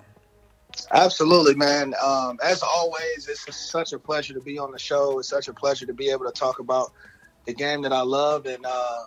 Absolutely, 0.91 1.55
man. 1.55 1.93
Um, 2.03 2.37
as 2.43 2.61
always, 2.61 3.27
it's 3.27 3.55
such 3.55 3.93
a 3.93 3.99
pleasure 3.99 4.33
to 4.33 4.41
be 4.41 4.59
on 4.59 4.71
the 4.71 4.79
show. 4.79 5.19
It's 5.19 5.27
such 5.29 5.47
a 5.47 5.53
pleasure 5.53 5.85
to 5.85 5.93
be 5.93 6.09
able 6.09 6.25
to 6.25 6.31
talk 6.31 6.59
about 6.59 6.91
the 7.45 7.53
game 7.53 7.81
that 7.81 7.91
I 7.91 8.01
love 8.01 8.45
and 8.45 8.65
uh, 8.65 9.05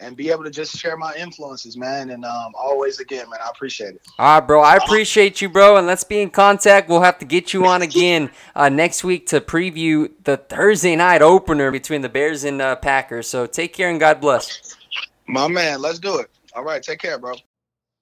and 0.00 0.16
be 0.16 0.30
able 0.30 0.44
to 0.44 0.50
just 0.50 0.76
share 0.76 0.96
my 0.96 1.14
influences, 1.16 1.76
man. 1.76 2.10
And 2.10 2.24
um, 2.24 2.52
always, 2.54 3.00
again, 3.00 3.28
man, 3.30 3.40
I 3.44 3.48
appreciate 3.50 3.94
it. 3.96 4.02
All 4.18 4.38
right, 4.38 4.46
bro. 4.46 4.62
I 4.62 4.76
appreciate 4.76 5.40
you, 5.40 5.48
bro. 5.48 5.76
And 5.76 5.86
let's 5.86 6.04
be 6.04 6.20
in 6.20 6.30
contact. 6.30 6.88
We'll 6.88 7.02
have 7.02 7.18
to 7.18 7.24
get 7.24 7.52
you 7.52 7.66
on 7.66 7.82
again 7.82 8.30
uh, 8.54 8.68
next 8.68 9.02
week 9.02 9.26
to 9.28 9.40
preview 9.40 10.10
the 10.24 10.36
Thursday 10.36 10.94
night 10.94 11.22
opener 11.22 11.70
between 11.70 12.02
the 12.02 12.08
Bears 12.08 12.44
and 12.44 12.62
uh, 12.62 12.76
Packers. 12.76 13.26
So 13.28 13.46
take 13.46 13.72
care 13.72 13.90
and 13.90 13.98
God 13.98 14.20
bless. 14.20 14.76
My 15.26 15.48
man, 15.48 15.80
let's 15.80 15.98
do 15.98 16.18
it. 16.18 16.30
All 16.54 16.64
right, 16.64 16.82
take 16.82 17.00
care, 17.00 17.18
bro. 17.18 17.34